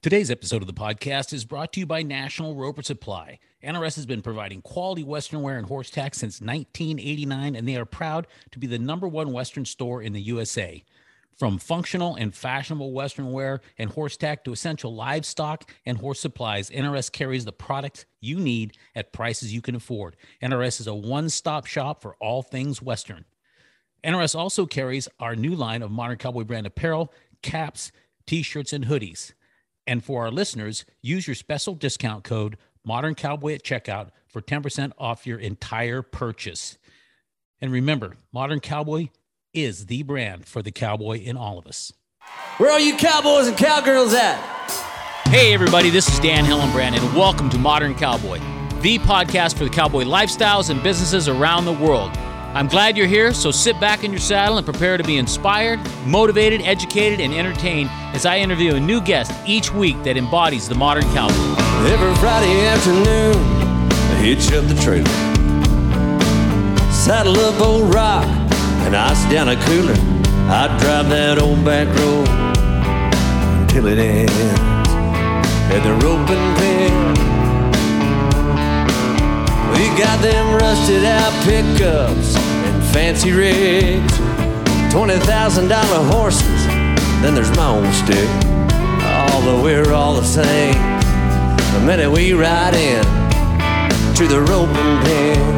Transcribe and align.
Today's 0.00 0.30
episode 0.30 0.62
of 0.62 0.68
the 0.68 0.72
podcast 0.72 1.32
is 1.32 1.44
brought 1.44 1.72
to 1.72 1.80
you 1.80 1.86
by 1.86 2.04
National 2.04 2.54
Roper 2.54 2.82
Supply. 2.82 3.40
NRS 3.64 3.96
has 3.96 4.06
been 4.06 4.22
providing 4.22 4.62
quality 4.62 5.02
Western 5.02 5.42
wear 5.42 5.58
and 5.58 5.66
horse 5.66 5.90
tack 5.90 6.14
since 6.14 6.40
1989, 6.40 7.56
and 7.56 7.66
they 7.66 7.74
are 7.74 7.84
proud 7.84 8.28
to 8.52 8.60
be 8.60 8.68
the 8.68 8.78
number 8.78 9.08
one 9.08 9.32
Western 9.32 9.64
store 9.64 10.00
in 10.00 10.12
the 10.12 10.20
USA. 10.20 10.84
From 11.36 11.58
functional 11.58 12.14
and 12.14 12.32
fashionable 12.32 12.92
Western 12.92 13.32
wear 13.32 13.60
and 13.76 13.90
horse 13.90 14.16
tack 14.16 14.44
to 14.44 14.52
essential 14.52 14.94
livestock 14.94 15.68
and 15.84 15.98
horse 15.98 16.20
supplies, 16.20 16.70
NRS 16.70 17.10
carries 17.10 17.44
the 17.44 17.50
products 17.50 18.06
you 18.20 18.38
need 18.38 18.76
at 18.94 19.12
prices 19.12 19.52
you 19.52 19.60
can 19.60 19.74
afford. 19.74 20.14
NRS 20.40 20.80
is 20.80 20.86
a 20.86 20.94
one 20.94 21.28
stop 21.28 21.66
shop 21.66 22.02
for 22.02 22.14
all 22.20 22.42
things 22.42 22.80
Western. 22.80 23.24
NRS 24.04 24.38
also 24.38 24.64
carries 24.64 25.08
our 25.18 25.34
new 25.34 25.56
line 25.56 25.82
of 25.82 25.90
modern 25.90 26.18
cowboy 26.18 26.44
brand 26.44 26.68
apparel, 26.68 27.12
caps, 27.42 27.90
t 28.28 28.42
shirts, 28.42 28.72
and 28.72 28.86
hoodies. 28.86 29.32
And 29.88 30.04
for 30.04 30.24
our 30.24 30.30
listeners, 30.30 30.84
use 31.00 31.26
your 31.26 31.34
special 31.34 31.74
discount 31.74 32.22
code 32.22 32.58
Modern 32.84 33.14
Cowboy 33.14 33.54
at 33.54 33.62
checkout 33.62 34.10
for 34.28 34.42
10% 34.42 34.92
off 34.98 35.26
your 35.26 35.38
entire 35.38 36.02
purchase. 36.02 36.76
And 37.62 37.72
remember, 37.72 38.18
Modern 38.30 38.60
Cowboy 38.60 39.08
is 39.54 39.86
the 39.86 40.02
brand 40.02 40.46
for 40.46 40.60
the 40.60 40.70
cowboy 40.70 41.20
in 41.20 41.38
all 41.38 41.58
of 41.58 41.66
us. 41.66 41.90
Where 42.58 42.70
are 42.70 42.78
you 42.78 42.98
cowboys 42.98 43.46
and 43.46 43.56
cowgirls 43.56 44.12
at? 44.12 44.36
Hey, 45.28 45.54
everybody, 45.54 45.88
this 45.88 46.06
is 46.12 46.20
Dan 46.20 46.44
Hillenbrand, 46.44 46.94
and 46.94 47.16
welcome 47.16 47.48
to 47.48 47.56
Modern 47.56 47.94
Cowboy, 47.94 48.40
the 48.82 48.98
podcast 48.98 49.56
for 49.56 49.64
the 49.64 49.70
cowboy 49.70 50.04
lifestyles 50.04 50.68
and 50.68 50.82
businesses 50.82 51.28
around 51.28 51.64
the 51.64 51.72
world. 51.72 52.14
I'm 52.54 52.66
glad 52.66 52.96
you're 52.96 53.06
here, 53.06 53.34
so 53.34 53.50
sit 53.50 53.78
back 53.78 54.04
in 54.04 54.10
your 54.10 54.20
saddle 54.20 54.56
and 54.56 54.64
prepare 54.64 54.96
to 54.96 55.04
be 55.04 55.18
inspired, 55.18 55.78
motivated, 56.06 56.62
educated, 56.62 57.20
and 57.20 57.34
entertained 57.34 57.90
as 58.14 58.24
I 58.24 58.38
interview 58.38 58.74
a 58.74 58.80
new 58.80 59.02
guest 59.02 59.32
each 59.46 59.72
week 59.72 60.02
that 60.02 60.16
embodies 60.16 60.66
the 60.66 60.74
modern 60.74 61.04
cowboy. 61.14 61.34
Every 61.86 62.14
Friday 62.16 62.66
afternoon, 62.66 63.36
I 63.92 64.14
hitch 64.22 64.50
up 64.52 64.64
the 64.64 64.74
trailer, 64.82 65.04
saddle 66.90 67.38
up 67.38 67.60
old 67.60 67.94
rock, 67.94 68.24
and 68.86 68.96
ice 68.96 69.30
down 69.30 69.50
a 69.50 69.56
cooler. 69.66 69.94
I 70.50 70.74
drive 70.80 71.10
that 71.10 71.38
old 71.38 71.62
back 71.64 71.86
road 71.98 72.26
until 73.60 73.86
it 73.86 73.98
ends 73.98 74.32
at 75.70 75.82
the 75.84 75.92
roping 76.04 76.54
pen. 76.56 77.27
We 79.78 79.86
got 79.96 80.20
them 80.20 80.56
rusted 80.56 81.04
out 81.04 81.32
pickups 81.44 82.34
and 82.36 82.82
fancy 82.92 83.30
rigs, 83.30 84.12
twenty 84.92 85.16
thousand 85.24 85.68
dollar 85.68 86.02
horses. 86.12 86.66
Then 87.22 87.36
there's 87.36 87.54
my 87.56 87.68
own 87.68 87.92
stick. 87.92 88.28
Although 89.32 89.62
we're 89.62 89.92
all 89.92 90.14
the 90.14 90.24
same, 90.24 90.74
the 91.74 91.82
minute 91.86 92.10
we 92.10 92.32
ride 92.32 92.74
in 92.74 93.04
to 94.16 94.26
the 94.26 94.40
roping 94.40 94.98
pen. 95.04 95.57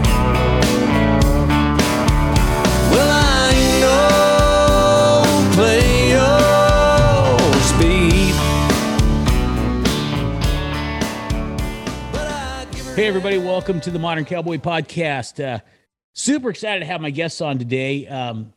Everybody, 13.11 13.39
welcome 13.39 13.81
to 13.81 13.91
the 13.91 13.99
Modern 13.99 14.25
Cowboy 14.25 14.59
Podcast. 14.59 15.45
Uh, 15.45 15.59
super 16.13 16.49
excited 16.49 16.79
to 16.79 16.87
have 16.87 17.01
my 17.01 17.11
guests 17.11 17.41
on 17.41 17.59
today. 17.59 18.07
Um, 18.07 18.53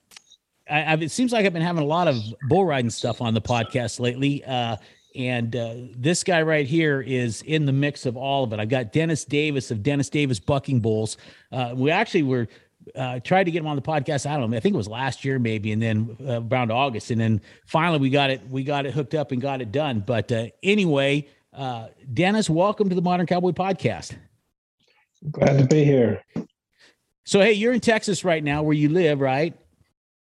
I, 0.69 0.93
it 0.93 1.09
seems 1.09 1.33
like 1.33 1.43
I've 1.43 1.53
been 1.53 1.63
having 1.63 1.81
a 1.81 1.87
lot 1.87 2.07
of 2.07 2.21
bull 2.49 2.63
riding 2.63 2.91
stuff 2.91 3.19
on 3.19 3.33
the 3.33 3.41
podcast 3.41 3.99
lately. 3.99 4.45
Uh, 4.45 4.75
and 5.15 5.55
uh, 5.55 5.73
this 5.97 6.23
guy 6.23 6.43
right 6.43 6.67
here 6.67 7.01
is 7.01 7.41
in 7.41 7.65
the 7.65 7.71
mix 7.71 8.05
of 8.05 8.15
all 8.15 8.43
of 8.43 8.53
it. 8.53 8.59
I've 8.59 8.69
got 8.69 8.93
Dennis 8.93 9.25
Davis 9.25 9.71
of 9.71 9.81
Dennis 9.81 10.07
Davis 10.09 10.39
Bucking 10.39 10.81
Bulls. 10.81 11.17
Uh, 11.51 11.73
we 11.75 11.89
actually 11.89 12.21
were 12.21 12.47
uh, 12.95 13.21
tried 13.21 13.45
to 13.45 13.51
get 13.51 13.57
him 13.57 13.67
on 13.67 13.75
the 13.75 13.81
podcast. 13.81 14.29
I 14.29 14.37
don't 14.37 14.51
know. 14.51 14.57
I 14.57 14.59
think 14.59 14.75
it 14.75 14.77
was 14.77 14.87
last 14.87 15.25
year, 15.25 15.39
maybe, 15.39 15.71
and 15.71 15.81
then 15.81 16.15
uh, 16.23 16.43
around 16.43 16.71
August, 16.71 17.09
and 17.09 17.19
then 17.19 17.41
finally 17.65 17.97
we 17.97 18.11
got 18.11 18.29
it. 18.29 18.47
We 18.47 18.63
got 18.63 18.85
it 18.85 18.93
hooked 18.93 19.15
up 19.15 19.31
and 19.31 19.41
got 19.41 19.61
it 19.61 19.71
done. 19.71 20.03
But 20.05 20.31
uh, 20.31 20.45
anyway, 20.61 21.27
uh, 21.53 21.87
Dennis, 22.13 22.51
welcome 22.51 22.87
to 22.89 22.93
the 22.93 23.01
Modern 23.01 23.25
Cowboy 23.25 23.49
Podcast. 23.49 24.15
Glad 25.31 25.57
to 25.59 25.65
be 25.65 25.83
here. 25.83 26.21
So, 27.25 27.39
hey, 27.39 27.53
you're 27.53 27.73
in 27.73 27.79
Texas 27.79 28.25
right 28.25 28.43
now, 28.43 28.63
where 28.63 28.73
you 28.73 28.89
live, 28.89 29.21
right? 29.21 29.55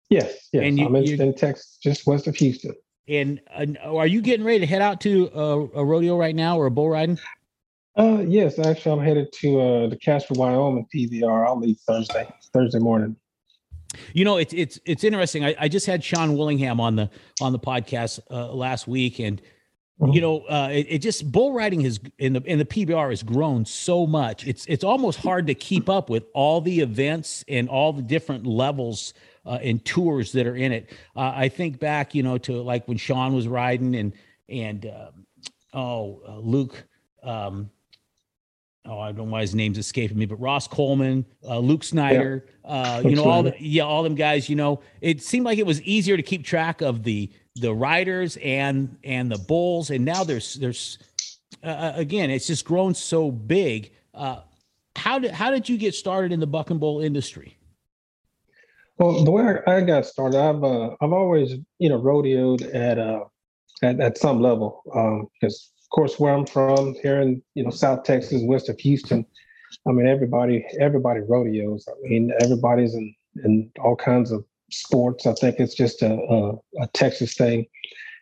Yes, 0.09 0.49
yes. 0.53 0.65
And 0.65 0.79
you- 0.79 0.87
I'm 0.87 0.97
in, 0.97 1.21
in 1.21 1.35
Texas, 1.35 1.79
just 1.83 2.07
west 2.07 2.27
of 2.27 2.37
Houston. 2.37 2.75
And 3.09 3.41
uh, 3.55 3.97
are 3.97 4.07
you 4.07 4.21
getting 4.21 4.45
ready 4.45 4.61
to 4.61 4.67
head 4.67 4.83
out 4.83 5.01
to 5.03 5.31
a, 5.33 5.81
a 5.81 5.85
rodeo 5.85 6.17
right 6.17 6.35
now 6.35 6.59
or 6.59 6.67
a 6.67 6.71
bull 6.71 6.89
riding? 6.91 7.19
Uh, 7.97 8.25
yes, 8.27 8.59
actually, 8.59 8.93
I'm 8.93 9.05
headed 9.07 9.33
to 9.41 9.61
uh, 9.61 9.89
the 9.89 9.97
Casper, 9.97 10.35
Wyoming 10.37 10.87
PBR. 10.95 11.47
I'll 11.47 11.59
leave 11.59 11.79
Thursday, 11.87 12.29
Thursday 12.53 12.79
morning. 12.79 13.17
You 14.13 14.25
know, 14.25 14.37
it's 14.37 14.53
it's 14.53 14.79
it's 14.85 15.05
interesting. 15.05 15.45
I, 15.45 15.55
I 15.59 15.69
just 15.69 15.87
had 15.87 16.03
Sean 16.05 16.37
Willingham 16.37 16.81
on 16.81 16.97
the 16.97 17.09
on 17.41 17.53
the 17.53 17.59
podcast 17.59 18.19
uh, 18.31 18.53
last 18.53 18.87
week, 18.87 19.21
and 19.21 19.41
Mhm. 20.01 20.15
you 20.15 20.21
know, 20.21 20.41
uh, 20.43 20.69
it, 20.71 20.87
it 20.91 20.99
just 20.99 21.31
bull 21.33 21.53
riding 21.53 21.81
has 21.83 22.01
in 22.19 22.35
the 22.35 22.43
in 22.43 22.59
the 22.59 22.67
PBR 22.67 23.11
has 23.11 23.23
grown 23.23 23.65
so 23.65 24.07
much. 24.07 24.47
It's 24.47 24.67
it's 24.67 24.85
almost 24.85 25.19
hard 25.19 25.47
to 25.47 25.55
keep 25.55 25.89
up 25.89 26.11
with 26.11 26.25
all 26.35 26.61
the 26.61 26.81
events 26.81 27.45
and 27.49 27.69
all 27.69 27.93
the 27.95 28.03
different 28.03 28.47
levels 28.47 29.15
uh, 29.47 29.59
and 29.63 29.83
tours 29.85 30.33
that 30.33 30.47
are 30.47 30.57
in 30.57 30.73
it. 30.73 30.91
Uh, 31.17 31.33
I 31.35 31.49
think 31.49 31.79
back, 31.79 32.15
you 32.15 32.23
know, 32.23 32.37
to 32.39 32.61
like 32.63 32.87
when 32.89 32.99
Sean 32.99 33.35
was 33.35 33.49
riding 33.49 33.97
and 33.97 34.13
and 34.51 34.87
um, 34.87 35.27
oh 35.73 36.21
uh, 36.29 36.39
Luke. 36.41 36.85
Um, 37.23 37.71
oh, 38.89 38.99
I 38.99 39.13
don't 39.13 39.27
know 39.27 39.33
why 39.33 39.41
his 39.43 39.55
name's 39.55 39.79
escaping 39.79 40.19
me, 40.19 40.27
but 40.27 40.37
Ross 40.37 40.69
Coleman, 40.69 41.25
uh, 41.47 41.59
Luke 41.59 41.85
Snyder, 41.85 42.47
uh, 42.65 43.03
you 43.05 43.15
know, 43.15 43.25
all 43.25 43.43
the, 43.43 43.55
yeah, 43.59 43.83
all 43.83 44.03
them 44.03 44.15
guys, 44.15 44.49
you 44.49 44.57
know, 44.57 44.81
it 45.01 45.23
seemed 45.23 45.45
like 45.45 45.59
it 45.59 45.67
was 45.67 45.83
easier 45.83 46.17
to 46.17 46.23
keep 46.23 46.45
track 46.45 46.81
of 46.81 47.03
the, 47.03 47.31
the 47.57 47.73
riders 47.75 48.37
and, 48.39 48.97
and 49.05 49.31
the 49.31 49.39
bulls. 49.39 49.91
And 49.91 50.05
now 50.05 50.25
there's, 50.25 50.55
there's, 50.55 50.99
uh, 51.63 51.93
again, 51.95 52.31
it's 52.31 52.47
just 52.47 52.65
grown 52.65 52.95
so 52.95 53.31
big. 53.31 53.93
Uh, 54.15 54.41
how 54.95 55.19
did, 55.19 55.31
how 55.31 55.51
did 55.51 55.69
you 55.69 55.77
get 55.77 55.95
started 55.95 56.33
in 56.33 56.41
the 56.41 56.47
buck 56.47 56.71
and 56.71 56.81
bull 56.81 57.01
industry? 57.01 57.57
Well, 58.99 59.25
the 59.25 59.31
way 59.31 59.59
I, 59.67 59.77
I 59.77 59.81
got 59.83 60.07
started, 60.07 60.39
I've 60.39 60.65
uh, 60.65 60.97
I've 61.03 61.13
always 61.13 61.55
you 61.79 61.91
know 61.91 62.01
rodeoed 62.01 62.75
at 62.75 62.99
uh 62.99 63.25
at, 63.83 64.01
at 64.01 64.17
some 64.17 64.41
level 64.41 64.83
because 65.39 65.71
of 65.87 65.91
course 65.91 66.19
where 66.19 66.35
I'm 66.35 66.47
from 66.47 66.95
here 67.03 67.21
in 67.21 67.43
you 67.55 67.65
know 67.65 67.71
South 67.71 68.03
Texas, 68.03 68.43
west 68.45 68.69
of 68.69 68.79
Houston, 68.81 69.25
I 69.87 69.93
mean 69.93 70.07
everybody 70.07 70.67
everybody 70.81 71.21
rodeos. 71.21 71.87
I 71.89 71.93
mean 72.03 72.33
everybody's 72.41 72.95
in 72.95 73.15
in 73.45 73.71
all 73.81 73.97
kinds 73.97 74.33
of 74.33 74.45
sports. 74.71 75.27
I 75.27 75.35
think 75.35 75.61
it's 75.61 75.75
just 75.75 76.03
a 76.03 76.13
a, 76.13 76.53
a 76.83 76.87
Texas 76.93 77.35
thing. 77.35 77.67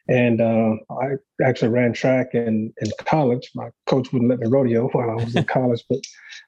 And 0.06 0.42
uh, 0.42 0.75
I 0.91 1.12
actually 1.42 1.70
ran 1.70 1.94
track 1.94 2.34
in, 2.34 2.75
in 2.76 2.91
college. 3.06 3.50
My 3.54 3.70
coach 3.86 4.12
wouldn't 4.12 4.31
let 4.31 4.38
me 4.38 4.48
rodeo 4.48 4.88
while 4.88 5.08
I 5.08 5.14
was 5.14 5.34
in 5.34 5.44
college, 5.44 5.82
but 5.88 6.00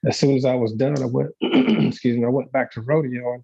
as 0.05 0.19
soon 0.19 0.37
as 0.37 0.45
I 0.45 0.55
was 0.55 0.75
done, 0.75 1.03
I 1.03 1.07
went. 1.07 1.31
excuse 1.41 2.19
me, 2.19 2.27
I 2.27 2.29
went 2.29 2.53
back 2.53 2.71
to 2.73 2.83
rodeo 2.83 3.43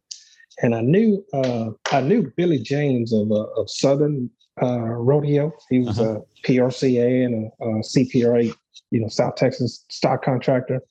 and 0.60 0.75
I 0.75 0.81
knew 0.81 1.25
uh, 1.33 1.71
I 1.91 2.00
knew 2.00 2.33
Billy 2.37 2.59
James 2.59 3.12
of 3.12 3.31
uh, 3.31 3.47
of 3.56 3.71
Southern 3.71 4.31
Rodeo. 4.61 5.53
He 5.71 5.81
was 5.81 5.99
Uh-huh. 5.99 6.21
a 6.21 6.47
PRCA 6.47 7.25
and 7.25 7.51
a, 7.61 7.65
a 7.65 7.69
CPRA, 7.83 8.55
you 8.91 9.01
know, 9.01 9.09
South 9.09 9.37
Texas 9.37 9.85
stock 9.89 10.23
contractor. 10.25 10.83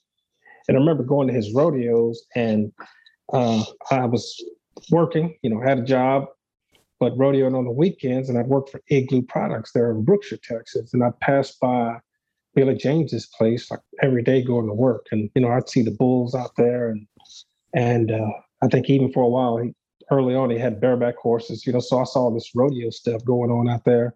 And 0.68 0.78
I 0.78 0.80
remember 0.80 1.04
going 1.04 1.28
to 1.28 1.34
his 1.34 1.54
rodeos, 1.54 2.24
and 2.36 2.72
uh, 3.34 3.64
I 3.90 4.06
was 4.06 4.44
working, 4.90 5.36
you 5.42 5.50
know, 5.50 5.60
had 5.62 5.80
a 5.80 5.84
job, 5.84 6.26
but 7.00 7.18
rodeoing 7.18 7.58
on 7.58 7.66
the 7.66 7.72
weekends, 7.72 8.30
and 8.30 8.38
I'd 8.38 8.48
work 8.48 8.70
for 8.70 8.82
Igloo 8.90 9.24
Products 9.24 9.72
there 9.74 9.92
in 9.92 10.04
Brookshire, 10.04 10.38
Texas, 10.42 10.94
and 10.94 11.04
I'd 11.04 11.20
pass 11.20 11.52
by 11.54 12.00
Billy 12.54 12.76
James's 12.76 13.28
place 13.38 13.72
like 13.72 13.80
every 14.02 14.22
day 14.24 14.44
going 14.44 14.68
to 14.68 14.74
work, 14.74 15.08
and 15.12 15.30
you 15.36 15.42
know, 15.42 15.50
I'd 15.52 15.70
see 15.70 15.82
the 15.82 15.92
bulls 15.92 16.36
out 16.36 16.56
there, 16.58 16.90
and 16.90 17.08
and 17.74 18.12
uh, 18.12 18.30
I 18.62 18.68
think 18.68 18.90
even 18.90 19.12
for 19.12 19.24
a 19.24 19.30
while, 19.30 19.58
he, 19.58 19.74
early 20.12 20.36
on, 20.36 20.50
he 20.50 20.58
had 20.58 20.82
bareback 20.82 21.16
horses, 21.16 21.66
you 21.66 21.74
know. 21.74 21.80
So 21.80 22.00
I 22.00 22.04
saw 22.04 22.30
this 22.30 22.52
rodeo 22.54 22.90
stuff 22.90 23.24
going 23.26 23.50
on 23.50 23.70
out 23.70 23.86
there. 23.86 24.14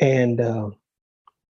And 0.00 0.40
uh, 0.40 0.70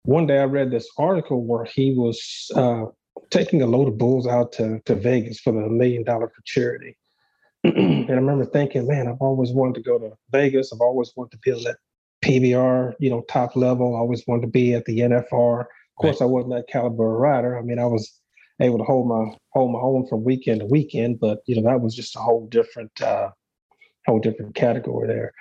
one 0.05 0.27
day 0.27 0.39
I 0.39 0.45
read 0.45 0.71
this 0.71 0.89
article 0.99 1.45
where 1.45 1.65
he 1.65 1.95
was 1.95 2.51
uh, 2.57 2.87
taking 3.31 3.63
a 3.63 3.67
load 3.67 3.89
of 3.89 3.99
bulls 3.99 4.27
out 4.27 4.53
to, 4.53 4.81
to 4.87 4.95
Vegas 4.95 5.41
for 5.41 5.53
the 5.53 5.69
million 5.69 6.05
dollar 6.05 6.29
for 6.29 6.43
charity. 6.45 6.97
and 7.65 8.11
I 8.11 8.15
remember 8.15 8.45
thinking, 8.45 8.87
man, 8.87 9.07
I've 9.07 9.21
always 9.21 9.51
wanted 9.53 9.77
to 9.77 9.83
go 9.83 9.99
to 9.99 10.13
Vegas. 10.31 10.73
I've 10.73 10.81
always 10.81 11.13
wanted 11.17 11.33
to 11.33 11.39
be 11.39 11.51
at 11.51 11.63
that 11.65 11.77
PBR, 12.25 12.95
you 12.99 13.11
know, 13.11 13.23
top 13.29 13.57
level. 13.57 13.95
I 13.95 13.99
always 13.99 14.27
wanted 14.27 14.43
to 14.43 14.49
be 14.49 14.75
at 14.75 14.85
the 14.87 15.01
NFR. 15.01 15.61
Of 15.61 15.67
course, 16.01 16.23
I 16.23 16.25
wasn't 16.25 16.55
that 16.55 16.69
caliber 16.69 17.15
of 17.15 17.21
rider. 17.21 17.59
I 17.59 17.63
mean, 17.63 17.79
I 17.79 17.85
was 17.85 18.21
able 18.61 18.79
to 18.79 18.85
hold 18.85 19.09
my 19.09 19.37
hold 19.51 19.73
my 19.73 19.79
own 19.81 20.07
from 20.07 20.25
weekend 20.25 20.61
to 20.61 20.67
weekend, 20.67 21.21
but 21.21 21.41
you 21.47 21.57
know 21.57 21.71
that 21.71 21.81
was 21.81 21.95
just 21.95 22.17
a 22.17 22.21
whole 22.21 22.47
different 22.49 22.91
uh, 23.03 23.31
whole 24.11 24.21
different 24.21 24.55
category 24.55 25.09
there. 25.09 25.33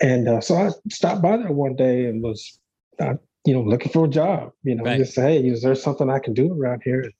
And 0.00 0.28
uh, 0.28 0.40
so 0.40 0.56
I 0.56 0.70
stopped 0.90 1.22
by 1.22 1.36
there 1.36 1.52
one 1.52 1.76
day 1.76 2.06
and 2.06 2.22
was 2.22 2.58
I 3.00 3.14
you 3.46 3.54
know, 3.54 3.62
looking 3.62 3.92
for 3.92 4.04
a 4.04 4.08
job. 4.08 4.52
You 4.64 4.74
know, 4.74 4.84
Right. 4.84 4.98
just 4.98 5.14
say, 5.14 5.40
hey, 5.40 5.48
is 5.48 5.62
there 5.62 5.74
something 5.74 6.10
I 6.10 6.18
can 6.18 6.34
do 6.34 6.52
around 6.52 6.82
here? 6.84 7.10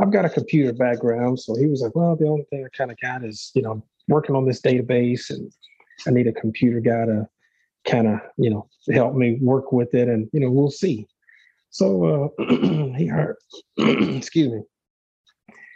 I've 0.00 0.10
got 0.10 0.24
a 0.24 0.30
computer 0.30 0.72
background, 0.72 1.38
so 1.38 1.54
he 1.54 1.66
was 1.66 1.82
like, 1.82 1.94
well, 1.94 2.16
the 2.16 2.26
only 2.26 2.44
thing 2.44 2.64
I 2.64 2.76
kind 2.76 2.90
of 2.90 2.98
got 3.00 3.22
is, 3.22 3.52
you 3.54 3.62
know, 3.62 3.84
working 4.08 4.34
on 4.34 4.46
this 4.46 4.62
database, 4.62 5.30
and 5.30 5.52
I 6.06 6.10
need 6.10 6.26
a 6.26 6.32
computer 6.32 6.80
guy 6.80 7.04
to 7.04 7.28
kind 7.86 8.08
of, 8.08 8.20
you 8.38 8.50
know, 8.50 8.68
help 8.92 9.14
me 9.14 9.38
work 9.40 9.72
with 9.72 9.94
it, 9.94 10.08
and 10.08 10.28
you 10.32 10.40
know, 10.40 10.50
we'll 10.50 10.70
see. 10.70 11.06
So 11.70 12.32
uh, 12.38 12.44
he 12.96 13.06
hired, 13.06 13.36
excuse 13.78 14.52
me, 14.52 14.62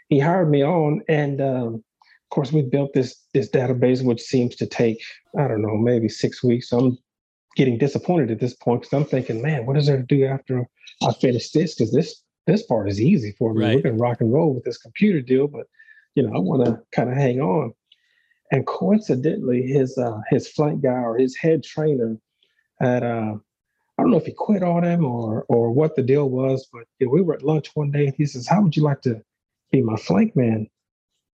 he 0.08 0.18
hired 0.18 0.50
me 0.50 0.64
on, 0.64 1.02
and 1.06 1.40
um, 1.42 1.84
of 2.28 2.34
course, 2.34 2.52
we 2.52 2.60
built 2.60 2.92
this 2.92 3.18
this 3.32 3.50
database, 3.50 4.04
which 4.04 4.20
seems 4.20 4.54
to 4.56 4.66
take, 4.66 5.02
I 5.38 5.48
don't 5.48 5.62
know, 5.62 5.78
maybe 5.78 6.10
six 6.10 6.44
weeks. 6.44 6.68
So 6.68 6.78
I'm 6.78 6.98
getting 7.56 7.78
disappointed 7.78 8.30
at 8.30 8.38
this 8.38 8.54
point 8.54 8.82
because 8.82 8.92
I'm 8.92 9.06
thinking, 9.06 9.40
man, 9.40 9.64
what 9.64 9.78
is 9.78 9.86
there 9.86 9.96
to 9.96 10.02
do 10.02 10.26
after 10.26 10.68
I 11.02 11.12
finish 11.14 11.50
this? 11.52 11.74
Because 11.74 11.90
this 11.90 12.22
this 12.46 12.62
part 12.62 12.90
is 12.90 13.00
easy 13.00 13.34
for 13.38 13.54
me. 13.54 13.64
Right. 13.64 13.76
We're 13.76 13.90
gonna 13.90 13.96
rock 13.96 14.20
and 14.20 14.30
roll 14.30 14.52
with 14.52 14.64
this 14.64 14.76
computer 14.76 15.22
deal, 15.22 15.48
but 15.48 15.68
you 16.16 16.22
know, 16.22 16.36
I 16.36 16.38
want 16.38 16.66
to 16.66 16.78
kind 16.92 17.08
of 17.10 17.16
hang 17.16 17.40
on. 17.40 17.72
And 18.52 18.66
coincidentally, 18.66 19.62
his 19.62 19.96
uh, 19.96 20.20
his 20.28 20.48
flank 20.48 20.82
guy 20.82 21.00
or 21.00 21.16
his 21.16 21.34
head 21.34 21.64
trainer 21.64 22.18
had 22.78 23.04
uh, 23.04 23.36
I 23.96 24.02
don't 24.02 24.10
know 24.10 24.18
if 24.18 24.26
he 24.26 24.32
quit 24.32 24.62
on 24.62 24.84
him 24.84 25.02
or 25.02 25.46
or 25.48 25.72
what 25.72 25.96
the 25.96 26.02
deal 26.02 26.28
was, 26.28 26.68
but 26.70 26.84
you 26.98 27.06
know, 27.06 27.12
we 27.12 27.22
were 27.22 27.34
at 27.34 27.42
lunch 27.42 27.70
one 27.74 27.90
day 27.90 28.04
and 28.04 28.14
he 28.18 28.26
says, 28.26 28.46
"How 28.46 28.60
would 28.60 28.76
you 28.76 28.82
like 28.82 29.00
to 29.02 29.22
be 29.72 29.80
my 29.80 29.96
flank 29.96 30.36
man?" 30.36 30.68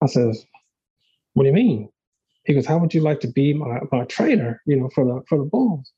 I 0.00 0.06
says, 0.06 0.46
"What 1.34 1.44
do 1.44 1.48
you 1.48 1.54
mean?" 1.54 1.88
He 2.44 2.54
goes, 2.54 2.66
"How 2.66 2.78
would 2.78 2.94
you 2.94 3.00
like 3.00 3.20
to 3.20 3.28
be 3.28 3.54
my 3.54 3.80
my 3.92 4.04
trainer? 4.04 4.62
You 4.66 4.76
know, 4.80 4.88
for 4.94 5.04
the 5.04 5.22
for 5.28 5.38
the 5.38 5.44
Bulls." 5.44 5.92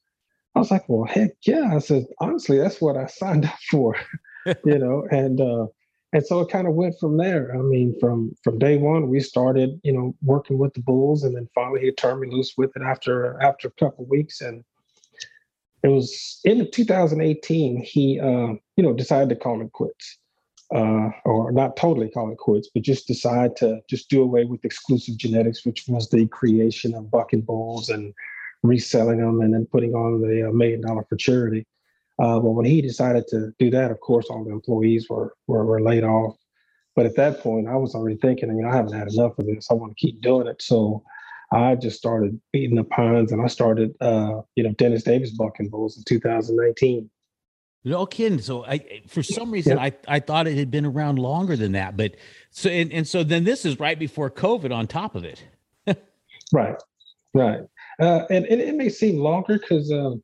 I 0.54 0.58
was 0.60 0.70
like, 0.70 0.88
"Well, 0.88 1.04
heck 1.04 1.32
yeah!" 1.46 1.74
I 1.74 1.78
said, 1.78 2.06
"Honestly, 2.20 2.58
that's 2.58 2.80
what 2.80 2.96
I 2.96 3.06
signed 3.22 3.46
up 3.46 3.58
for." 3.70 3.96
you 4.64 4.78
know, 4.78 5.06
and 5.10 5.40
uh, 5.40 5.66
and 6.12 6.24
so 6.24 6.40
it 6.40 6.50
kind 6.50 6.66
of 6.66 6.74
went 6.74 6.98
from 6.98 7.16
there. 7.16 7.54
I 7.54 7.60
mean, 7.62 7.94
from 8.00 8.34
from 8.42 8.58
day 8.58 8.78
one, 8.78 9.08
we 9.08 9.20
started, 9.20 9.80
you 9.82 9.92
know, 9.92 10.14
working 10.22 10.58
with 10.58 10.72
the 10.74 10.80
Bulls, 10.80 11.24
and 11.24 11.36
then 11.36 11.48
finally 11.54 11.80
he 11.80 11.92
turned 11.92 12.20
me 12.20 12.30
loose 12.30 12.54
with 12.56 12.70
it 12.76 12.82
after 12.82 13.40
after 13.42 13.68
a 13.68 13.72
couple 13.72 14.04
of 14.04 14.10
weeks, 14.10 14.40
and 14.40 14.64
it 15.82 15.88
was 15.88 16.40
in 16.44 16.70
2018 16.70 17.82
he, 17.82 18.18
uh, 18.18 18.54
you 18.76 18.82
know, 18.82 18.92
decided 18.92 19.28
to 19.28 19.36
call 19.36 19.60
it 19.60 19.72
quits, 19.72 20.18
uh, 20.74 21.10
or 21.24 21.52
not 21.52 21.76
totally 21.76 22.08
call 22.10 22.30
it 22.30 22.38
quits, 22.38 22.68
but 22.72 22.82
just 22.82 23.06
decide 23.06 23.56
to 23.56 23.80
just 23.88 24.10
do 24.10 24.22
away 24.22 24.44
with 24.44 24.64
exclusive 24.64 25.16
genetics, 25.16 25.64
which 25.64 25.84
was 25.86 26.08
the 26.10 26.26
creation 26.28 26.94
of 26.94 27.10
bucking 27.10 27.42
bulls 27.42 27.88
and 27.88 28.12
reselling 28.62 29.18
them, 29.18 29.40
and 29.40 29.54
then 29.54 29.66
putting 29.70 29.94
on 29.94 30.20
the 30.20 30.48
uh, 30.48 30.52
million 30.52 30.80
dollar 30.80 31.04
for 31.08 31.16
charity. 31.16 31.66
Uh, 32.18 32.40
but 32.40 32.50
when 32.50 32.64
he 32.64 32.80
decided 32.80 33.26
to 33.28 33.52
do 33.58 33.70
that, 33.70 33.90
of 33.90 34.00
course, 34.00 34.26
all 34.28 34.42
the 34.42 34.50
employees 34.50 35.06
were, 35.08 35.34
were 35.46 35.64
were 35.64 35.82
laid 35.82 36.02
off. 36.04 36.36
But 36.96 37.06
at 37.06 37.16
that 37.16 37.40
point, 37.40 37.68
I 37.68 37.76
was 37.76 37.94
already 37.94 38.16
thinking, 38.16 38.48
you 38.56 38.62
know, 38.62 38.70
I 38.70 38.76
haven't 38.76 38.94
had 38.94 39.12
enough 39.12 39.38
of 39.38 39.46
this. 39.46 39.68
I 39.70 39.74
want 39.74 39.96
to 39.96 40.06
keep 40.06 40.22
doing 40.22 40.46
it. 40.46 40.62
So 40.62 41.04
I 41.52 41.74
just 41.76 41.98
started 41.98 42.40
beating 42.52 42.76
the 42.76 42.84
pines, 42.84 43.32
and 43.32 43.42
I 43.42 43.46
started, 43.46 43.94
uh, 44.00 44.40
you 44.56 44.64
know, 44.64 44.72
Dennis 44.72 45.04
Davis 45.04 45.30
Bucking 45.30 45.68
Bulls 45.68 45.96
in 45.96 46.04
2019. 46.04 47.08
No 47.86 48.04
kidding. 48.04 48.40
So 48.40 48.64
I, 48.64 49.02
for 49.06 49.22
some 49.22 49.52
reason, 49.52 49.78
I, 49.78 49.92
I 50.08 50.18
thought 50.18 50.48
it 50.48 50.58
had 50.58 50.72
been 50.72 50.84
around 50.84 51.20
longer 51.20 51.56
than 51.56 51.70
that. 51.72 51.96
But 51.96 52.16
so, 52.50 52.68
and, 52.68 52.92
and 52.92 53.06
so 53.06 53.22
then 53.22 53.44
this 53.44 53.64
is 53.64 53.78
right 53.78 53.96
before 53.96 54.28
COVID 54.28 54.74
on 54.74 54.86
top 54.88 55.14
of 55.14 55.24
it. 55.24 55.42
Right, 56.52 56.76
right. 57.34 57.60
Uh, 58.00 58.20
and, 58.30 58.44
and 58.46 58.60
it 58.60 58.76
may 58.76 58.88
seem 58.88 59.18
longer 59.18 59.58
because 59.58 59.90
um, 59.90 60.22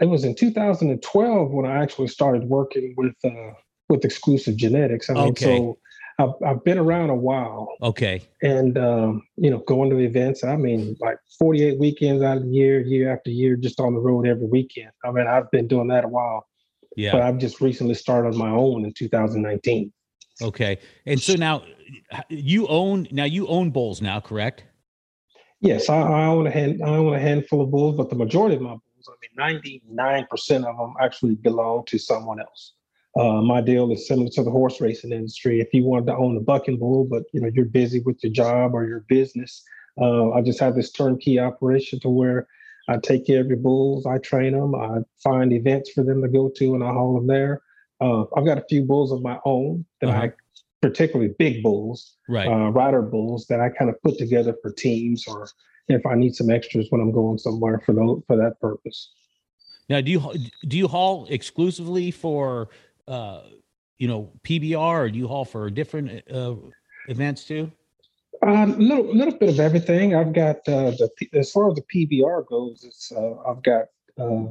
it 0.00 0.04
was 0.06 0.22
in 0.22 0.36
2012 0.36 1.50
when 1.50 1.66
I 1.66 1.82
actually 1.82 2.06
started 2.06 2.44
working 2.44 2.94
with 2.96 3.14
uh, 3.24 3.54
with 3.88 4.04
exclusive 4.04 4.56
genetics. 4.56 5.10
I 5.10 5.14
mean, 5.14 5.22
Okay. 5.30 5.44
so 5.44 5.78
I've, 6.20 6.34
I've 6.46 6.64
been 6.64 6.78
around 6.78 7.10
a 7.10 7.16
while. 7.16 7.68
Okay. 7.82 8.22
and 8.42 8.78
um, 8.78 9.22
you 9.36 9.50
know, 9.50 9.58
going 9.58 9.90
to 9.90 9.98
events. 9.98 10.44
I 10.44 10.54
mean, 10.54 10.96
like 11.00 11.18
48 11.40 11.80
weekends 11.80 12.22
out 12.22 12.36
of 12.36 12.44
the 12.44 12.50
year, 12.50 12.80
year 12.80 13.12
after 13.12 13.30
year, 13.30 13.56
just 13.56 13.80
on 13.80 13.94
the 13.94 14.00
road 14.00 14.24
every 14.28 14.46
weekend. 14.46 14.92
I 15.04 15.10
mean, 15.10 15.26
I've 15.26 15.50
been 15.50 15.66
doing 15.66 15.88
that 15.88 16.04
a 16.04 16.08
while, 16.08 16.46
Yeah. 16.96 17.12
but 17.12 17.22
I've 17.22 17.38
just 17.38 17.60
recently 17.60 17.94
started 17.94 18.30
on 18.30 18.36
my 18.36 18.50
own 18.50 18.84
in 18.84 18.92
2019. 18.92 19.92
Okay. 20.42 20.78
And 21.06 21.20
so 21.20 21.34
now 21.34 21.62
you 22.28 22.66
own, 22.68 23.06
now 23.10 23.24
you 23.24 23.46
own 23.46 23.70
bulls 23.70 24.00
now, 24.00 24.20
correct? 24.20 24.64
Yes, 25.60 25.88
I, 25.88 26.00
I 26.00 26.26
own 26.26 26.46
a 26.46 26.50
hand, 26.50 26.80
I 26.82 26.88
own 26.88 27.14
a 27.14 27.18
handful 27.18 27.60
of 27.60 27.70
bulls, 27.70 27.96
but 27.96 28.08
the 28.08 28.16
majority 28.16 28.56
of 28.56 28.62
my 28.62 28.70
bulls, 28.70 29.08
I 29.08 29.42
mean, 29.42 29.62
99% 29.86 30.30
of 30.64 30.76
them 30.76 30.94
actually 31.00 31.34
belong 31.34 31.84
to 31.86 31.98
someone 31.98 32.40
else. 32.40 32.74
Uh, 33.18 33.42
my 33.42 33.60
deal 33.60 33.90
is 33.92 34.06
similar 34.06 34.30
to 34.30 34.42
the 34.42 34.50
horse 34.50 34.80
racing 34.80 35.12
industry. 35.12 35.60
If 35.60 35.74
you 35.74 35.84
wanted 35.84 36.06
to 36.06 36.16
own 36.16 36.36
a 36.36 36.40
bucking 36.40 36.78
bull, 36.78 37.04
but 37.04 37.24
you 37.32 37.40
know 37.40 37.50
you're 37.52 37.64
busy 37.64 38.00
with 38.00 38.22
your 38.22 38.32
job 38.32 38.72
or 38.72 38.86
your 38.86 39.00
business, 39.08 39.64
uh, 40.00 40.30
I 40.30 40.42
just 40.42 40.60
have 40.60 40.76
this 40.76 40.92
turnkey 40.92 41.38
operation 41.38 41.98
to 42.00 42.08
where 42.08 42.46
I 42.90 42.98
take 42.98 43.24
care 43.26 43.40
of 43.40 43.46
your 43.46 43.56
bulls, 43.56 44.04
I 44.04 44.18
train 44.18 44.52
them, 44.52 44.74
I 44.74 44.98
find 45.22 45.52
events 45.52 45.92
for 45.92 46.02
them 46.02 46.20
to 46.22 46.28
go 46.28 46.50
to, 46.56 46.74
and 46.74 46.82
I 46.82 46.88
haul 46.92 47.14
them 47.14 47.26
there. 47.28 47.62
Uh, 48.00 48.24
I've 48.36 48.44
got 48.44 48.58
a 48.58 48.64
few 48.68 48.82
bulls 48.84 49.12
of 49.12 49.22
my 49.22 49.38
own 49.44 49.84
that 50.00 50.10
Uh-huh. 50.10 50.22
I, 50.22 50.32
particularly 50.82 51.32
big 51.38 51.62
bulls, 51.62 52.16
Right. 52.28 52.48
uh, 52.48 52.70
rider 52.70 53.02
bulls 53.02 53.46
that 53.46 53.60
I 53.60 53.68
kind 53.68 53.90
of 53.90 54.02
put 54.02 54.18
together 54.18 54.56
for 54.60 54.72
teams 54.72 55.28
or 55.28 55.48
if 55.88 56.04
I 56.04 56.14
need 56.16 56.34
some 56.34 56.50
extras 56.50 56.86
when 56.90 57.00
I'm 57.00 57.12
going 57.12 57.38
somewhere 57.38 57.80
for 57.86 57.92
those, 57.92 58.22
for 58.26 58.36
that 58.36 58.58
purpose. 58.60 59.10
now, 59.88 60.00
do 60.00 60.10
you, 60.10 60.20
do 60.66 60.76
you 60.78 60.88
haul 60.88 61.26
exclusively 61.30 62.10
for, 62.10 62.70
uh, 63.08 63.42
you 63.98 64.08
know, 64.08 64.32
PBR 64.44 65.00
or 65.04 65.10
do 65.10 65.18
you 65.18 65.28
haul 65.28 65.44
for 65.44 65.68
different, 65.70 66.22
uh, 66.30 66.54
events 67.08 67.44
too? 67.44 67.70
A 68.42 68.46
Uh, 68.46 68.66
little, 68.66 69.04
little 69.14 69.34
bit 69.38 69.48
of 69.50 69.60
everything. 69.60 70.14
I've 70.14 70.32
got 70.32 70.56
uh, 70.68 70.92
the 70.92 71.10
as 71.34 71.50
far 71.52 71.68
as 71.70 71.74
the 71.74 71.82
PBR 71.82 72.46
goes, 72.46 72.84
it's 72.84 73.12
uh, 73.12 73.34
I've 73.46 73.62
got 73.62 73.86
uh, 74.18 74.46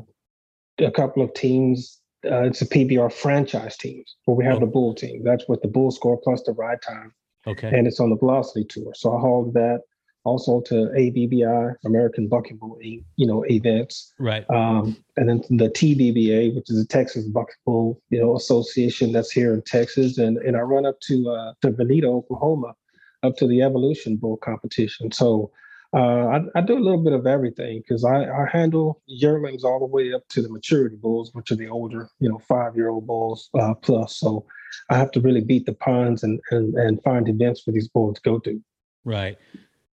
a 0.80 0.92
couple 0.92 1.24
of 1.24 1.34
teams. 1.34 2.00
Uh, 2.30 2.44
it's 2.44 2.62
a 2.62 2.68
PBR 2.68 3.12
franchise 3.12 3.78
teams 3.78 4.16
where 4.26 4.36
we 4.36 4.44
have 4.46 4.58
Oh. 4.58 4.60
the 4.60 4.66
bull 4.68 4.94
team. 4.94 5.24
That's 5.24 5.48
with 5.48 5.62
the 5.62 5.68
bull 5.70 5.90
score 5.92 6.18
plus 6.22 6.44
the 6.44 6.52
ride 6.52 6.82
time, 6.82 7.14
Okay. 7.48 7.70
and 7.76 7.88
it's 7.88 8.00
on 8.00 8.10
the 8.10 8.18
velocity 8.18 8.66
tour. 8.66 8.94
So 8.94 9.16
I 9.16 9.20
hauled 9.20 9.54
that 9.54 9.82
also 10.26 10.60
to 10.62 10.92
ABBI, 10.96 11.76
American 11.86 12.28
Bucking 12.28 12.58
Bull, 12.58 12.78
you 12.82 13.26
know, 13.26 13.44
events. 13.50 14.14
Right. 14.20 14.46
um, 14.52 14.98
and 15.16 15.30
then 15.30 15.42
the 15.50 15.70
TBBA, 15.70 16.54
which 16.56 16.70
is 16.70 16.78
the 16.78 16.86
Texas 16.88 17.24
Buck 17.26 17.48
Bull, 17.66 18.02
you 18.10 18.20
know, 18.20 18.36
Association 18.36 19.14
that's 19.14 19.32
here 19.32 19.54
in 19.54 19.62
Texas, 19.64 20.18
and 20.20 20.38
and 20.40 20.56
I 20.58 20.60
run 20.62 20.86
up 20.86 21.00
to 21.08 21.32
uh, 21.32 21.54
to 21.62 21.72
Vinita, 21.72 22.06
Oklahoma, 22.08 22.76
up 23.24 23.36
to 23.38 23.48
the 23.48 23.62
Evolution 23.62 24.16
Bull 24.16 24.38
competition. 24.38 25.12
So 25.12 25.52
uh, 25.94 25.98
I, 26.28 26.40
I 26.56 26.62
do 26.62 26.78
a 26.78 26.80
little 26.80 27.04
bit 27.04 27.14
of 27.14 27.26
everything 27.26 27.80
because 27.80 28.06
I, 28.06 28.24
I 28.24 28.48
handle 28.52 29.02
yearlings 29.08 29.64
all 29.64 29.80
the 29.80 29.86
way 29.86 30.14
up 30.14 30.28
to 30.30 30.42
the 30.42 30.50
maturity 30.50 30.96
bulls, 30.96 31.32
which 31.34 31.52
are 31.52 31.56
the 31.56 31.68
older, 31.68 32.10
you 32.20 32.30
know, 32.30 32.40
five 32.48 32.76
year 32.76 32.90
old 32.90 33.08
bulls 33.08 33.50
uh, 33.60 33.74
plus. 33.74 34.18
So 34.18 34.46
I 34.90 34.98
have 34.98 35.12
to 35.12 35.22
really 35.22 35.42
beat 35.42 35.66
the 35.66 35.74
ponds 35.74 36.24
and 36.24 36.40
and 36.52 36.76
and 36.76 37.02
find 37.04 37.28
events 37.28 37.62
for 37.62 37.72
these 37.72 37.88
bulls 37.88 38.16
to 38.16 38.22
go 38.22 38.40
to. 38.40 38.62
Right. 39.04 39.38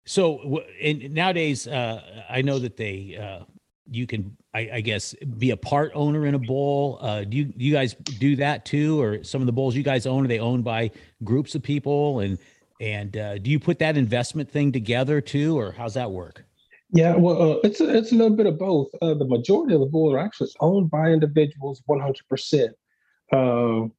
So, 0.05 0.63
and 0.81 1.11
nowadays, 1.11 1.67
uh, 1.67 2.23
I 2.29 2.41
know 2.41 2.57
that 2.59 2.75
they, 2.75 3.17
uh, 3.21 3.45
you 3.89 4.07
can, 4.07 4.35
I, 4.53 4.69
I 4.73 4.81
guess, 4.81 5.13
be 5.37 5.51
a 5.51 5.57
part 5.57 5.91
owner 5.93 6.25
in 6.25 6.33
a 6.33 6.39
bull. 6.39 6.97
Uh, 7.01 7.23
do 7.23 7.37
you, 7.37 7.53
you 7.55 7.73
guys 7.73 7.93
do 7.93 8.35
that 8.37 8.65
too, 8.65 8.99
or 8.99 9.23
some 9.23 9.41
of 9.41 9.45
the 9.45 9.51
bulls 9.51 9.75
you 9.75 9.83
guys 9.83 10.05
own 10.05 10.25
are 10.25 10.27
they 10.27 10.39
owned 10.39 10.63
by 10.63 10.91
groups 11.23 11.53
of 11.55 11.61
people, 11.61 12.19
and 12.19 12.39
and 12.81 13.15
uh, 13.15 13.37
do 13.37 13.51
you 13.51 13.59
put 13.59 13.79
that 13.79 13.95
investment 13.95 14.49
thing 14.49 14.71
together 14.71 15.21
too, 15.21 15.57
or 15.57 15.71
how's 15.71 15.93
that 15.93 16.11
work? 16.11 16.43
Yeah, 16.91 17.15
well, 17.15 17.53
uh, 17.53 17.55
it's 17.63 17.79
a, 17.79 17.95
it's 17.95 18.11
a 18.11 18.15
little 18.15 18.35
bit 18.35 18.47
of 18.47 18.57
both. 18.57 18.89
Uh, 19.01 19.13
the 19.13 19.25
majority 19.25 19.75
of 19.75 19.79
the 19.79 19.85
bulls 19.85 20.13
are 20.13 20.19
actually 20.19 20.49
owned 20.59 20.89
by 20.89 21.09
individuals, 21.09 21.81
one 21.85 22.01
hundred 22.01 22.27
percent. 22.27 22.75
Um, 23.31 23.93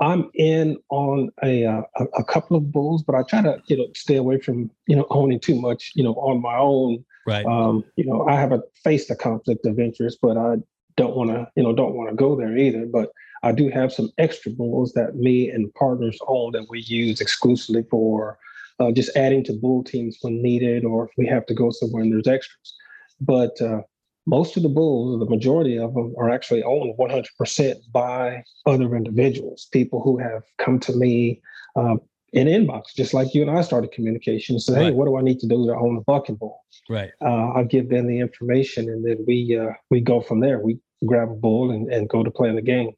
I'm 0.00 0.30
in 0.34 0.78
on 0.88 1.30
a, 1.42 1.66
uh, 1.66 1.82
a 1.96 2.04
a 2.18 2.24
couple 2.24 2.56
of 2.56 2.72
bulls, 2.72 3.02
but 3.02 3.14
I 3.14 3.24
try 3.24 3.42
to 3.42 3.60
you 3.66 3.76
know 3.76 3.88
stay 3.94 4.16
away 4.16 4.40
from 4.40 4.70
you 4.86 4.96
know 4.96 5.06
owning 5.10 5.40
too 5.40 5.60
much 5.60 5.92
you 5.94 6.04
know 6.04 6.14
on 6.14 6.40
my 6.40 6.56
own. 6.56 7.04
Right. 7.26 7.44
Um, 7.44 7.84
you 7.96 8.06
know, 8.06 8.26
I 8.26 8.36
haven't 8.36 8.64
faced 8.82 9.10
a 9.10 9.16
conflict 9.16 9.66
of 9.66 9.78
interest, 9.78 10.18
but 10.22 10.38
I 10.38 10.56
don't 10.96 11.16
want 11.16 11.30
to 11.30 11.50
you 11.56 11.62
know 11.62 11.74
don't 11.74 11.94
want 11.94 12.08
to 12.10 12.16
go 12.16 12.36
there 12.36 12.56
either. 12.56 12.86
But 12.86 13.10
I 13.42 13.52
do 13.52 13.70
have 13.70 13.92
some 13.92 14.10
extra 14.18 14.52
bulls 14.52 14.92
that 14.92 15.16
me 15.16 15.48
and 15.48 15.72
partners 15.74 16.18
own 16.26 16.52
that 16.52 16.68
we 16.68 16.80
use 16.80 17.20
exclusively 17.20 17.84
for 17.90 18.38
uh, 18.78 18.90
just 18.92 19.14
adding 19.16 19.44
to 19.44 19.52
bull 19.52 19.84
teams 19.84 20.18
when 20.22 20.42
needed, 20.42 20.84
or 20.84 21.06
if 21.06 21.10
we 21.16 21.26
have 21.26 21.46
to 21.46 21.54
go 21.54 21.70
somewhere 21.70 22.02
and 22.02 22.12
there's 22.12 22.26
extras. 22.26 22.74
But 23.20 23.60
uh, 23.60 23.82
most 24.26 24.56
of 24.56 24.62
the 24.62 24.68
bulls, 24.68 25.18
the 25.18 25.26
majority 25.26 25.78
of 25.78 25.94
them, 25.94 26.14
are 26.18 26.30
actually 26.30 26.62
owned 26.62 26.94
100% 26.98 27.76
by 27.92 28.42
other 28.66 28.96
individuals, 28.96 29.68
people 29.72 30.02
who 30.02 30.18
have 30.18 30.42
come 30.58 30.78
to 30.80 30.96
me 30.96 31.40
um, 31.76 32.00
in 32.32 32.46
inbox, 32.46 32.94
just 32.94 33.12
like 33.12 33.34
you 33.34 33.42
and 33.42 33.50
I 33.50 33.62
started 33.62 33.92
communication 33.92 34.54
and 34.54 34.62
said, 34.62 34.76
"Hey, 34.76 34.84
Right. 34.84 34.94
what 34.94 35.06
do 35.06 35.16
I 35.16 35.22
need 35.22 35.40
to 35.40 35.48
do 35.48 35.66
to 35.66 35.74
own 35.74 35.96
a 35.96 36.00
bucking 36.00 36.36
bull?" 36.36 36.60
Right. 36.88 37.10
Uh, 37.20 37.52
I 37.54 37.64
give 37.64 37.88
them 37.88 38.06
the 38.06 38.20
information, 38.20 38.88
and 38.88 39.04
then 39.04 39.24
we 39.26 39.58
uh, 39.58 39.72
we 39.90 40.00
go 40.00 40.20
from 40.20 40.40
there. 40.40 40.60
We 40.60 40.78
grab 41.06 41.30
a 41.30 41.34
bull 41.34 41.70
and, 41.70 41.92
and 41.92 42.08
go 42.08 42.22
to 42.22 42.30
play 42.30 42.54
the 42.54 42.62
game. 42.62 42.92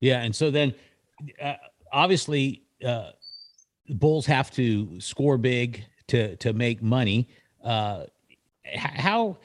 Yeah, 0.00 0.22
and 0.22 0.34
so 0.34 0.50
then 0.50 0.74
uh, 1.42 1.54
obviously 1.92 2.62
uh, 2.84 3.10
bulls 3.88 4.26
have 4.26 4.50
to 4.52 5.00
score 5.00 5.38
big 5.38 5.84
to 6.08 6.36
to 6.36 6.52
make 6.52 6.82
money. 6.82 7.28
Uh, 7.64 8.04
how 8.74 9.38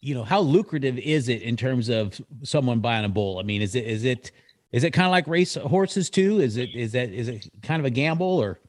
you 0.00 0.14
know 0.14 0.24
how 0.24 0.40
lucrative 0.40 0.98
is 0.98 1.28
it 1.28 1.42
in 1.42 1.56
terms 1.56 1.88
of 1.88 2.20
someone 2.42 2.80
buying 2.80 3.04
a 3.04 3.08
bull? 3.08 3.38
I 3.38 3.42
mean, 3.42 3.62
is 3.62 3.74
it 3.74 3.84
is 3.84 4.04
it 4.04 4.30
is 4.72 4.84
it 4.84 4.92
kind 4.92 5.06
of 5.06 5.12
like 5.12 5.26
race 5.26 5.54
horses 5.54 6.10
too? 6.10 6.40
Is 6.40 6.56
it 6.56 6.70
is 6.74 6.92
that 6.92 7.10
is 7.10 7.28
it 7.28 7.48
kind 7.62 7.80
of 7.80 7.86
a 7.86 7.90
gamble 7.90 8.26
or? 8.26 8.60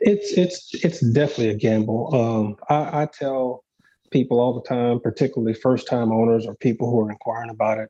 It's 0.00 0.32
it's 0.32 0.84
it's 0.84 1.00
definitely 1.12 1.50
a 1.50 1.54
gamble. 1.54 2.14
Um, 2.14 2.56
I, 2.68 3.02
I 3.02 3.06
tell 3.06 3.64
people 4.10 4.40
all 4.40 4.52
the 4.52 4.68
time, 4.68 5.00
particularly 5.00 5.54
first 5.54 5.86
time 5.86 6.10
owners 6.12 6.46
or 6.46 6.56
people 6.56 6.90
who 6.90 7.00
are 7.00 7.10
inquiring 7.10 7.50
about 7.50 7.78
it. 7.78 7.88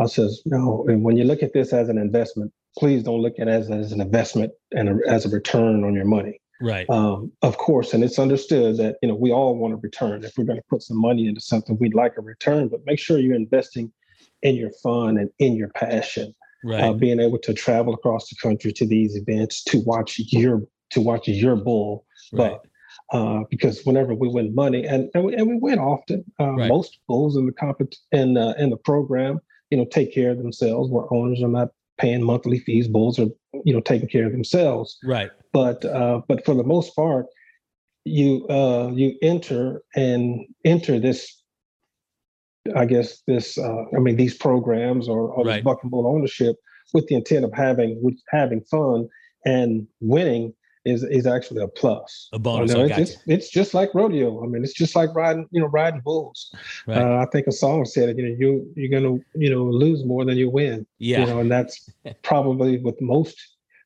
I 0.00 0.06
says, 0.06 0.42
no, 0.46 0.84
and 0.88 1.04
when 1.04 1.16
you 1.16 1.24
look 1.24 1.42
at 1.42 1.52
this 1.52 1.72
as 1.72 1.88
an 1.88 1.98
investment, 1.98 2.52
please 2.78 3.02
don't 3.02 3.20
look 3.20 3.34
at 3.38 3.48
it 3.48 3.50
as, 3.50 3.70
as 3.70 3.92
an 3.92 4.00
investment 4.00 4.52
and 4.72 4.88
a, 4.88 4.96
as 5.08 5.26
a 5.26 5.28
return 5.28 5.84
on 5.84 5.94
your 5.94 6.04
money. 6.04 6.40
Right. 6.62 6.88
Um, 6.90 7.32
of 7.42 7.56
course, 7.56 7.94
and 7.94 8.04
it's 8.04 8.18
understood 8.18 8.76
that 8.76 8.96
you 9.00 9.08
know 9.08 9.14
we 9.14 9.32
all 9.32 9.56
want 9.56 9.72
a 9.72 9.76
return. 9.78 10.24
If 10.24 10.32
we're 10.36 10.44
going 10.44 10.58
to 10.58 10.64
put 10.68 10.82
some 10.82 11.00
money 11.00 11.26
into 11.26 11.40
something, 11.40 11.78
we'd 11.80 11.94
like 11.94 12.18
a 12.18 12.20
return, 12.20 12.68
but 12.68 12.80
make 12.84 12.98
sure 12.98 13.18
you're 13.18 13.34
investing 13.34 13.90
in 14.42 14.56
your 14.56 14.70
fun 14.82 15.16
and 15.16 15.30
in 15.38 15.56
your 15.56 15.68
passion. 15.68 16.34
Right. 16.62 16.82
Uh, 16.82 16.92
being 16.92 17.20
able 17.20 17.38
to 17.38 17.54
travel 17.54 17.94
across 17.94 18.28
the 18.28 18.36
country 18.42 18.72
to 18.74 18.86
these 18.86 19.16
events 19.16 19.64
to 19.64 19.80
watch 19.86 20.18
your 20.18 20.62
to 20.90 21.00
watch 21.00 21.26
your 21.28 21.56
bull, 21.56 22.04
right. 22.32 22.58
but 23.10 23.16
uh, 23.16 23.44
because 23.48 23.82
whenever 23.84 24.14
we 24.14 24.28
win 24.28 24.54
money, 24.54 24.84
and 24.84 25.08
and 25.14 25.24
we, 25.24 25.34
and 25.34 25.48
we 25.48 25.56
win 25.56 25.78
often, 25.78 26.24
uh, 26.38 26.52
Right. 26.52 26.68
most 26.68 26.98
bulls 27.08 27.36
in 27.36 27.46
the 27.46 27.52
compet 27.52 27.94
in 28.12 28.36
uh, 28.36 28.52
in 28.58 28.68
the 28.68 28.76
program, 28.76 29.40
you 29.70 29.76
know, 29.78 29.84
take 29.84 30.12
care 30.14 30.30
of 30.30 30.38
themselves. 30.38 30.90
Where 30.90 31.12
owners 31.12 31.42
are 31.42 31.48
not 31.48 31.68
paying 31.98 32.22
monthly 32.22 32.58
fees, 32.58 32.88
bulls 32.88 33.18
are 33.18 33.28
you 33.64 33.72
know 33.74 33.80
taking 33.80 34.08
care 34.08 34.26
of 34.26 34.32
themselves 34.32 34.98
Right. 35.04 35.30
but 35.52 35.84
uh, 35.84 36.22
but 36.28 36.44
for 36.44 36.54
the 36.54 36.64
most 36.64 36.94
part, 36.94 37.26
you 38.04 38.46
uh, 38.48 38.90
you 38.94 39.16
enter 39.22 39.82
and 39.94 40.46
enter 40.64 40.98
this. 40.98 41.36
I 42.76 42.84
guess 42.84 43.22
this. 43.26 43.56
Uh, 43.58 43.84
I 43.96 44.00
mean, 44.00 44.16
these 44.16 44.36
programs 44.36 45.08
or, 45.08 45.28
or 45.32 45.44
Right. 45.44 45.56
this 45.56 45.64
buck 45.64 45.78
and 45.82 45.90
bull 45.90 46.06
ownership 46.06 46.56
with 46.92 47.06
the 47.08 47.14
intent 47.14 47.44
of 47.44 47.52
having 47.54 47.98
with 48.02 48.18
having 48.30 48.60
fun 48.62 49.08
and 49.44 49.86
winning 50.00 50.52
is 50.84 51.02
is 51.04 51.26
actually 51.26 51.62
a 51.62 51.68
plus. 51.68 52.28
A 52.32 52.38
bonus, 52.38 52.70
You 52.72 52.78
know, 52.78 52.84
it's, 52.84 52.98
it's, 52.98 53.22
it's 53.26 53.50
just 53.50 53.74
like 53.74 53.90
rodeo. 53.94 54.42
I 54.42 54.46
mean, 54.46 54.64
it's 54.64 54.72
just 54.72 54.96
like 54.96 55.14
riding, 55.14 55.46
you 55.50 55.60
know, 55.60 55.66
riding 55.66 56.00
bulls. 56.00 56.52
Right. 56.86 56.96
Uh, 56.98 57.18
I 57.18 57.26
think 57.30 57.46
a 57.46 57.52
song 57.52 57.84
said 57.84 58.08
it. 58.08 58.18
You 58.18 58.28
know, 58.28 58.36
you 58.38 58.72
you're 58.76 59.00
gonna 59.00 59.18
you 59.34 59.50
know 59.50 59.64
lose 59.64 60.04
more 60.04 60.24
than 60.24 60.36
you 60.36 60.50
win 60.50 60.86
Yeah. 60.98 61.20
you 61.20 61.26
know, 61.26 61.40
and 61.40 61.50
that's 61.50 61.90
probably 62.22 62.78
with 62.78 63.00
most 63.00 63.36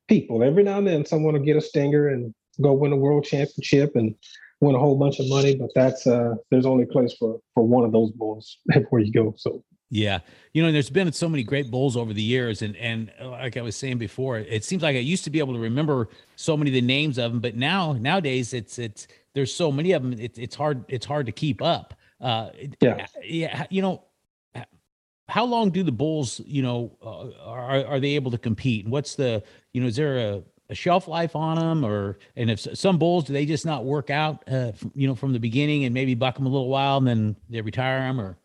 people. 0.09 0.43
Every 0.43 0.63
now 0.63 0.79
and 0.79 0.87
then, 0.87 1.05
someone 1.05 1.35
will 1.35 1.43
get 1.43 1.57
a 1.57 1.61
stinger 1.61 2.09
and 2.09 2.35
go 2.61 2.73
win 2.73 2.93
a 2.93 2.97
world 2.97 3.25
championship 3.25 3.97
and 3.97 4.15
win 4.61 4.77
a 4.77 4.79
whole 4.79 4.97
bunch 4.97 5.19
of 5.19 5.29
money. 5.29 5.57
But 5.57 5.71
that's 5.75 6.07
uh, 6.07 6.35
there's 6.51 6.67
only 6.67 6.87
place 6.87 7.13
for 7.19 7.41
for 7.55 7.67
one 7.67 7.85
of 7.85 7.93
those 7.93 8.11
bulls 8.13 8.59
before 8.67 9.01
you 9.01 9.13
go. 9.13 9.35
So 9.37 9.65
Yeah. 9.95 10.19
You 10.53 10.63
know, 10.65 10.73
there's 10.73 10.91
been 10.91 11.13
so 11.13 11.29
many 11.29 11.45
great 11.45 11.71
bulls 11.71 11.97
over 11.97 12.13
the 12.13 12.23
years. 12.23 12.63
And, 12.63 12.77
and 12.77 13.13
uh, 13.21 13.31
like 13.31 13.57
I 13.57 13.63
was 13.63 13.77
saying 13.77 13.99
before, 13.99 14.39
it 14.39 14.65
seems 14.65 14.83
like 14.83 14.97
I 14.97 14.99
used 14.99 15.23
to 15.23 15.31
be 15.31 15.39
able 15.39 15.55
to 15.55 15.61
remember 15.61 16.09
so 16.35 16.57
many 16.57 16.71
of 16.71 16.75
the 16.75 16.81
names 16.81 17.17
of 17.17 17.31
them, 17.31 17.41
but 17.41 17.55
now, 17.55 17.93
nowadays 17.93 18.55
it's, 18.55 18.79
it's, 18.81 19.07
there's 19.35 19.55
so 19.55 19.71
many 19.71 19.93
of 19.93 20.03
them. 20.03 20.13
It's, 20.19 20.37
it's 20.37 20.57
hard, 20.57 20.85
it's 20.89 21.07
hard 21.07 21.27
to 21.27 21.33
keep 21.33 21.63
up. 21.63 21.95
Uh, 22.21 22.51
Yeah. 22.81 23.07
Yeah. 23.23 23.67
You 23.71 23.83
know, 23.83 24.05
how 25.29 25.45
long 25.45 25.71
do 25.71 25.85
the 25.85 25.93
bulls, 25.93 26.41
you 26.45 26.63
know, 26.63 26.99
uh, 27.01 27.31
are, 27.49 27.87
are 27.87 28.01
they 28.01 28.17
able 28.17 28.33
to 28.33 28.39
compete? 28.39 28.85
And 28.85 28.93
what's 28.93 29.15
the, 29.15 29.45
you 29.73 29.81
know, 29.81 29.87
is 29.87 29.95
there 29.97 30.19
a, 30.19 30.43
a 30.71 30.75
shelf 30.75 31.07
life 31.07 31.37
on 31.37 31.57
them 31.57 31.85
or, 31.85 32.19
and 32.37 32.51
if 32.51 32.59
some 32.59 32.99
bulls, 32.99 33.25
do 33.25 33.33
they 33.33 33.47
just 33.47 33.65
not 33.65 33.85
work 33.85 34.11
out, 34.11 34.43
uh, 34.51 34.73
f- 34.75 34.85
you 34.95 35.07
know, 35.07 35.15
from 35.15 35.33
the 35.33 35.39
beginning 35.39 35.85
and 35.85 35.95
maybe 35.95 36.15
buck 36.15 36.35
them 36.35 36.47
a 36.47 36.49
little 36.49 36.69
while 36.69 36.99
and 36.99 37.07
then 37.07 37.37
they 37.49 37.61
retire 37.61 38.01
them 38.01 38.21
or? 38.21 38.37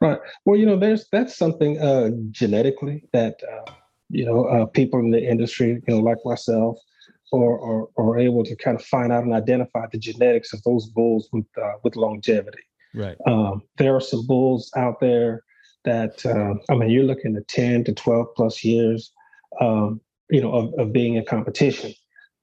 Right, 0.00 0.18
well, 0.44 0.58
you 0.58 0.66
know, 0.66 0.78
there's 0.78 1.06
that's 1.12 1.36
something 1.36 1.78
uh, 1.80 2.10
genetically 2.30 3.04
that 3.12 3.40
uh, 3.50 3.72
you 4.10 4.24
know 4.24 4.44
uh, 4.44 4.66
people 4.66 5.00
in 5.00 5.10
the 5.10 5.22
industry, 5.22 5.82
you 5.86 5.94
know, 5.94 6.00
like 6.00 6.18
myself. 6.24 6.76
Or, 7.34 7.58
or, 7.58 7.88
are 7.96 8.18
able 8.18 8.44
to 8.44 8.54
kind 8.56 8.78
of 8.78 8.84
find 8.84 9.10
out 9.10 9.24
and 9.24 9.32
identify 9.32 9.86
the 9.90 9.96
genetics 9.96 10.52
of 10.52 10.62
those 10.64 10.84
bulls 10.88 11.30
with 11.32 11.46
uh, 11.56 11.78
with 11.82 11.96
longevity. 11.96 12.58
Right. 12.94 13.16
Um, 13.26 13.62
there 13.78 13.96
are 13.96 14.02
some 14.02 14.26
bulls 14.26 14.70
out 14.76 15.00
there 15.00 15.42
that 15.84 16.24
uh, 16.26 16.54
I 16.70 16.76
mean, 16.76 16.90
you're 16.90 17.04
looking 17.04 17.36
at 17.36 17.48
10 17.48 17.84
to 17.84 17.94
12 17.94 18.26
plus 18.36 18.62
years, 18.64 19.12
um, 19.60 20.00
you 20.30 20.40
know, 20.40 20.52
of, 20.52 20.74
of 20.78 20.92
being 20.92 21.14
in 21.14 21.24
competition. 21.24 21.94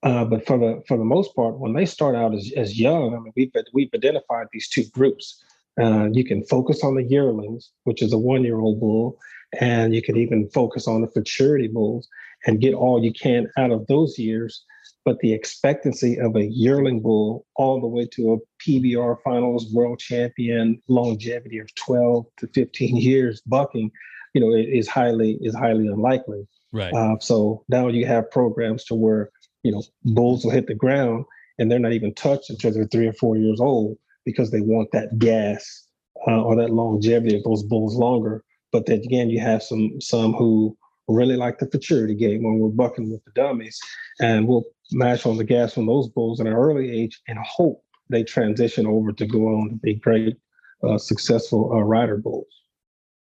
Uh, 0.02 0.24
but 0.24 0.46
for 0.46 0.58
the 0.58 0.82
for 0.88 0.98
the 0.98 1.04
most 1.04 1.36
part, 1.36 1.60
when 1.60 1.74
they 1.74 1.86
start 1.86 2.16
out 2.16 2.34
as, 2.34 2.52
as 2.56 2.80
young, 2.80 3.14
I 3.14 3.20
mean, 3.20 3.34
we've 3.36 3.52
we've 3.74 3.90
identified 3.94 4.48
these 4.54 4.70
two 4.70 4.86
groups. 4.92 5.44
Uh, 5.80 6.10
you 6.12 6.26
can 6.26 6.44
focus 6.44 6.84
on 6.84 6.96
the 6.96 7.04
yearlings, 7.04 7.72
which 7.86 8.02
is 8.02 8.12
a 8.12 8.18
one 8.18 8.44
year 8.44 8.60
old 8.60 8.80
bull, 8.80 9.18
and 9.60 9.96
you 9.96 10.02
can 10.02 10.18
even 10.18 10.50
focus 10.50 10.88
on 10.88 11.02
the 11.02 11.08
futurity 11.08 11.68
bulls 11.68 12.08
and 12.46 12.62
get 12.62 12.74
all 12.74 13.04
you 13.04 13.14
can 13.14 13.48
out 13.58 13.72
of 13.72 13.88
those 13.88 14.18
years. 14.18 14.64
But 15.06 15.20
the 15.20 15.34
expectancy 15.34 16.20
of 16.20 16.36
a 16.36 16.46
yearling 16.46 17.02
bull 17.02 17.46
all 17.56 17.80
the 17.80 17.88
way 17.88 18.08
to 18.14 18.34
a 18.34 18.64
PBR 18.64 19.18
finals 19.24 19.72
world 19.74 20.00
champion 20.00 20.82
longevity 20.88 21.60
of 21.60 21.74
12 21.76 22.26
to 22.40 22.48
15 22.48 22.96
years 22.98 23.42
bucking, 23.46 23.90
you 24.34 24.42
know, 24.42 24.54
is 24.54 24.88
highly 24.88 25.38
is 25.42 25.56
highly 25.56 25.88
unlikely. 25.88 26.48
Right. 26.72 26.94
Uh, 26.94 27.16
so 27.20 27.64
now 27.70 27.88
you 27.88 28.06
have 28.06 28.30
programs 28.30 28.84
to 28.86 28.96
where 28.96 29.32
you 29.64 29.72
know 29.72 29.84
bulls 30.04 30.44
will 30.44 30.52
hit 30.52 30.68
the 30.68 30.76
ground 30.76 31.26
and 31.58 31.72
they're 31.72 31.80
not 31.80 31.94
even 31.94 32.14
touched 32.14 32.50
until 32.50 32.74
they're 32.74 32.86
three 32.86 33.08
or 33.08 33.14
four 33.14 33.38
years 33.38 33.60
old 33.60 33.98
because 34.26 34.52
they 34.52 34.62
want 34.62 34.90
that 34.92 35.18
gas 35.20 35.88
uh, 36.28 36.42
or 36.42 36.56
that 36.56 36.72
longevity 36.72 37.38
of 37.38 37.44
those 37.44 37.64
bulls 37.64 37.96
longer. 37.96 38.44
But 38.72 38.86
then 38.86 39.00
again, 39.00 39.30
you 39.30 39.40
have 39.40 39.64
some 39.64 40.00
some 40.00 40.34
who 40.34 40.78
really 41.08 41.36
like 41.36 41.58
the 41.58 41.68
futurity 41.68 42.14
game 42.14 42.44
when 42.44 42.60
we're 42.60 42.70
bucking 42.70 43.12
with 43.12 43.24
the 43.26 43.32
dummies, 43.32 43.80
and 44.20 44.48
we'll 44.48 44.66
mash 44.92 45.26
on 45.26 45.38
the 45.38 45.44
gas 45.44 45.78
on 45.78 45.86
those 45.86 46.08
bulls 46.10 46.40
at 46.40 46.48
an 46.48 46.54
early 46.54 46.92
age 46.92 47.20
and 47.28 47.38
hope 47.40 47.84
they 48.10 48.24
transition 48.24 48.88
over 48.88 49.12
to 49.12 49.26
go 49.26 49.48
on 49.48 49.70
to 49.70 49.76
be 49.76 49.96
great, 49.96 50.36
uh, 50.84 50.98
successful 50.98 51.72
uh, 51.74 51.80
rider 51.80 52.18
bulls. 52.18 52.48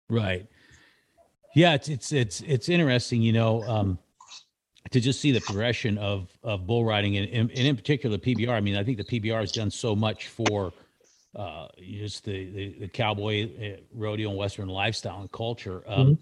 Right. 0.08 0.46
Yeah, 1.54 1.74
it's 1.74 1.88
it's 1.88 2.12
it's 2.12 2.40
it's 2.42 2.68
interesting, 2.68 3.22
you 3.22 3.32
know, 3.32 3.62
um, 3.64 3.98
to 4.90 5.00
just 5.00 5.20
see 5.20 5.32
the 5.32 5.40
progression 5.40 5.98
of 5.98 6.28
of 6.42 6.66
bull 6.66 6.84
riding 6.84 7.16
and, 7.16 7.28
and, 7.30 7.50
and 7.50 7.66
in 7.66 7.76
particular 7.76 8.18
PBR. 8.18 8.50
I 8.50 8.60
mean, 8.60 8.76
I 8.76 8.84
think 8.84 8.98
the 8.98 9.04
PBR 9.04 9.40
has 9.40 9.52
done 9.52 9.70
so 9.70 9.94
much 9.94 10.28
for 10.28 10.72
uh, 11.36 11.68
just 11.78 12.24
the, 12.24 12.50
the 12.50 12.78
the 12.80 12.88
cowboy 12.88 13.74
uh, 13.74 13.76
rodeo 13.94 14.30
and 14.30 14.38
western 14.38 14.68
lifestyle 14.68 15.20
and 15.20 15.30
culture. 15.32 15.82
Um, 15.86 16.18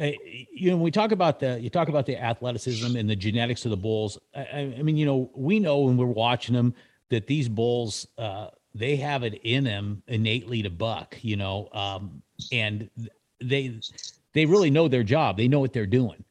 uh, 0.00 0.10
you 0.52 0.70
know, 0.70 0.76
when 0.76 0.84
we 0.84 0.90
talk 0.90 1.12
about 1.12 1.38
the 1.38 1.60
you 1.60 1.70
talk 1.70 1.88
about 1.88 2.06
the 2.06 2.16
athleticism 2.16 2.96
and 2.96 3.08
the 3.08 3.16
genetics 3.16 3.64
of 3.64 3.70
the 3.70 3.76
bulls. 3.76 4.18
I, 4.34 4.40
I 4.40 4.74
I 4.78 4.82
mean, 4.82 4.96
you 4.96 5.06
know, 5.06 5.30
we 5.34 5.60
know 5.60 5.80
when 5.80 5.96
we're 5.96 6.06
watching 6.06 6.54
them 6.54 6.74
that 7.10 7.26
these 7.26 7.48
bulls 7.48 8.06
uh, 8.18 8.48
they 8.74 8.96
have 8.96 9.22
it 9.22 9.40
in 9.44 9.64
them 9.64 10.02
innately 10.08 10.62
to 10.62 10.70
buck. 10.70 11.16
You 11.20 11.36
know, 11.36 11.68
um, 11.72 12.22
and 12.50 12.88
they 13.40 13.78
they 14.32 14.46
really 14.46 14.70
know 14.70 14.88
their 14.88 15.04
job. 15.04 15.36
They 15.36 15.46
know 15.46 15.60
what 15.60 15.72
they're 15.72 15.86
doing. 15.86 16.24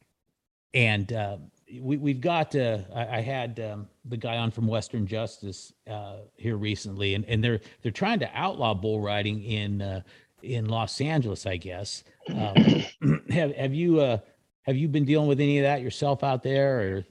And 0.73 1.11
uh, 1.11 1.37
we 1.79 1.97
we've 1.97 2.21
got 2.21 2.55
uh, 2.55 2.79
I, 2.93 3.17
I 3.17 3.21
had 3.21 3.59
um, 3.59 3.87
the 4.05 4.17
guy 4.17 4.37
on 4.37 4.51
from 4.51 4.67
Western 4.67 5.05
Justice 5.07 5.73
uh, 5.89 6.17
here 6.35 6.57
recently, 6.57 7.15
and, 7.15 7.25
and 7.25 7.43
they're 7.43 7.61
they're 7.81 7.91
trying 7.91 8.19
to 8.19 8.29
outlaw 8.33 8.73
bull 8.73 8.99
riding 8.99 9.43
in 9.43 9.81
uh, 9.81 10.01
in 10.41 10.65
Los 10.65 10.99
Angeles, 10.99 11.45
I 11.45 11.57
guess. 11.57 12.03
Um, 12.29 13.21
have 13.29 13.55
have 13.55 13.73
you 13.73 13.99
uh, 13.99 14.17
have 14.63 14.75
you 14.75 14.87
been 14.87 15.05
dealing 15.05 15.27
with 15.27 15.39
any 15.39 15.59
of 15.59 15.63
that 15.63 15.81
yourself 15.81 16.23
out 16.23 16.43
there? 16.43 16.79
Or 16.79 17.05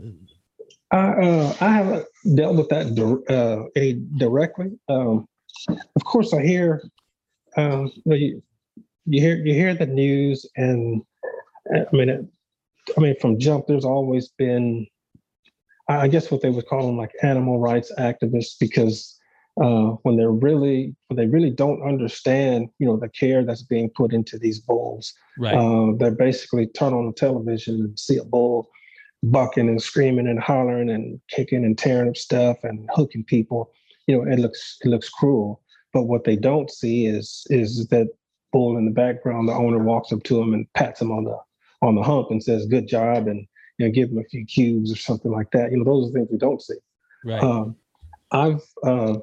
I 0.90 0.96
uh, 0.96 1.56
I 1.60 1.68
haven't 1.68 2.06
dealt 2.34 2.56
with 2.56 2.68
that 2.70 3.24
uh, 3.28 3.68
any 3.76 3.94
directly. 4.18 4.78
Um, 4.88 5.26
of 5.68 6.04
course, 6.04 6.32
I 6.32 6.42
hear 6.42 6.82
um, 7.56 7.90
you, 8.04 8.42
you, 9.06 9.20
hear 9.20 9.36
you 9.36 9.54
hear 9.54 9.74
the 9.74 9.86
news, 9.86 10.46
and 10.56 11.02
I 11.74 11.84
mean, 11.92 12.08
it, 12.08 12.24
I 12.96 13.00
mean, 13.00 13.14
from 13.20 13.38
jump, 13.38 13.66
there's 13.66 13.84
always 13.84 14.28
been, 14.28 14.86
I 15.88 16.08
guess, 16.08 16.30
what 16.30 16.42
they 16.42 16.50
would 16.50 16.66
call 16.66 16.86
them 16.86 16.96
like 16.96 17.12
animal 17.22 17.58
rights 17.58 17.92
activists, 17.98 18.54
because 18.58 19.18
uh, 19.60 19.90
when 20.02 20.16
they're 20.16 20.30
really 20.30 20.94
when 21.08 21.16
they 21.16 21.26
really 21.26 21.50
don't 21.50 21.82
understand, 21.82 22.68
you 22.78 22.86
know, 22.86 22.96
the 22.96 23.08
care 23.08 23.44
that's 23.44 23.62
being 23.62 23.90
put 23.90 24.12
into 24.12 24.38
these 24.38 24.60
bulls, 24.60 25.12
right, 25.38 25.54
uh, 25.54 25.92
they 25.98 26.10
basically 26.10 26.66
turn 26.66 26.94
on 26.94 27.06
the 27.06 27.12
television 27.12 27.74
and 27.80 27.98
see 27.98 28.16
a 28.16 28.24
bull 28.24 28.68
bucking 29.22 29.68
and 29.68 29.82
screaming 29.82 30.26
and 30.26 30.40
hollering 30.40 30.88
and 30.88 31.20
kicking 31.28 31.64
and 31.64 31.76
tearing 31.76 32.08
up 32.08 32.16
stuff 32.16 32.56
and 32.62 32.88
hooking 32.92 33.24
people. 33.24 33.70
You 34.06 34.16
know, 34.16 34.30
it 34.30 34.38
looks 34.38 34.78
it 34.84 34.88
looks 34.88 35.08
cruel. 35.08 35.60
But 35.92 36.04
what 36.04 36.24
they 36.24 36.36
don't 36.36 36.70
see 36.70 37.06
is 37.06 37.46
is 37.50 37.88
that 37.88 38.08
bull 38.52 38.76
in 38.78 38.84
the 38.84 38.90
background, 38.92 39.48
the 39.48 39.52
owner 39.52 39.78
walks 39.78 40.12
up 40.12 40.22
to 40.24 40.40
him 40.40 40.54
and 40.54 40.72
pats 40.72 41.00
him 41.02 41.10
on 41.10 41.24
the 41.24 41.36
on 41.82 41.94
the 41.94 42.02
hump 42.02 42.30
and 42.30 42.42
says, 42.42 42.66
"Good 42.66 42.88
job," 42.88 43.26
and 43.26 43.46
you 43.78 43.86
know, 43.86 43.92
give 43.92 44.10
them 44.10 44.18
a 44.18 44.24
few 44.24 44.44
cubes 44.44 44.92
or 44.92 44.96
something 44.96 45.30
like 45.30 45.50
that. 45.52 45.72
You 45.72 45.78
know, 45.78 45.84
those 45.84 46.10
are 46.10 46.12
things 46.12 46.28
we 46.30 46.38
don't 46.38 46.62
see. 46.62 46.76
Right. 47.24 47.42
Um, 47.42 47.76
I've 48.32 48.62
uh, 48.84 49.18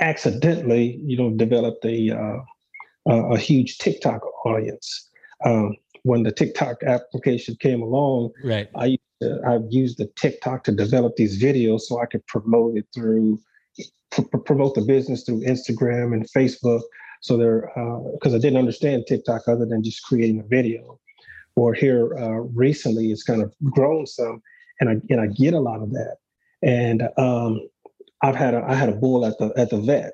accidentally, 0.00 1.00
you 1.04 1.16
know, 1.16 1.30
developed 1.30 1.84
a 1.84 2.10
uh, 2.10 2.38
a 3.06 3.38
huge 3.38 3.78
TikTok 3.78 4.22
audience. 4.46 5.10
Um, 5.44 5.76
when 6.04 6.22
the 6.24 6.32
TikTok 6.32 6.82
application 6.82 7.56
came 7.60 7.82
along, 7.82 8.30
right. 8.44 8.68
I 8.76 8.98
I've 9.46 9.66
used 9.70 9.98
the 9.98 10.10
TikTok 10.16 10.64
to 10.64 10.72
develop 10.72 11.16
these 11.16 11.40
videos 11.40 11.82
so 11.82 12.00
I 12.00 12.06
could 12.06 12.26
promote 12.26 12.76
it 12.76 12.86
through 12.94 13.38
pr- 14.10 14.38
promote 14.38 14.74
the 14.74 14.82
business 14.82 15.24
through 15.24 15.42
Instagram 15.42 16.12
and 16.12 16.26
Facebook. 16.30 16.82
So 17.20 17.36
they're 17.36 17.70
because 18.14 18.32
uh, 18.32 18.36
I 18.36 18.40
didn't 18.40 18.58
understand 18.58 19.04
TikTok 19.06 19.42
other 19.46 19.64
than 19.64 19.84
just 19.84 20.02
creating 20.02 20.40
a 20.40 20.44
video. 20.44 20.98
Or 21.56 21.74
here 21.74 22.16
uh, 22.16 22.40
recently, 22.54 23.10
it's 23.10 23.22
kind 23.22 23.42
of 23.42 23.54
grown 23.64 24.06
some, 24.06 24.40
and 24.80 24.88
I 24.88 24.92
and 25.10 25.20
I 25.20 25.26
get 25.26 25.54
a 25.54 25.60
lot 25.60 25.82
of 25.82 25.90
that. 25.92 26.16
And 26.62 27.02
um, 27.18 27.68
I've 28.22 28.36
had 28.36 28.54
a 28.54 28.64
I 28.66 28.74
had 28.74 28.88
a 28.88 28.96
bull 28.96 29.26
at 29.26 29.38
the 29.38 29.52
at 29.56 29.70
the 29.70 29.78
vet, 29.78 30.12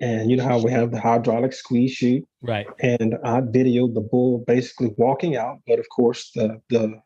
and 0.00 0.30
you 0.30 0.36
know 0.36 0.44
how 0.44 0.62
we 0.62 0.70
have 0.70 0.90
the 0.90 1.00
hydraulic 1.00 1.52
squeeze 1.52 1.92
chute, 1.92 2.26
right? 2.42 2.66
And 2.80 3.14
I 3.24 3.40
videoed 3.40 3.94
the 3.94 4.00
bull 4.00 4.44
basically 4.46 4.90
walking 4.98 5.36
out, 5.36 5.60
but 5.66 5.78
of 5.78 5.86
course 5.88 6.30
the 6.34 6.60
the 6.68 7.00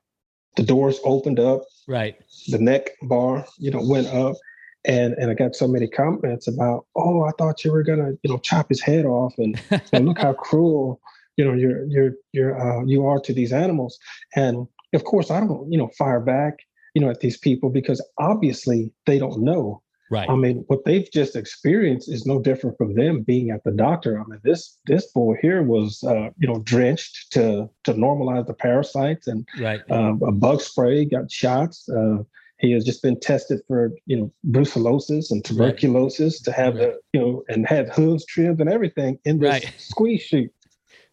the 0.57 0.63
doors 0.63 0.99
opened 1.05 1.39
up, 1.39 1.63
right? 1.87 2.17
The 2.49 2.59
neck 2.59 2.91
bar, 3.03 3.47
you 3.59 3.71
know, 3.71 3.83
went 3.83 4.09
up, 4.09 4.37
and 4.85 5.15
and 5.15 5.31
I 5.31 5.35
got 5.35 5.55
so 5.55 5.69
many 5.69 5.89
comments 5.89 6.49
about, 6.49 6.87
oh, 6.97 7.23
I 7.23 7.31
thought 7.39 7.65
you 7.65 7.73
were 7.73 7.83
gonna, 7.83 8.13
you 8.23 8.31
know, 8.31 8.39
chop 8.39 8.69
his 8.69 8.81
head 8.81 9.05
off, 9.05 9.35
and, 9.39 9.61
and 9.93 10.07
look 10.07 10.19
how 10.19 10.33
cruel, 10.49 11.01
you 11.37 11.45
know, 11.45 11.55
you're 11.55 11.85
you're 11.87 12.13
you're 12.33 12.61
uh, 12.61 12.85
you 12.85 13.07
are 13.07 13.21
to 13.21 13.33
these 13.33 13.53
animals, 13.53 13.99
and 14.35 14.67
of 14.95 15.05
course 15.05 15.31
I 15.31 15.41
don't, 15.41 15.71
you 15.71 15.79
know, 15.79 15.89
fire 15.99 16.21
back, 16.21 16.59
you 16.95 17.03
know, 17.03 17.11
at 17.11 17.21
these 17.21 17.39
people 17.39 17.71
because 17.71 18.05
obviously 18.19 18.93
they 19.07 19.19
don't 19.19 19.43
know 19.43 19.83
Right. 20.11 20.29
I 20.29 20.35
mean, 20.35 20.65
what 20.67 20.85
they've 20.85 21.09
just 21.13 21.37
experienced 21.37 22.11
is 22.11 22.27
no 22.27 22.41
different 22.41 22.77
from 22.77 22.95
them 22.95 23.23
being 23.23 23.51
at 23.51 23.63
the 23.63 23.71
doctor. 23.71 24.21
I 24.21 24.25
mean, 24.25 24.41
this 24.43 24.77
this 24.87 25.07
boy 25.13 25.37
here 25.41 25.63
was, 25.63 26.03
uh, 26.03 26.31
you 26.37 26.49
know, 26.49 26.61
drenched 26.65 27.31
to 27.33 27.71
to 27.85 27.95
normalize 27.95 28.49
the 28.49 28.55
parasites 28.55 29.29
and 29.29 29.47
right. 29.61 29.81
uh, 29.89 30.15
a 30.27 30.33
bug 30.33 30.61
spray, 30.61 31.05
got 31.05 31.31
shots. 31.31 31.89
Uh, 31.89 32.25
he 32.59 32.73
has 32.73 32.85
just 32.85 33.03
been 33.03 33.19
tested 33.21 33.61
for, 33.69 33.93
you 34.05 34.17
know, 34.17 34.33
brucellosis 34.51 35.31
and 35.31 35.45
tuberculosis 35.45 36.41
right. 36.41 36.45
to 36.45 36.61
have 36.61 36.75
right. 36.75 36.93
the, 36.93 37.01
you 37.13 37.21
know, 37.21 37.45
and 37.49 37.67
had 37.67 37.89
hooves 37.89 38.27
trimmed 38.27 38.61
and 38.61 38.69
everything 38.69 39.17
in 39.25 39.39
this 39.39 39.49
right. 39.49 39.75
squeeze 39.79 40.23
chute, 40.23 40.53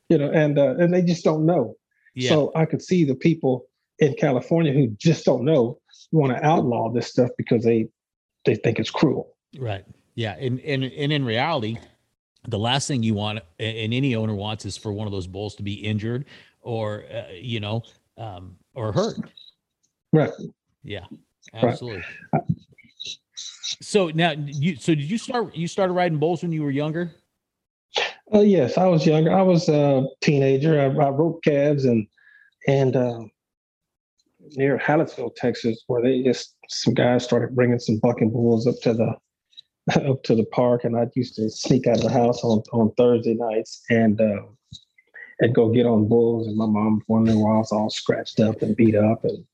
you 0.09 0.17
know, 0.17 0.31
and 0.31 0.57
uh, 0.57 0.75
and 0.77 0.93
they 0.93 1.01
just 1.01 1.23
don't 1.23 1.45
know. 1.45 1.75
Yeah. 2.15 2.29
So 2.29 2.51
I 2.55 2.65
could 2.65 2.81
see 2.81 3.03
the 3.03 3.15
people 3.15 3.65
in 3.99 4.13
California 4.15 4.71
who 4.71 4.87
just 4.97 5.25
don't 5.25 5.43
know 5.43 5.79
want 6.11 6.35
to 6.35 6.45
outlaw 6.45 6.89
this 6.91 7.07
stuff 7.07 7.29
because 7.37 7.63
they 7.63 7.87
they 8.45 8.55
think 8.55 8.79
it's 8.79 8.89
cruel. 8.89 9.35
Right. 9.57 9.85
Yeah. 10.15 10.35
And 10.39 10.59
and 10.61 10.83
and 10.83 11.11
in 11.11 11.25
reality, 11.25 11.77
the 12.47 12.59
last 12.59 12.87
thing 12.87 13.03
you 13.03 13.13
want 13.13 13.39
and 13.59 13.93
any 13.93 14.15
owner 14.15 14.35
wants 14.35 14.65
is 14.65 14.77
for 14.77 14.93
one 14.93 15.07
of 15.07 15.11
those 15.11 15.27
bulls 15.27 15.55
to 15.55 15.63
be 15.63 15.73
injured 15.73 16.25
or 16.61 17.05
uh, 17.13 17.31
you 17.33 17.59
know 17.59 17.83
um, 18.17 18.55
or 18.73 18.91
hurt. 18.91 19.17
Right. 20.13 20.31
Yeah. 20.83 21.05
Absolutely. 21.53 22.03
Right. 22.33 22.43
So 23.81 24.07
now 24.07 24.31
you 24.31 24.75
so 24.75 24.95
did 24.95 25.09
you 25.09 25.17
start 25.17 25.55
you 25.55 25.67
started 25.67 25.93
riding 25.93 26.17
bulls 26.17 26.41
when 26.41 26.51
you 26.51 26.63
were 26.63 26.71
younger? 26.71 27.11
Uh, 28.33 28.41
yes, 28.41 28.77
I 28.77 28.85
was 28.87 29.05
younger. 29.05 29.31
I 29.33 29.41
was 29.41 29.69
a 29.69 30.05
teenager. 30.21 30.79
I, 30.79 30.87
I 30.87 31.11
calves 31.43 31.85
and 31.85 32.07
and 32.67 32.95
uh, 32.95 33.21
near 34.55 34.77
Hallettsville, 34.77 35.35
Texas, 35.35 35.83
where 35.87 36.01
they 36.01 36.21
just 36.23 36.55
some 36.67 36.93
guys 36.93 37.23
started 37.23 37.55
bringing 37.55 37.79
some 37.79 37.99
bucking 37.99 38.31
bulls 38.31 38.67
up 38.67 38.75
to 38.83 38.93
the 38.93 39.15
up 40.09 40.23
to 40.23 40.35
the 40.35 40.45
park, 40.45 40.83
and 40.83 40.97
I 40.97 41.07
used 41.15 41.35
to 41.35 41.49
sneak 41.49 41.87
out 41.87 41.97
of 41.97 42.03
the 42.03 42.09
house 42.09 42.43
on 42.43 42.61
on 42.73 42.91
Thursday 42.97 43.35
nights 43.35 43.81
and 43.89 44.19
uh, 44.19 44.41
and 45.39 45.55
go 45.55 45.69
get 45.69 45.85
on 45.85 46.09
bulls. 46.09 46.47
And 46.47 46.57
my 46.57 46.65
mom 46.65 47.01
wondering 47.07 47.39
why 47.39 47.55
I 47.55 47.57
was 47.59 47.71
all 47.71 47.89
scratched 47.89 48.41
up 48.41 48.61
and 48.61 48.75
beat 48.75 48.95
up, 48.95 49.23
and 49.23 49.45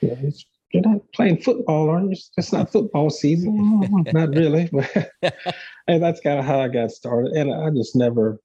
you 0.00 0.08
know, 0.08 0.30
you're 0.72 0.82
not 0.82 1.00
playing 1.14 1.40
football, 1.42 1.90
are 1.90 2.00
you? 2.00 2.16
It's 2.36 2.52
not 2.52 2.72
football 2.72 3.10
season. 3.10 4.04
not 4.12 4.30
really, 4.30 4.68
but 4.72 5.12
and 5.86 6.02
that's 6.02 6.20
kind 6.20 6.38
of 6.38 6.44
how 6.44 6.60
I 6.60 6.68
got 6.68 6.90
started. 6.90 7.32
And 7.32 7.52
I 7.52 7.70
just 7.70 7.94
never 7.94 8.40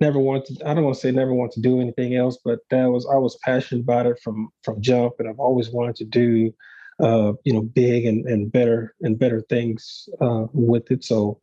never 0.00 0.18
wanted 0.18 0.58
to, 0.58 0.68
I 0.68 0.74
don't 0.74 0.84
want 0.84 0.96
to 0.96 1.00
say 1.00 1.10
never 1.10 1.32
want 1.32 1.52
to 1.52 1.60
do 1.60 1.80
anything 1.80 2.16
else, 2.16 2.38
but 2.44 2.58
that 2.70 2.86
was 2.86 3.06
I 3.10 3.16
was 3.16 3.38
passionate 3.44 3.82
about 3.82 4.06
it 4.06 4.18
from 4.22 4.48
from 4.62 4.80
jump 4.80 5.14
and 5.18 5.28
I've 5.28 5.38
always 5.38 5.70
wanted 5.70 5.96
to 5.96 6.04
do 6.04 6.52
uh, 7.00 7.32
you 7.44 7.52
know, 7.52 7.62
big 7.62 8.06
and, 8.06 8.26
and 8.26 8.50
better 8.50 8.94
and 9.02 9.18
better 9.18 9.42
things 9.42 10.08
uh, 10.20 10.46
with 10.52 10.90
it. 10.90 11.04
So 11.04 11.38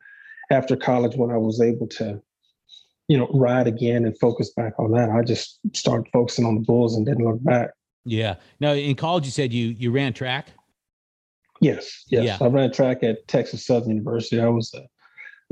after 0.50 0.76
college, 0.76 1.16
when 1.16 1.32
I 1.32 1.38
was 1.38 1.62
able 1.62 1.88
to, 1.88 2.22
you 3.08 3.18
know, 3.18 3.28
ride 3.34 3.68
again 3.68 4.06
and 4.06 4.18
focus 4.20 4.52
back 4.52 4.74
on 4.80 4.92
that, 4.92 5.10
I 5.10 5.22
just 5.22 5.60
started 5.74 6.10
focusing 6.12 6.46
on 6.46 6.56
the 6.56 6.62
bulls 6.62 6.96
and 6.96 7.06
didn't 7.06 7.26
look 7.26 7.44
back. 7.44 7.72
Yeah. 8.06 8.36
Now 8.60 8.74
in 8.74 8.96
college, 8.96 9.26
you 9.26 9.32
said 9.32 9.54
you 9.54 9.68
you 9.68 9.92
ran 9.92 10.14
track. 10.14 10.48
Yes. 11.62 12.04
Yes. 12.08 12.26
Yeah. 12.26 12.38
I 12.42 12.50
ran 12.50 12.72
track 12.72 13.04
at 13.04 13.28
Texas 13.28 13.66
Southern 13.66 13.92
University. 13.92 14.42
I 14.42 14.48
was 14.48 14.74
a 14.74 14.86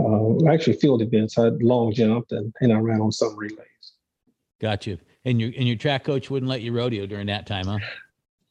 uh, 0.03 0.51
actually 0.51 0.77
field 0.77 1.01
events. 1.01 1.37
I 1.37 1.49
long 1.61 1.93
jumped 1.93 2.31
and, 2.31 2.53
and 2.61 2.73
I 2.73 2.77
ran 2.77 3.01
on 3.01 3.11
some 3.11 3.35
relays. 3.37 3.57
Got 4.59 4.87
you. 4.87 4.97
And 5.23 5.39
your 5.39 5.51
and 5.57 5.67
your 5.67 5.77
track 5.77 6.03
coach 6.03 6.29
wouldn't 6.29 6.49
let 6.49 6.61
you 6.61 6.71
rodeo 6.71 7.05
during 7.05 7.27
that 7.27 7.45
time, 7.45 7.65
huh? 7.65 7.79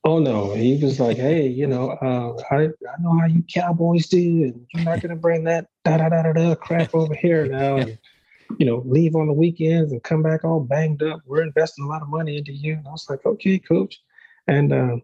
Oh 0.05 0.19
no, 0.19 0.55
he 0.55 0.83
was 0.83 0.99
like, 1.01 1.17
"Hey, 1.29 1.47
you 1.49 1.67
know, 1.67 1.91
uh, 1.91 2.43
I 2.51 2.65
I 2.65 3.01
know 3.01 3.19
how 3.19 3.27
you 3.27 3.45
cowboys 3.53 4.07
do, 4.07 4.19
and 4.19 4.67
you're 4.73 4.85
not 4.85 5.01
gonna 5.01 5.17
bring 5.17 5.45
that 5.45 5.67
da 5.85 5.99
da 5.99 6.09
da 6.09 6.23
da 6.23 6.33
da 6.33 6.55
crap 6.55 6.95
over 6.95 7.15
here 7.15 7.47
now, 7.47 7.77
and 7.77 7.99
you 8.61 8.67
know, 8.67 8.83
leave 8.85 9.17
on 9.17 9.27
the 9.27 9.33
weekends 9.33 9.91
and 9.91 10.03
come 10.03 10.23
back 10.23 10.45
all 10.45 10.61
banged 10.61 11.03
up. 11.03 11.21
We're 11.25 11.43
investing 11.43 11.87
a 11.87 11.89
lot 11.89 12.03
of 12.03 12.11
money 12.11 12.37
into 12.37 12.53
you." 12.53 12.75
And 12.75 12.87
I 12.87 12.91
was 12.91 13.09
like, 13.09 13.25
"Okay, 13.25 13.59
coach," 13.59 13.99
and 14.47 14.71
uh, 14.71 14.97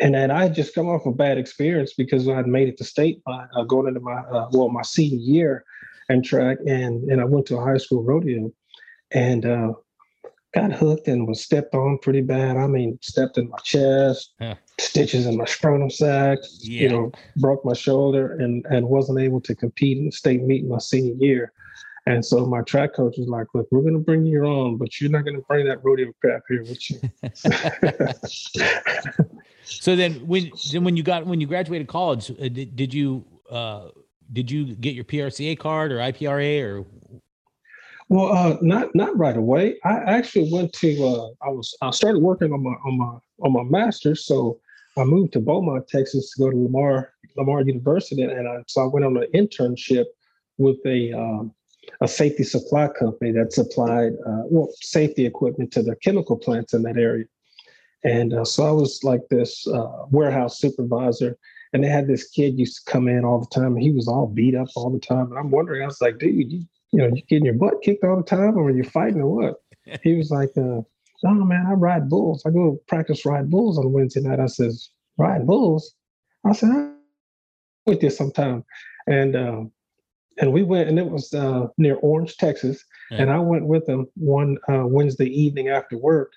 and 0.00 0.16
then 0.16 0.32
I 0.32 0.42
had 0.42 0.54
just 0.54 0.74
come 0.74 0.88
off 0.88 1.06
a 1.06 1.12
bad 1.12 1.38
experience 1.38 1.94
because 1.94 2.28
I 2.28 2.34
had 2.34 2.48
made 2.48 2.68
it 2.68 2.76
to 2.78 2.84
state 2.84 3.22
by 3.22 3.46
uh, 3.54 3.62
going 3.62 3.86
into 3.86 4.00
my 4.00 4.18
uh, 4.22 4.48
well 4.52 4.68
my 4.68 4.82
senior 4.82 5.16
year 5.16 5.64
and 6.08 6.24
track, 6.24 6.58
and 6.66 7.08
and 7.08 7.20
I 7.20 7.24
went 7.24 7.46
to 7.46 7.56
a 7.56 7.64
high 7.64 7.78
school 7.78 8.02
rodeo, 8.02 8.52
and 9.12 9.46
uh, 9.46 9.74
got 10.52 10.72
hooked 10.72 11.06
and 11.06 11.28
was 11.28 11.40
stepped 11.40 11.76
on 11.76 11.98
pretty 11.98 12.20
bad. 12.20 12.56
I 12.56 12.66
mean, 12.66 12.98
stepped 13.00 13.38
in 13.38 13.48
my 13.48 13.58
chest, 13.58 14.34
huh. 14.40 14.56
stitches 14.80 15.24
in 15.24 15.36
my 15.36 15.44
sternum 15.44 15.88
sac, 15.88 16.38
yeah. 16.58 16.80
you 16.82 16.88
know, 16.88 17.12
broke 17.36 17.64
my 17.64 17.74
shoulder, 17.74 18.32
and 18.32 18.66
and 18.66 18.88
wasn't 18.88 19.20
able 19.20 19.40
to 19.42 19.54
compete 19.54 19.98
in 19.98 20.06
the 20.06 20.12
state 20.12 20.42
meet 20.42 20.66
my 20.66 20.78
senior 20.78 21.14
year. 21.24 21.52
And 22.06 22.24
so 22.24 22.44
my 22.46 22.62
track 22.62 22.94
coach 22.94 23.16
was 23.16 23.28
like, 23.28 23.46
"Look, 23.54 23.68
we're 23.70 23.82
going 23.82 23.94
to 23.94 24.00
bring 24.00 24.24
you 24.26 24.44
on, 24.44 24.76
but 24.76 25.00
you're 25.00 25.10
not 25.10 25.24
going 25.24 25.36
to 25.36 25.42
bring 25.42 25.66
that 25.66 25.84
rodeo 25.84 26.12
crap 26.20 26.42
here 26.48 26.62
with 26.62 26.90
you." 26.90 27.00
so 29.62 29.94
then, 29.94 30.14
when 30.26 30.50
then 30.72 30.82
when 30.82 30.96
you 30.96 31.04
got 31.04 31.26
when 31.26 31.40
you 31.40 31.46
graduated 31.46 31.86
college, 31.86 32.30
uh, 32.30 32.48
did, 32.48 32.74
did 32.74 32.92
you 32.92 33.24
uh, 33.50 33.88
did 34.32 34.50
you 34.50 34.74
get 34.74 34.94
your 34.94 35.04
PRCA 35.04 35.56
card 35.56 35.92
or 35.92 35.98
IPRA 35.98 36.62
or? 36.62 36.84
Well, 38.08 38.32
uh, 38.32 38.56
not 38.60 38.92
not 38.96 39.16
right 39.16 39.36
away. 39.36 39.76
I 39.84 39.98
actually 39.98 40.52
went 40.52 40.72
to. 40.74 41.04
Uh, 41.04 41.28
I 41.46 41.50
was 41.50 41.72
I 41.82 41.92
started 41.92 42.20
working 42.20 42.52
on 42.52 42.64
my 42.64 42.74
on 42.84 42.98
my 42.98 43.18
on 43.46 43.52
my 43.52 43.62
master's, 43.62 44.26
so 44.26 44.58
I 44.98 45.04
moved 45.04 45.34
to 45.34 45.40
Beaumont, 45.40 45.86
Texas, 45.88 46.32
to 46.32 46.42
go 46.42 46.50
to 46.50 46.56
Lamar 46.56 47.12
Lamar 47.36 47.62
University, 47.62 48.22
and 48.22 48.48
I, 48.48 48.58
so 48.66 48.82
I 48.82 48.86
went 48.86 49.06
on 49.06 49.16
an 49.16 49.26
internship 49.34 50.06
with 50.58 50.78
a 50.84 51.12
um, 51.12 51.54
a 52.00 52.08
safety 52.08 52.42
supply 52.42 52.88
company 52.88 53.32
that 53.32 53.52
supplied 53.52 54.12
uh, 54.26 54.42
well 54.44 54.68
safety 54.80 55.26
equipment 55.26 55.72
to 55.72 55.82
the 55.82 55.96
chemical 55.96 56.36
plants 56.36 56.74
in 56.74 56.82
that 56.82 56.96
area. 56.96 57.24
And 58.04 58.34
uh, 58.34 58.44
so 58.44 58.66
I 58.66 58.72
was 58.72 59.04
like 59.04 59.20
this 59.30 59.66
uh, 59.66 60.06
warehouse 60.10 60.58
supervisor, 60.58 61.38
and 61.72 61.84
they 61.84 61.88
had 61.88 62.08
this 62.08 62.28
kid 62.28 62.58
used 62.58 62.84
to 62.84 62.90
come 62.90 63.06
in 63.08 63.24
all 63.24 63.40
the 63.40 63.54
time. 63.54 63.74
And 63.74 63.82
he 63.82 63.92
was 63.92 64.08
all 64.08 64.26
beat 64.26 64.56
up 64.56 64.68
all 64.74 64.90
the 64.90 64.98
time, 64.98 65.30
and 65.30 65.38
I'm 65.38 65.50
wondering, 65.50 65.82
I 65.82 65.86
was 65.86 66.00
like, 66.00 66.18
dude, 66.18 66.52
you, 66.52 66.64
you 66.90 66.98
know, 66.98 67.06
you 67.14 67.22
getting 67.28 67.44
your 67.44 67.54
butt 67.54 67.82
kicked 67.82 68.04
all 68.04 68.16
the 68.16 68.22
time, 68.22 68.56
or 68.56 68.64
are 68.64 68.70
you 68.70 68.84
fighting 68.84 69.20
or 69.20 69.28
what? 69.28 69.62
he 70.02 70.14
was 70.14 70.30
like, 70.30 70.50
uh, 70.56 70.82
no 71.22 71.44
man, 71.44 71.66
I 71.68 71.72
ride 71.74 72.08
bulls. 72.08 72.42
I 72.44 72.50
go 72.50 72.80
practice 72.88 73.24
ride 73.24 73.50
bulls 73.50 73.78
on 73.78 73.92
Wednesday 73.92 74.20
night. 74.20 74.40
I 74.40 74.46
says, 74.46 74.90
ride 75.16 75.46
bulls. 75.46 75.94
I 76.44 76.52
said, 76.52 76.70
I'm 76.70 76.96
with 77.86 78.02
you 78.02 78.10
sometime, 78.10 78.64
and 79.06 79.36
um, 79.36 79.72
and 80.38 80.52
we 80.52 80.62
went, 80.62 80.88
and 80.88 80.98
it 80.98 81.08
was 81.08 81.32
uh, 81.34 81.66
near 81.78 81.96
Orange, 81.96 82.36
Texas, 82.36 82.84
yeah. 83.10 83.22
and 83.22 83.30
I 83.30 83.38
went 83.38 83.66
with 83.66 83.86
them 83.86 84.08
one 84.14 84.58
uh, 84.68 84.86
Wednesday 84.86 85.26
evening 85.26 85.68
after 85.68 85.96
work, 85.96 86.32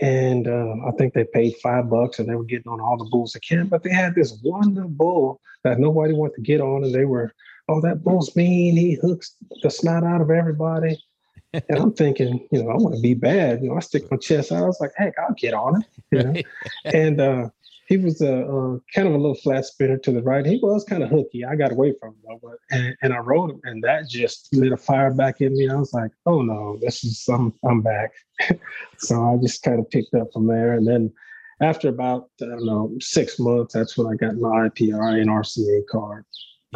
and 0.00 0.46
uh, 0.46 0.74
I 0.86 0.90
think 0.98 1.14
they 1.14 1.24
paid 1.24 1.54
five 1.62 1.88
bucks, 1.88 2.18
and 2.18 2.28
they 2.28 2.34
were 2.34 2.44
getting 2.44 2.70
on 2.70 2.80
all 2.80 2.96
the 2.96 3.08
bulls 3.10 3.32
they 3.32 3.40
can. 3.40 3.66
But 3.68 3.82
they 3.82 3.90
had 3.92 4.14
this 4.14 4.38
one 4.42 4.74
little 4.74 4.90
bull 4.90 5.40
that 5.64 5.78
nobody 5.78 6.12
wanted 6.12 6.34
to 6.36 6.42
get 6.42 6.60
on, 6.60 6.84
and 6.84 6.94
they 6.94 7.04
were, 7.04 7.32
oh, 7.68 7.80
that 7.80 8.04
bull's 8.04 8.34
mean. 8.36 8.76
He 8.76 8.94
hooks 8.94 9.36
the 9.62 9.70
snot 9.70 10.04
out 10.04 10.20
of 10.20 10.30
everybody. 10.30 10.98
and 11.52 11.78
I'm 11.78 11.92
thinking, 11.92 12.46
you 12.50 12.62
know, 12.62 12.70
I 12.70 12.76
want 12.76 12.94
to 12.96 13.00
be 13.00 13.14
bad. 13.14 13.62
You 13.62 13.70
know, 13.70 13.76
I 13.76 13.80
stick 13.80 14.10
my 14.10 14.16
chest 14.18 14.52
out. 14.52 14.62
I 14.62 14.66
was 14.66 14.80
like, 14.80 14.92
heck, 14.96 15.14
I'll 15.18 15.34
get 15.34 15.54
on 15.54 15.80
it. 15.80 15.86
You 16.10 16.22
know? 16.22 16.42
and 16.84 17.20
uh, 17.20 17.48
he 17.86 17.96
was 17.96 18.20
a 18.20 18.42
uh, 18.42 18.78
kind 18.94 19.06
of 19.06 19.14
a 19.14 19.18
little 19.18 19.34
flat 19.34 19.64
spinner 19.64 19.96
to 19.98 20.12
the 20.12 20.22
right. 20.22 20.44
He 20.44 20.58
was 20.60 20.84
kind 20.84 21.02
of 21.02 21.08
hooky. 21.08 21.44
I 21.44 21.54
got 21.54 21.72
away 21.72 21.94
from 22.00 22.10
him, 22.10 22.16
though, 22.26 22.40
but, 22.42 22.58
and, 22.70 22.96
and 23.02 23.12
I 23.12 23.18
rode 23.18 23.50
him, 23.50 23.60
and 23.64 23.82
that 23.84 24.08
just 24.08 24.52
lit 24.52 24.72
a 24.72 24.76
fire 24.76 25.12
back 25.14 25.40
in 25.40 25.56
me. 25.56 25.68
I 25.68 25.76
was 25.76 25.92
like, 25.92 26.10
oh 26.26 26.42
no, 26.42 26.78
this 26.80 27.04
is 27.04 27.26
I'm 27.28 27.54
I'm 27.64 27.82
back. 27.82 28.10
so 28.98 29.34
I 29.34 29.36
just 29.40 29.62
kind 29.62 29.78
of 29.78 29.88
picked 29.90 30.14
up 30.14 30.28
from 30.32 30.46
there, 30.46 30.74
and 30.74 30.86
then 30.86 31.12
after 31.60 31.88
about 31.88 32.28
I 32.42 32.46
don't 32.46 32.66
know 32.66 32.92
six 33.00 33.38
months, 33.38 33.74
that's 33.74 33.96
when 33.96 34.12
I 34.12 34.16
got 34.16 34.36
my 34.36 34.68
IPR 34.68 35.20
and 35.20 35.30
RCA 35.30 35.86
card. 35.90 36.24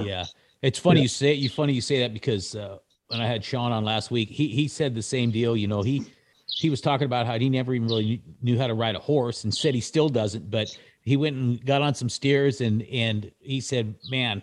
Yeah, 0.00 0.24
it's 0.62 0.78
funny 0.78 1.00
yeah. 1.00 1.02
you 1.02 1.08
say 1.08 1.34
you 1.34 1.48
funny 1.48 1.72
you 1.72 1.80
say 1.80 2.00
that 2.00 2.14
because 2.14 2.54
uh, 2.54 2.78
when 3.08 3.20
I 3.20 3.26
had 3.26 3.44
Sean 3.44 3.72
on 3.72 3.84
last 3.84 4.10
week, 4.12 4.28
he 4.28 4.48
he 4.48 4.68
said 4.68 4.94
the 4.94 5.02
same 5.02 5.32
deal. 5.32 5.56
You 5.56 5.66
know, 5.66 5.82
he 5.82 6.04
he 6.46 6.70
was 6.70 6.80
talking 6.80 7.06
about 7.06 7.26
how 7.26 7.38
he 7.38 7.48
never 7.48 7.74
even 7.74 7.88
really 7.88 8.22
knew 8.42 8.58
how 8.58 8.68
to 8.68 8.74
ride 8.74 8.94
a 8.94 9.00
horse, 9.00 9.42
and 9.42 9.52
said 9.52 9.74
he 9.74 9.80
still 9.80 10.08
doesn't, 10.08 10.50
but 10.50 10.76
he 11.02 11.16
went 11.16 11.36
and 11.36 11.64
got 11.64 11.82
on 11.82 11.94
some 11.94 12.08
steers, 12.08 12.60
and 12.60 12.82
and 12.82 13.30
he 13.40 13.60
said, 13.60 13.94
man. 14.10 14.42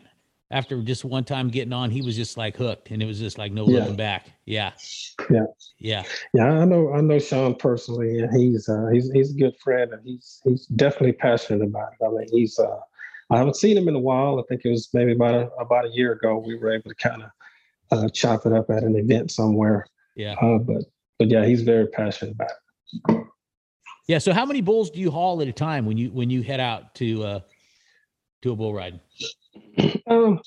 After 0.50 0.82
just 0.82 1.04
one 1.04 1.26
time 1.26 1.50
getting 1.50 1.74
on, 1.74 1.91
he 1.91 2.02
was 2.02 2.15
just 2.15 2.38
like 2.38 2.56
hooked, 2.56 2.89
and 2.91 3.04
it 3.04 3.06
was 3.06 3.20
just 3.20 3.38
like 3.38 3.52
no 3.52 3.67
yeah. 3.67 3.80
looking 3.80 3.98
back. 3.98 4.30
Yeah, 4.46 4.72
yeah, 5.30 5.43
yeah, 5.78 6.04
yeah. 6.34 6.46
I 6.46 6.63
know, 6.63 6.93
I 6.93 7.02
know 7.02 7.20
Sean 7.20 7.54
personally, 7.54 8.20
and 8.20 8.34
he's 8.34 8.70
uh, 8.70 8.88
he's 8.93 9.12
he's 9.12 9.36
a 9.36 9.38
good 9.38 9.58
friend, 9.62 9.91
and 9.91 10.02
he's 10.06 10.39
he's 10.46 10.65
definitely 10.67 11.12
passionate 11.12 11.65
about 11.65 11.89
it. 12.00 12.06
I 12.06 12.10
mean, 12.12 12.28
he's 12.32 12.58
uh, 12.58 12.80
I 13.30 13.39
haven't 13.39 13.58
seen 13.58 13.76
him 13.76 13.89
in 13.89 13.96
a 13.96 14.00
while. 14.00 14.39
I 14.39 14.43
think 14.48 14.62
it 14.63 14.70
was 14.70 14.88
maybe 14.93 15.12
about 15.12 15.34
a, 15.36 15.50
about 15.60 15.84
a 15.84 15.89
year 15.89 16.13
ago. 16.13 16.38
We 16.38 16.58
were 16.58 16.72
able 16.72 16.91
to 16.91 16.96
kind 16.96 17.24
of 17.24 17.30
uh, 17.91 18.08
chop 18.08 18.46
it 18.46 18.54
up 18.54 18.70
at 18.70 18.84
an 18.84 18.96
event 18.96 19.32
somewhere. 19.32 19.86
Yeah. 20.15 20.36
Uh, 20.41 20.60
but 20.60 20.84
but 21.20 21.30
yeah, 21.30 21.46
he's 21.46 21.63
very 21.63 21.88
passionate 21.88 22.36
about 22.36 22.52
it. 23.10 23.17
Yeah. 24.08 24.20
So 24.20 24.34
how 24.34 24.46
many 24.46 24.62
bulls 24.62 24.89
do 24.89 25.00
you 25.00 25.12
haul 25.12 25.41
at 25.41 25.48
a 25.48 25.54
time 25.54 25.86
when 25.86 25.98
you 25.98 26.10
when 26.12 26.30
you 26.30 26.41
head 26.41 26.60
out 26.60 26.96
to 26.96 27.24
uh, 27.24 27.39
to 28.41 28.52
a 28.52 28.56
bull 28.56 28.74
ride? 28.74 29.00
Um, 30.08 30.39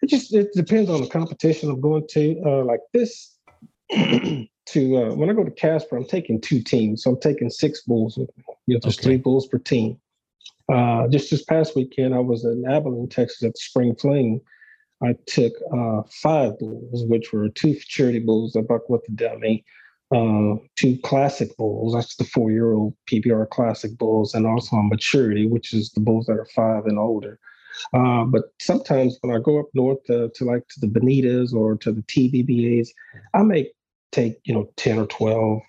it 0.00 0.08
just 0.08 0.34
it 0.34 0.48
depends 0.54 0.90
on 0.90 1.00
the 1.00 1.08
competition 1.08 1.70
I'm 1.70 1.80
going 1.80 2.06
to. 2.10 2.42
Uh, 2.44 2.64
like 2.64 2.80
this, 2.92 3.36
to 3.90 4.96
uh, 4.96 5.14
when 5.14 5.30
I 5.30 5.32
go 5.32 5.44
to 5.44 5.50
Casper, 5.50 5.96
I'm 5.96 6.04
taking 6.04 6.40
two 6.40 6.62
teams, 6.62 7.02
so 7.02 7.10
I'm 7.10 7.20
taking 7.20 7.50
six 7.50 7.82
bulls 7.82 8.16
with 8.16 8.30
me. 8.36 8.44
You 8.66 8.74
know, 8.74 8.80
there's 8.82 8.98
okay. 8.98 9.04
three 9.04 9.16
bulls 9.18 9.46
per 9.46 9.58
team. 9.58 9.98
Uh, 10.72 11.08
just 11.08 11.30
this 11.30 11.44
past 11.44 11.76
weekend, 11.76 12.14
I 12.14 12.20
was 12.20 12.44
in 12.44 12.64
Abilene, 12.68 13.08
Texas 13.08 13.42
at 13.42 13.52
the 13.52 13.58
Spring 13.58 13.94
Fling. 13.94 14.40
I 15.02 15.14
took 15.26 15.52
uh, 15.74 16.02
five 16.08 16.58
bulls, 16.58 17.04
which 17.06 17.32
were 17.32 17.48
two 17.48 17.74
futurity 17.74 18.20
bulls, 18.20 18.54
a 18.54 18.62
buck 18.62 18.88
with 18.88 19.02
a 19.08 19.12
dummy, 19.12 19.64
uh, 20.12 20.56
two 20.76 20.98
classic 21.02 21.56
bulls, 21.56 21.94
that's 21.94 22.16
the 22.16 22.24
four 22.24 22.50
year 22.50 22.72
old 22.72 22.94
PBR 23.10 23.48
classic 23.50 23.96
bulls, 23.98 24.34
and 24.34 24.46
also 24.46 24.76
on 24.76 24.88
maturity, 24.88 25.46
which 25.46 25.72
is 25.72 25.90
the 25.90 26.00
bulls 26.00 26.26
that 26.26 26.38
are 26.38 26.48
five 26.54 26.86
and 26.86 26.98
older. 26.98 27.38
Uh, 27.94 28.24
but 28.24 28.52
sometimes 28.60 29.16
when 29.22 29.34
I 29.34 29.40
go 29.40 29.60
up 29.60 29.66
north 29.74 30.04
to, 30.04 30.30
to 30.34 30.44
like 30.44 30.68
to 30.68 30.80
the 30.80 30.86
Bonitas 30.86 31.54
or 31.54 31.76
to 31.78 31.92
the 31.92 32.02
TBBAs, 32.02 32.88
I 33.34 33.42
may 33.42 33.70
take 34.10 34.38
you 34.44 34.54
know 34.54 34.70
ten 34.76 34.98
or 34.98 35.06
twelve 35.06 35.62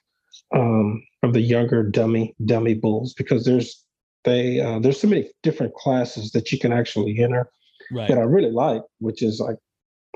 um, 0.53 1.03
of 1.23 1.33
the 1.33 1.41
younger 1.41 1.83
dummy 1.83 2.35
dummy 2.45 2.73
bulls 2.73 3.13
because 3.13 3.45
there's 3.45 3.83
they 4.25 4.59
uh, 4.59 4.79
there's 4.79 4.99
so 4.99 5.07
many 5.07 5.29
different 5.41 5.73
classes 5.73 6.31
that 6.31 6.51
you 6.51 6.59
can 6.59 6.73
actually 6.73 7.17
enter 7.19 7.49
right. 7.91 8.07
that 8.07 8.17
I 8.17 8.21
really 8.21 8.51
like, 8.51 8.81
which 8.99 9.21
is 9.21 9.39
like 9.39 9.57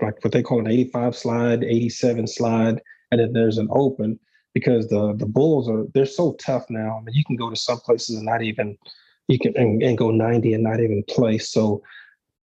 like 0.02 0.24
what 0.24 0.34
they 0.34 0.44
call 0.44 0.60
an 0.60 0.68
85 0.68 1.16
slide, 1.16 1.63
87 1.63 2.28
slide, 2.28 2.82
and 3.12 3.20
then 3.20 3.34
there's 3.34 3.58
an 3.58 3.67
open 3.72 4.20
because 4.54 4.88
the 4.89 5.13
the 5.13 5.26
bulls 5.26 5.70
are 5.70 5.86
they're 5.93 6.06
so 6.06 6.34
tough 6.34 6.65
now. 6.70 6.98
I 6.98 7.04
mean, 7.04 7.15
you 7.15 7.24
can 7.24 7.36
go 7.36 7.50
to 7.50 7.56
some 7.56 7.80
places 7.80 8.15
and 8.15 8.26
not 8.26 8.41
even 8.41 8.78
you 9.28 9.39
can 9.39 9.56
and, 9.58 9.82
and 9.84 9.98
go 9.98 10.12
90 10.12 10.54
and 10.54 10.63
not 10.63 10.80
even 10.80 11.04
play. 11.08 11.38
So 11.38 11.82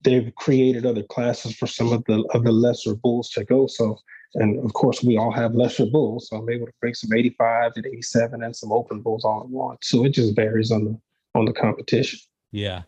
they've 0.03 0.35
created 0.35 0.85
other 0.85 1.03
classes 1.03 1.57
for 1.57 1.67
some 1.67 1.93
of 1.93 2.05
the 2.05 2.25
of 2.35 2.45
the 2.45 2.53
lesser 2.53 2.95
bulls 2.95 3.31
to 3.31 3.45
go. 3.45 3.67
So 3.67 3.99
and 4.35 4.59
of 4.65 4.73
course 4.73 5.03
we 5.03 5.17
all 5.17 5.33
have 5.33 5.55
lesser 5.55 5.87
bulls, 5.87 6.29
so 6.29 6.37
I'm 6.37 6.49
able 6.49 6.67
to 6.67 6.73
bring 6.81 6.95
some 6.95 7.13
85 7.13 7.73
and 7.77 7.87
87 7.87 8.43
and 8.43 8.57
some 8.57 8.73
open 8.73 9.01
bulls 9.01 9.25
all 9.25 9.41
at 9.41 9.49
once. 9.49 9.89
So 9.89 10.05
it 10.05 10.11
just 10.11 10.35
varies 10.35 10.71
on 10.71 10.85
the 10.85 10.99
on 11.35 11.45
the 11.45 11.53
competition. 11.53 12.19
Yeah. 12.51 12.83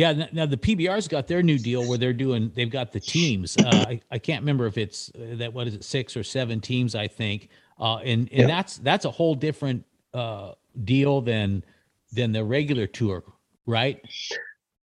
Yeah. 0.00 0.28
Now 0.32 0.46
the 0.46 0.56
PBR's 0.56 1.08
got 1.08 1.26
their 1.26 1.42
new 1.42 1.58
deal 1.58 1.86
where 1.86 1.98
they're 1.98 2.14
doing, 2.14 2.50
they've 2.54 2.70
got 2.70 2.90
the 2.90 3.00
teams. 3.00 3.54
Uh, 3.58 3.84
I, 3.86 4.00
I 4.10 4.18
can't 4.18 4.40
remember 4.40 4.64
if 4.64 4.78
it's 4.78 5.10
uh, 5.14 5.36
that, 5.36 5.52
what 5.52 5.66
is 5.66 5.74
it, 5.74 5.84
six 5.84 6.16
or 6.16 6.24
seven 6.24 6.58
teams, 6.58 6.94
I 6.94 7.06
think. 7.06 7.50
Uh, 7.78 7.96
and, 7.98 8.26
and 8.32 8.48
that's, 8.48 8.78
that's 8.78 9.04
a 9.04 9.10
whole 9.10 9.34
different, 9.34 9.84
uh, 10.14 10.52
deal 10.84 11.20
than, 11.20 11.62
than 12.12 12.32
the 12.32 12.42
regular 12.42 12.86
tour, 12.86 13.22
right? 13.66 14.00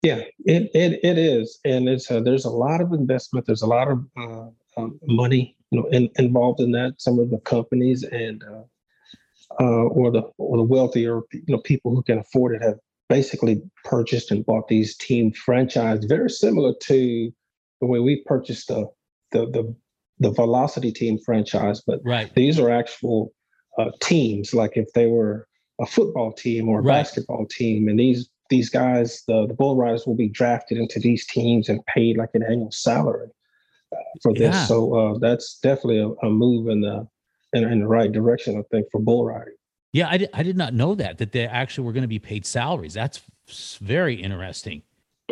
Yeah, 0.03 0.23
it, 0.47 0.73
it, 0.75 0.99
it 1.05 1.17
is. 1.17 1.61
And 1.65 1.89
it's, 1.89 2.11
uh, 2.11 2.19
there's 2.19 2.45
a 2.45 2.51
lot 2.51 2.81
of 2.81 2.93
investment. 2.93 3.47
There's 3.47 3.63
a 3.63 3.69
lot 3.69 3.87
of, 3.87 4.05
uh, 4.17 4.49
um, 4.77 4.99
money, 5.07 5.57
you 5.71 5.81
know, 5.81 5.87
in, 5.91 6.11
involved 6.17 6.59
in 6.59 6.73
that. 6.73 6.95
Some 6.99 7.21
of 7.21 7.31
the 7.31 7.39
companies 7.39 8.03
and, 8.03 8.43
uh, 8.43 8.63
uh, 9.61 9.65
or 9.65 10.11
the 10.11 10.23
or 10.39 10.57
the 10.57 10.63
wealthier 10.65 11.21
you 11.31 11.45
know 11.47 11.59
people 11.59 11.95
who 11.95 12.03
can 12.03 12.19
afford 12.19 12.57
it 12.57 12.63
have 12.63 12.79
basically 13.09 13.63
purchased 13.85 14.31
and 14.31 14.47
bought 14.47 14.69
these 14.69 14.97
team 14.97 15.33
franchise 15.33 16.05
very 16.05 16.31
similar 16.31 16.73
to 16.81 17.31
the 17.81 17.87
way 17.87 18.01
we 18.01 18.23
purchased 18.27 18.69
the 18.69 18.87
the 19.33 19.47
the, 19.51 19.75
the 20.19 20.31
velocity 20.31 20.93
team 20.93 21.19
franchise 21.25 21.83
but 21.87 22.01
right. 22.05 22.35
these 22.35 22.59
are 22.59 22.71
actual 22.71 23.33
uh, 23.79 23.91
teams 24.01 24.55
like 24.55 24.73
if 24.77 24.87
they 24.95 25.07
were 25.07 25.47
a 25.81 25.87
football 25.87 26.33
team 26.33 26.69
or 26.69 26.79
a 26.79 26.83
right. 26.83 27.01
basketball 27.01 27.47
team 27.47 27.89
and 27.89 27.99
these 27.99 28.29
these 28.51 28.71
guys 28.71 29.23
the, 29.27 29.47
the 29.47 29.55
bull 29.55 29.77
riders 29.77 30.07
will 30.07 30.17
be 30.17 30.29
drafted 30.29 30.79
into 30.79 31.01
these 31.01 31.27
teams 31.27 31.69
and 31.69 31.85
paid 31.87 32.17
like 32.17 32.31
an 32.35 32.43
annual 32.43 32.71
salary 32.71 33.29
uh, 33.93 33.97
for 34.23 34.33
this 34.33 34.55
yeah. 34.55 34.65
so 34.65 34.95
uh, 34.95 35.19
that's 35.19 35.59
definitely 35.59 35.99
a, 35.99 36.09
a 36.27 36.31
move 36.31 36.69
in 36.69 36.81
the 36.81 37.07
in, 37.55 37.65
in 37.65 37.81
the 37.81 37.87
right 37.87 38.13
direction, 38.13 38.59
I 38.59 38.63
think, 38.71 38.89
for 38.91 39.01
bull 39.01 39.25
riding. 39.25 39.55
Yeah, 39.95 40.09
I 40.11 40.17
did, 40.17 40.31
I 40.35 40.43
did 40.43 40.57
not 40.57 40.75
know 40.75 40.97
that 40.97 41.19
that 41.19 41.31
they 41.31 41.47
actually 41.47 41.87
were 41.87 41.93
going 41.93 42.03
to 42.03 42.09
be 42.09 42.19
paid 42.19 42.45
salaries. 42.45 42.95
That's 42.95 43.23
very 43.81 44.17
interesting. 44.17 44.83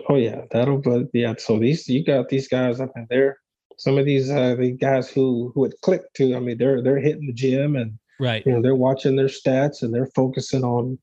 Oh 0.08 0.14
yeah, 0.14 0.42
that'll 0.52 0.78
but 0.78 1.08
yeah. 1.12 1.34
So 1.36 1.58
these 1.58 1.88
you 1.88 2.04
got 2.04 2.28
these 2.28 2.46
guys 2.46 2.78
up 2.80 2.92
in 2.94 3.08
there. 3.10 3.38
Some 3.76 3.98
of 3.98 4.06
these 4.06 4.30
uh 4.30 4.54
the 4.54 4.70
guys 4.70 5.10
who 5.10 5.50
who 5.52 5.62
would 5.62 5.74
click 5.80 6.02
to. 6.14 6.36
I 6.36 6.38
mean, 6.38 6.58
they're 6.58 6.80
they're 6.80 7.00
hitting 7.00 7.26
the 7.26 7.32
gym 7.32 7.74
and 7.74 7.98
right. 8.20 8.46
You 8.46 8.52
know, 8.52 8.62
they're 8.62 8.76
watching 8.76 9.16
their 9.16 9.26
stats 9.26 9.82
and 9.82 9.92
they're 9.92 10.10
focusing 10.14 10.62
on 10.62 10.96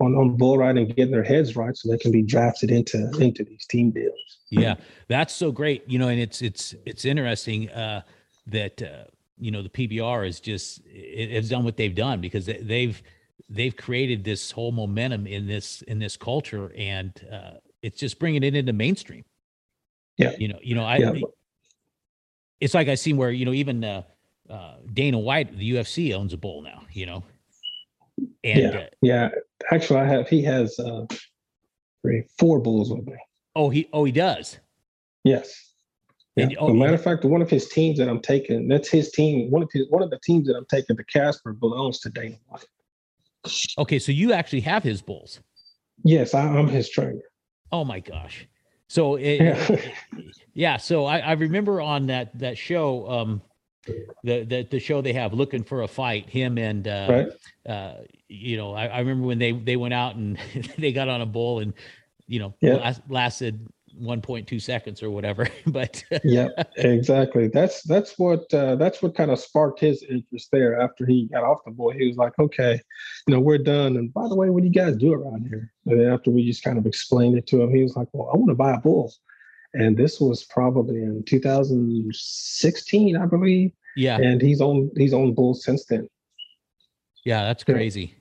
on 0.00 0.16
on 0.16 0.36
bull 0.36 0.58
riding, 0.58 0.88
getting 0.88 1.12
their 1.12 1.22
heads 1.22 1.54
right, 1.54 1.76
so 1.76 1.88
they 1.88 1.98
can 1.98 2.10
be 2.10 2.22
drafted 2.22 2.72
into 2.72 3.10
into 3.20 3.44
these 3.44 3.64
team 3.66 3.92
deals. 3.92 4.38
Yeah, 4.50 4.74
that's 5.06 5.32
so 5.32 5.52
great. 5.52 5.88
You 5.88 6.00
know, 6.00 6.08
and 6.08 6.18
it's 6.18 6.42
it's 6.42 6.74
it's 6.84 7.04
interesting 7.04 7.70
uh, 7.70 8.02
that. 8.48 8.82
Uh, 8.82 9.04
you 9.40 9.50
know 9.50 9.62
the 9.62 9.68
PBR 9.68 10.26
is 10.26 10.40
just 10.40 10.80
it, 10.86 11.30
it's 11.32 11.48
done 11.48 11.64
what 11.64 11.76
they've 11.76 11.94
done 11.94 12.20
because 12.20 12.46
they've 12.46 13.02
they've 13.48 13.76
created 13.76 14.24
this 14.24 14.50
whole 14.50 14.72
momentum 14.72 15.26
in 15.26 15.46
this 15.46 15.82
in 15.82 15.98
this 15.98 16.16
culture 16.16 16.72
and 16.76 17.12
uh, 17.32 17.52
it's 17.82 17.98
just 17.98 18.18
bringing 18.18 18.42
it 18.42 18.54
into 18.54 18.72
mainstream. 18.72 19.24
Yeah, 20.16 20.32
you 20.38 20.48
know, 20.48 20.58
you 20.62 20.74
know, 20.74 20.84
I. 20.84 20.96
Yeah. 20.96 21.12
It's 22.60 22.74
like 22.74 22.88
I 22.88 22.96
seen 22.96 23.16
where 23.16 23.30
you 23.30 23.44
know 23.44 23.52
even 23.52 23.84
uh, 23.84 24.02
uh, 24.50 24.74
Dana 24.92 25.18
White, 25.18 25.56
the 25.56 25.72
UFC 25.72 26.12
owns 26.12 26.32
a 26.32 26.36
bull 26.36 26.62
now. 26.62 26.82
You 26.92 27.06
know, 27.06 27.24
and 28.42 28.60
yeah, 28.60 28.78
uh, 28.78 28.86
yeah. 29.00 29.28
Actually, 29.70 30.00
I 30.00 30.04
have. 30.06 30.28
He 30.28 30.42
has 30.42 30.76
uh, 30.80 31.06
three, 32.02 32.24
four 32.36 32.58
bulls 32.58 32.90
with 32.90 33.06
me. 33.06 33.16
Oh, 33.54 33.70
he 33.70 33.88
oh 33.92 34.04
he 34.04 34.12
does. 34.12 34.58
Yes. 35.22 35.67
Yeah. 36.38 36.56
Oh, 36.58 36.72
matter 36.72 36.94
of 36.94 37.02
fact, 37.02 37.24
one 37.24 37.42
of 37.42 37.50
his 37.50 37.68
teams 37.68 37.98
that 37.98 38.08
I'm 38.08 38.20
taking, 38.20 38.68
that's 38.68 38.88
his 38.88 39.10
team. 39.10 39.50
One 39.50 39.62
of 39.62 39.70
his 39.72 39.86
one 39.90 40.02
of 40.02 40.10
the 40.10 40.18
teams 40.20 40.46
that 40.46 40.56
I'm 40.56 40.66
taking, 40.66 40.96
the 40.96 41.04
Casper, 41.04 41.52
belongs 41.52 42.00
to 42.00 42.10
Dana 42.10 42.36
White. 42.46 42.64
Okay, 43.78 43.98
so 43.98 44.12
you 44.12 44.32
actually 44.32 44.60
have 44.60 44.82
his 44.82 45.02
bulls. 45.02 45.40
Yes, 46.04 46.34
I, 46.34 46.42
am 46.42 46.68
his 46.68 46.88
trainer. 46.90 47.20
Oh 47.72 47.84
my 47.84 48.00
gosh. 48.00 48.46
So 48.88 49.16
it, 49.16 49.40
yeah. 49.40 49.80
yeah, 50.54 50.76
so 50.76 51.04
I, 51.04 51.18
I 51.18 51.32
remember 51.32 51.80
on 51.80 52.06
that 52.06 52.36
that 52.38 52.56
show, 52.56 53.08
um, 53.08 53.42
the, 54.24 54.44
the 54.44 54.66
the 54.70 54.80
show 54.80 55.02
they 55.02 55.12
have 55.12 55.32
looking 55.32 55.62
for 55.62 55.82
a 55.82 55.88
fight, 55.88 56.28
him 56.28 56.58
and 56.58 56.88
uh, 56.88 57.06
right. 57.08 57.72
uh, 57.72 57.94
you 58.28 58.56
know, 58.56 58.74
I, 58.74 58.86
I 58.86 58.98
remember 59.00 59.26
when 59.26 59.38
they 59.38 59.52
they 59.52 59.76
went 59.76 59.94
out 59.94 60.16
and 60.16 60.38
they 60.78 60.92
got 60.92 61.08
on 61.08 61.20
a 61.20 61.26
bull 61.26 61.60
and 61.60 61.74
you 62.26 62.38
know 62.38 62.54
yeah. 62.60 62.74
last, 62.76 63.02
lasted 63.08 63.66
1.2 64.00 64.60
seconds 64.60 65.02
or 65.02 65.10
whatever 65.10 65.48
but 65.66 66.02
yeah 66.24 66.48
exactly 66.76 67.48
that's 67.48 67.82
that's 67.82 68.18
what 68.18 68.52
uh, 68.54 68.76
that's 68.76 69.02
what 69.02 69.14
kind 69.14 69.30
of 69.30 69.38
sparked 69.38 69.80
his 69.80 70.02
interest 70.04 70.48
there 70.52 70.80
after 70.80 71.04
he 71.06 71.26
got 71.32 71.44
off 71.44 71.58
the 71.64 71.70
boy 71.70 71.92
he 71.92 72.06
was 72.06 72.16
like 72.16 72.32
okay 72.38 72.80
you 73.26 73.34
know 73.34 73.40
we're 73.40 73.58
done 73.58 73.96
and 73.96 74.12
by 74.14 74.26
the 74.28 74.34
way 74.36 74.50
what 74.50 74.62
do 74.62 74.68
you 74.68 74.72
guys 74.74 74.96
do 74.96 75.12
around 75.12 75.46
here 75.48 75.72
and 75.86 76.00
then 76.00 76.12
after 76.12 76.30
we 76.30 76.46
just 76.46 76.62
kind 76.62 76.78
of 76.78 76.86
explained 76.86 77.36
it 77.36 77.46
to 77.46 77.60
him 77.62 77.74
he 77.74 77.82
was 77.82 77.96
like 77.96 78.08
well 78.12 78.30
i 78.32 78.36
want 78.36 78.48
to 78.48 78.54
buy 78.54 78.72
a 78.74 78.78
bull 78.80 79.12
and 79.74 79.96
this 79.96 80.20
was 80.20 80.44
probably 80.44 80.96
in 81.02 81.22
2016 81.26 83.16
i 83.16 83.26
believe 83.26 83.70
Yeah. 83.96 84.16
and 84.18 84.40
he's 84.40 84.60
on 84.60 84.90
he's 84.96 85.12
on 85.12 85.34
bulls 85.34 85.64
since 85.64 85.84
then. 85.86 86.08
Yeah, 87.24 87.42
that's 87.44 87.64
Yeah. 87.66 87.74
crazy. 87.74 88.14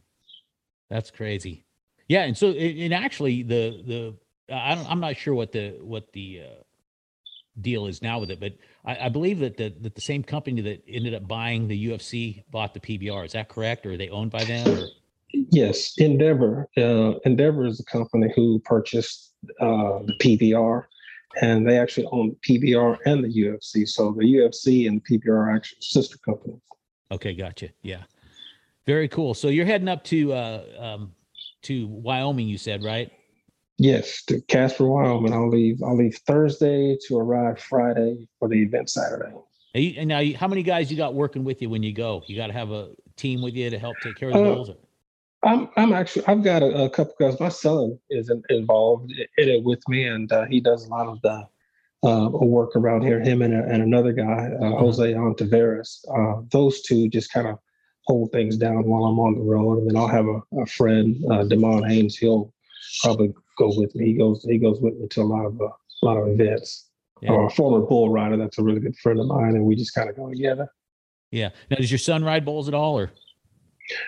That's 0.89 1.11
crazy. 1.11 1.65
Yeah, 2.09 2.23
and 2.23 2.35
so 2.37 2.47
and 2.51 2.93
actually 2.93 3.43
the 3.43 3.83
the 3.85 4.15
I 4.51 4.75
don't 4.75 4.89
I'm 4.89 4.99
not 4.99 5.17
sure 5.17 5.33
what 5.33 5.51
the 5.51 5.77
what 5.81 6.11
the 6.13 6.41
uh, 6.43 6.63
deal 7.61 7.87
is 7.87 8.01
now 8.01 8.19
with 8.19 8.31
it, 8.31 8.39
but 8.39 8.53
I, 8.85 9.05
I 9.05 9.09
believe 9.09 9.39
that 9.39 9.57
the 9.57 9.73
that 9.81 9.95
the 9.95 10.01
same 10.01 10.23
company 10.23 10.61
that 10.61 10.83
ended 10.87 11.13
up 11.13 11.27
buying 11.27 11.67
the 11.67 11.87
UFC 11.87 12.43
bought 12.51 12.73
the 12.73 12.79
PBR. 12.79 13.25
Is 13.25 13.33
that 13.33 13.49
correct, 13.49 13.85
or 13.85 13.91
are 13.93 13.97
they 13.97 14.09
owned 14.09 14.31
by 14.31 14.43
them? 14.43 14.67
Or? 14.67 14.87
Yes, 15.33 15.93
Endeavor. 15.97 16.69
Uh, 16.77 17.19
Endeavor 17.25 17.65
is 17.65 17.77
the 17.77 17.83
company 17.83 18.31
who 18.35 18.59
purchased 18.59 19.33
uh, 19.59 19.99
the 20.05 20.13
PBR, 20.19 20.85
and 21.41 21.67
they 21.67 21.77
actually 21.77 22.07
own 22.11 22.35
PBR 22.47 22.97
and 23.05 23.23
the 23.23 23.27
UFC. 23.27 23.87
So 23.87 24.13
the 24.17 24.23
UFC 24.23 24.87
and 24.87 25.01
the 25.01 25.19
PBR 25.19 25.29
are 25.29 25.55
actually 25.55 25.79
sister 25.81 26.17
companies. 26.23 26.61
Okay, 27.11 27.33
gotcha. 27.33 27.69
Yeah, 27.81 28.03
very 28.85 29.07
cool. 29.07 29.33
So 29.33 29.49
you're 29.49 29.65
heading 29.65 29.89
up 29.89 30.03
to 30.05 30.33
uh, 30.33 30.63
um, 30.79 31.13
to 31.63 31.87
Wyoming, 31.87 32.47
you 32.47 32.57
said, 32.57 32.83
right? 32.83 33.11
Yes, 33.77 34.23
to 34.25 34.41
Casper, 34.41 34.87
Wyoming. 34.87 35.33
I'll 35.33 35.49
leave. 35.49 35.81
I'll 35.83 35.95
leave 35.95 36.15
Thursday 36.25 36.97
to 37.07 37.17
arrive 37.17 37.59
Friday 37.59 38.27
for 38.39 38.47
the 38.49 38.61
event 38.63 38.89
Saturday. 38.89 39.31
And, 39.75 39.83
you, 39.83 39.93
and 39.97 40.07
now, 40.07 40.19
you, 40.19 40.35
how 40.35 40.47
many 40.47 40.63
guys 40.63 40.89
you 40.89 40.97
got 40.97 41.13
working 41.13 41.43
with 41.43 41.61
you 41.61 41.69
when 41.69 41.83
you 41.83 41.93
go? 41.93 42.23
You 42.25 42.35
got 42.35 42.47
to 42.47 42.53
have 42.53 42.71
a 42.71 42.89
team 43.17 43.41
with 43.43 43.53
you 43.53 43.69
to 43.69 43.77
help 43.77 44.01
take 44.01 44.15
care 44.17 44.29
of 44.29 44.33
the 44.35 44.41
Uh, 44.41 44.55
bulls. 44.55 44.69
or- 44.69 44.77
I'm 45.43 45.69
I'm 45.77 45.93
actually 45.93 46.25
I've 46.25 46.41
got 46.43 46.63
a, 46.63 46.85
a 46.85 46.89
couple 46.89 47.13
guys. 47.19 47.39
My 47.39 47.49
son 47.49 47.99
is 48.09 48.31
in, 48.31 48.41
involved 48.49 49.11
in 49.11 49.49
it 49.49 49.63
with 49.63 49.87
me, 49.87 50.05
and 50.05 50.31
uh, 50.31 50.45
he 50.45 50.59
does 50.59 50.87
a 50.87 50.89
lot 50.89 51.05
of 51.07 51.21
the 51.21 51.47
uh, 52.03 52.29
work 52.29 52.75
around 52.75 53.03
here. 53.03 53.19
Him 53.19 53.43
and, 53.43 53.53
and 53.53 53.83
another 53.83 54.13
guy, 54.13 54.49
uh, 54.59 54.71
Jose 54.71 55.13
Ontiveros. 55.13 55.99
Uh, 56.11 56.41
those 56.51 56.81
two 56.81 57.07
just 57.07 57.31
kind 57.31 57.45
of 57.47 57.59
hold 58.07 58.31
things 58.31 58.57
down 58.57 58.85
while 58.85 59.05
I'm 59.05 59.19
on 59.19 59.35
the 59.35 59.41
road, 59.41 59.77
and 59.77 59.87
then 59.87 59.95
I'll 59.95 60.07
have 60.07 60.25
a, 60.25 60.41
a 60.59 60.65
friend, 60.65 61.15
uh, 61.29 61.43
Demond 61.43 61.87
Haynes. 61.87 62.17
He'll 62.17 62.51
probably 63.03 63.31
go 63.57 63.71
with 63.75 63.93
me. 63.95 64.05
He 64.05 64.13
goes 64.13 64.43
he 64.43 64.57
goes 64.57 64.79
with 64.79 64.95
me 64.95 65.07
to 65.07 65.21
a 65.21 65.23
lot 65.23 65.45
of 65.45 65.59
uh, 65.61 65.65
a 65.65 66.05
lot 66.05 66.17
of 66.17 66.27
events. 66.27 66.85
Yeah. 67.21 67.31
Or 67.31 67.47
a 67.47 67.49
former 67.49 67.83
bull 67.83 68.11
rider 68.11 68.37
that's 68.37 68.59
a 68.59 68.63
really 68.63 68.79
good 68.79 68.95
friend 68.97 69.19
of 69.19 69.25
mine, 69.25 69.55
and 69.55 69.65
we 69.65 69.75
just 69.75 69.95
kind 69.95 70.07
of 70.07 70.15
go 70.15 70.29
together. 70.29 70.69
Yeah. 71.31 71.49
Now, 71.71 71.77
does 71.77 71.91
your 71.91 71.97
son 71.97 72.23
ride 72.23 72.45
bulls 72.45 72.67
at 72.67 72.75
all, 72.75 72.97
or? 72.97 73.11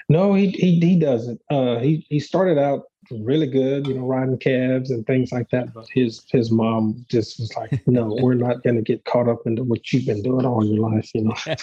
No, 0.10 0.36
he 0.36 0.52
he 0.52 0.80
he 0.80 1.00
doesn't. 1.00 1.42
Uh, 1.50 1.80
he 1.80 2.06
he 2.10 2.20
started 2.20 2.60
out 2.60 2.84
really 3.12 3.48
good, 3.48 3.88
you 3.88 3.96
know, 3.96 4.06
riding 4.06 4.38
calves 4.38 4.92
and 4.92 5.06
things 5.08 5.32
like 5.32 5.50
that. 5.50 5.74
But 5.74 5.88
his 5.92 6.24
his 6.30 6.52
mom 6.52 7.06
just 7.10 7.40
was 7.40 7.56
like, 7.56 7.82
"No, 7.88 8.16
we're 8.22 8.36
not 8.36 8.62
going 8.64 8.76
to 8.76 8.82
get 8.82 9.06
caught 9.06 9.28
up 9.28 9.40
into 9.46 9.64
what 9.64 9.92
you've 9.92 10.06
been 10.06 10.22
doing 10.22 10.46
all 10.46 10.64
your 10.64 10.90
life." 10.90 11.10
You 11.16 11.24
know, 11.24 11.36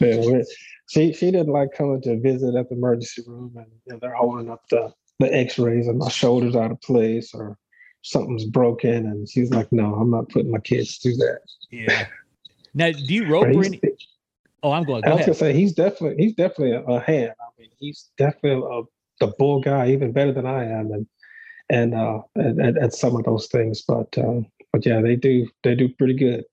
Yeah, 0.00 0.42
she 0.88 1.12
she 1.12 1.30
didn't 1.30 1.52
like 1.52 1.72
coming 1.76 2.00
to 2.02 2.18
visit 2.20 2.54
at 2.54 2.68
the 2.68 2.74
emergency 2.74 3.22
room, 3.26 3.52
and 3.56 3.66
you 3.86 3.92
know, 3.92 3.98
they're 4.00 4.14
holding 4.14 4.50
up 4.50 4.62
the 4.70 4.92
the 5.18 5.34
X-rays 5.34 5.88
and 5.88 5.98
my 5.98 6.08
shoulders 6.08 6.56
out 6.56 6.70
of 6.70 6.80
place 6.80 7.34
or 7.34 7.58
something's 8.02 8.44
broken, 8.44 9.06
and 9.06 9.28
she's 9.28 9.50
like, 9.50 9.70
"No, 9.72 9.94
I'm 9.94 10.10
not 10.10 10.28
putting 10.28 10.50
my 10.50 10.60
kids 10.60 10.96
through 10.96 11.16
that." 11.16 11.40
Yeah. 11.70 12.06
Now, 12.74 12.92
do 12.92 13.14
you 13.14 13.26
rope 13.28 13.46
or 13.46 13.64
any? 13.64 13.80
Oh, 14.62 14.72
I'm 14.72 14.84
going. 14.84 15.04
I 15.04 15.08
Go 15.08 15.16
was 15.16 15.26
gonna 15.26 15.34
say 15.34 15.52
he's 15.52 15.72
definitely 15.72 16.22
he's 16.22 16.34
definitely 16.34 16.72
a, 16.72 16.82
a 16.82 17.00
hand. 17.00 17.32
I 17.40 17.60
mean, 17.60 17.70
he's 17.78 18.10
definitely 18.16 18.62
a, 18.64 18.82
the 19.20 19.32
bull 19.38 19.60
guy, 19.60 19.90
even 19.90 20.12
better 20.12 20.32
than 20.32 20.46
I 20.46 20.64
am, 20.64 20.92
and 20.92 21.06
and 21.70 21.94
uh, 21.94 22.20
at, 22.36 22.58
at, 22.58 22.78
at 22.78 22.94
some 22.94 23.16
of 23.16 23.24
those 23.24 23.46
things. 23.46 23.82
But 23.82 24.16
uh, 24.16 24.40
but 24.72 24.86
yeah, 24.86 25.00
they 25.00 25.16
do 25.16 25.48
they 25.62 25.74
do 25.74 25.88
pretty 25.88 26.14
good. 26.14 26.44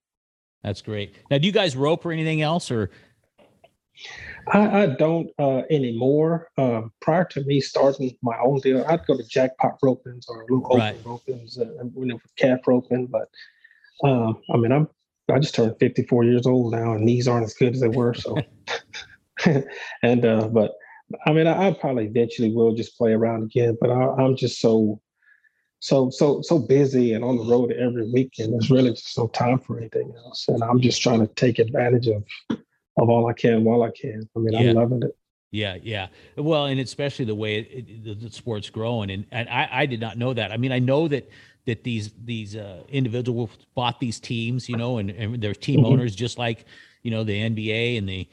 That's 0.63 0.82
great. 0.82 1.15
Now, 1.30 1.38
do 1.38 1.45
you 1.45 1.54
guys 1.54 1.75
rope 1.75 2.06
or 2.06 2.12
anything 2.12 2.41
else, 2.41 2.71
or? 2.71 2.89
I, 4.53 4.84
I 4.84 4.86
don't 4.88 5.29
uh, 5.39 5.62
anymore. 5.69 6.49
Uh, 6.58 6.84
prior 7.01 7.25
to 7.25 7.43
me 7.45 7.60
starting 7.60 8.15
my 8.21 8.38
own 8.39 8.60
deal, 8.60 8.86
I'd 8.88 9.05
go 9.05 9.17
to 9.17 9.23
jackpot 9.23 9.79
ropings 9.84 10.25
or 10.29 10.41
little 10.43 10.65
open 10.65 10.79
Right. 10.79 11.03
ropings, 11.03 11.60
uh, 11.60 11.84
you 11.97 12.05
know, 12.05 12.19
calf 12.38 12.60
roping. 12.67 13.08
But 13.08 13.29
um, 14.03 14.41
I 14.53 14.58
mean, 14.58 14.71
I'm 14.71 14.88
I 15.31 15.39
just 15.39 15.55
turned 15.55 15.75
54 15.79 16.23
years 16.25 16.45
old 16.45 16.73
now, 16.73 16.93
and 16.93 17.03
knees 17.03 17.27
aren't 17.27 17.45
as 17.45 17.55
good 17.55 17.73
as 17.73 17.81
they 17.81 17.88
were. 17.88 18.13
So, 18.13 18.38
and 20.03 20.25
uh, 20.25 20.47
but 20.47 20.73
I 21.25 21.34
mean, 21.34 21.47
I, 21.47 21.67
I 21.67 21.73
probably 21.73 22.05
eventually 22.05 22.51
will 22.53 22.75
just 22.75 22.97
play 22.97 23.13
around 23.13 23.43
again. 23.43 23.77
But 23.79 23.89
I, 23.89 24.13
I'm 24.15 24.36
just 24.36 24.60
so 24.60 25.01
so 25.79 26.10
so 26.10 26.41
so 26.41 26.60
busy 26.60 27.13
and 27.13 27.23
on 27.23 27.38
the 27.38 27.45
road 27.45 27.71
every 27.71 28.12
weekend. 28.12 28.53
There's 28.53 28.71
really 28.71 28.91
just 28.91 29.17
no 29.17 29.27
time 29.27 29.60
for 29.60 29.79
anything 29.79 30.13
else, 30.17 30.47
and 30.47 30.63
I'm 30.63 30.79
just 30.79 31.01
trying 31.01 31.19
to 31.19 31.34
take 31.34 31.60
advantage 31.60 32.08
of 32.08 32.23
of 32.97 33.10
all 33.10 33.27
I 33.27 33.34
can 33.34 33.63
while 33.63 33.84
I 33.84 33.91
can. 33.91 34.27
I 34.36 34.39
mean, 34.39 34.53
Yeah. 34.53 34.69
I'm 34.71 34.75
loving 34.75 35.03
it. 35.03 35.15
Yeah, 35.51 35.77
yeah. 35.81 36.08
Well, 36.36 36.65
and 36.65 36.79
especially 36.81 37.23
the 37.25 37.36
way 37.36 37.60
it, 37.60 37.67
it, 37.71 38.03
the, 38.03 38.13
the 38.13 38.29
sport's 38.29 38.69
growing, 38.69 39.10
and 39.10 39.25
and 39.31 39.47
I, 39.47 39.69
I 39.71 39.86
did 39.86 40.01
not 40.01 40.17
know 40.17 40.34
that. 40.34 40.51
I 40.51 40.58
mean, 40.58 40.73
I 40.73 40.79
know 40.79 41.08
that 41.08 41.29
that 41.65 41.84
these 41.84 42.12
these 42.25 42.58
uh, 42.58 42.84
individuals 42.89 43.51
bought 43.73 43.99
these 44.01 44.19
teams, 44.19 44.67
you 44.67 44.75
know, 44.75 44.97
and, 44.97 45.10
and 45.12 45.41
they're 45.41 45.53
team 45.53 45.79
Mhm. 45.81 45.86
owners, 45.93 46.13
just 46.15 46.38
like 46.38 46.65
you 47.03 47.12
know 47.12 47.23
the 47.23 47.39
NBA 47.39 47.97
and 47.97 48.10
the 48.10 48.27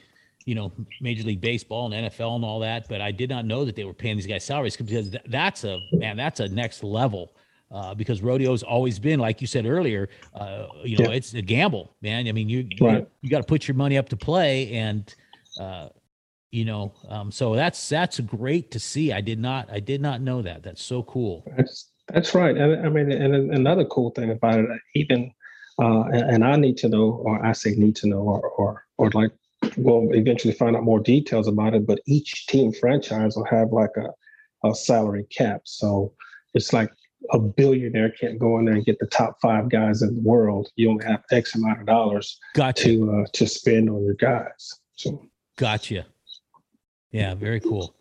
you 0.47 0.57
know 0.57 0.73
Major 1.01 1.23
League 1.23 1.41
Baseball 1.41 1.93
and 1.93 2.11
NFL 2.11 2.35
and 2.37 2.45
all 2.45 2.59
that. 2.61 2.89
But 2.89 3.01
I 3.01 3.13
did 3.13 3.31
not 3.31 3.45
know 3.45 3.65
that 3.67 3.77
they 3.77 3.85
were 3.85 3.95
paying 3.95 4.17
these 4.17 4.27
guys 4.27 4.43
salaries 4.45 4.77
because 4.77 5.15
that's 5.27 5.63
a 5.63 5.79
man, 5.93 6.17
that's 6.17 6.41
a 6.41 6.49
next 6.49 6.83
level. 6.83 7.33
Uh, 7.73 7.95
because 7.95 8.21
rodeo's 8.21 8.63
always 8.63 8.99
been, 8.99 9.19
like 9.19 9.41
you 9.41 9.47
said 9.47 9.65
earlier, 9.65 10.09
uh, 10.35 10.67
you 10.85 10.99
know, 10.99 11.09
Yeah. 11.09 11.17
it's 11.17 11.33
a 11.33 11.41
gamble, 11.41 11.97
man. 12.03 12.29
I 12.29 12.33
mean, 12.33 12.49
you 12.49 12.69
you, 12.71 12.87
Right. 12.87 13.09
you 13.23 13.31
got 13.31 13.39
to 13.39 13.45
put 13.45 13.67
your 13.67 13.75
money 13.77 13.97
up 13.97 14.11
to 14.11 14.17
play, 14.17 14.73
and 14.75 15.15
uh, 15.59 15.89
you 16.51 16.67
know 16.67 16.93
um, 17.09 17.33
so 17.33 17.55
that's 17.55 17.89
that's 17.89 18.21
great 18.21 18.71
to 18.71 18.79
see 18.79 19.11
i 19.11 19.23
did 19.23 19.39
not 19.39 19.73
i 19.73 19.81
did 19.81 20.03
not 20.03 20.21
know 20.21 20.43
that 20.43 20.63
that's 20.63 20.83
so 20.83 21.03
cool 21.05 21.43
That's 21.57 21.89
that's 22.09 22.35
right. 22.35 22.55
And 22.57 22.85
I 22.87 22.91
mean, 22.91 23.11
and 23.11 23.35
another 23.55 23.85
cool 23.87 24.11
thing 24.11 24.31
about 24.31 24.59
it, 24.59 24.69
even, 24.95 25.33
uh, 25.81 26.03
and, 26.13 26.31
and 26.31 26.45
I 26.45 26.57
need 26.57 26.77
to 26.79 26.89
know, 26.89 27.23
or 27.25 27.43
I 27.45 27.53
say 27.53 27.71
need 27.71 27.97
to 27.97 28.09
know, 28.09 28.19
or 28.19 28.41
or 28.51 28.85
or 28.99 29.11
like, 29.15 29.31
we'll 29.79 30.09
eventually 30.13 30.53
find 30.53 30.77
out 30.77 30.83
more 30.83 31.01
details 31.01 31.47
about 31.49 31.75
it. 31.75 31.87
But 31.87 32.01
each 32.07 32.47
team 32.49 32.73
franchise 32.73 33.37
will 33.37 33.47
have 33.47 33.73
like 33.73 33.93
a, 33.97 34.69
a 34.69 34.75
salary 34.75 35.25
cap. 35.31 35.63
So 35.65 36.13
it's 36.55 36.73
like 36.73 36.91
a 37.31 37.39
billionaire 37.39 38.11
can't 38.11 38.39
go 38.39 38.59
in 38.59 38.65
there 38.65 38.75
and 38.75 38.85
get 38.85 38.99
the 38.99 39.07
top 39.07 39.41
five 39.41 39.69
guys 39.69 40.03
in 40.03 40.15
the 40.15 40.21
world. 40.21 40.69
You 40.77 40.91
only 40.91 41.05
have 41.05 41.23
X 41.31 41.55
amount 41.55 41.81
of 41.81 41.87
dollars 41.87 42.39
gotcha. 42.55 42.85
to 42.85 43.23
uh, 43.23 43.27
to 43.33 43.47
spend 43.47 43.89
on 43.89 44.05
your 44.05 44.15
guys. 44.15 44.81
So 44.95 45.27
gotcha. 45.57 46.07
Yeah 47.11 47.35
very 47.35 47.61
cool. 47.61 47.95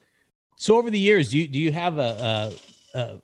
So 0.55 0.77
over 0.77 0.89
the 0.89 0.99
years 0.99 1.31
do 1.31 1.39
you 1.39 1.47
do 1.47 1.59
you 1.59 1.71
have 1.71 1.97
a, 1.97 2.51
a, 2.95 2.99
a 2.99 3.21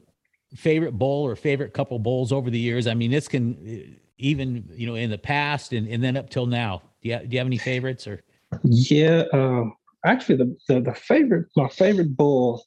favorite 0.55 0.93
bowl 0.93 1.25
or 1.25 1.35
favorite 1.35 1.73
couple 1.73 1.97
bowls 1.99 2.31
over 2.31 2.49
the 2.49 2.59
years? 2.59 2.87
I 2.87 2.93
mean 2.93 3.11
this 3.11 3.27
can 3.27 3.57
uh, 3.67 3.93
even 4.17 4.69
you 4.73 4.87
know 4.87 4.95
in 4.95 5.09
the 5.09 5.17
past 5.17 5.73
and, 5.73 5.87
and 5.87 6.03
then 6.03 6.17
up 6.17 6.29
till 6.29 6.45
now. 6.45 6.81
Do 7.01 7.09
you, 7.09 7.19
do 7.19 7.27
you 7.29 7.37
have 7.37 7.47
any 7.47 7.57
favorites 7.57 8.07
or? 8.07 8.23
Yeah, 8.63 9.23
um, 9.33 9.73
actually, 10.05 10.37
the, 10.37 10.57
the 10.67 10.81
the 10.81 10.93
favorite, 10.95 11.47
my 11.55 11.67
favorite 11.69 12.15
bull, 12.15 12.65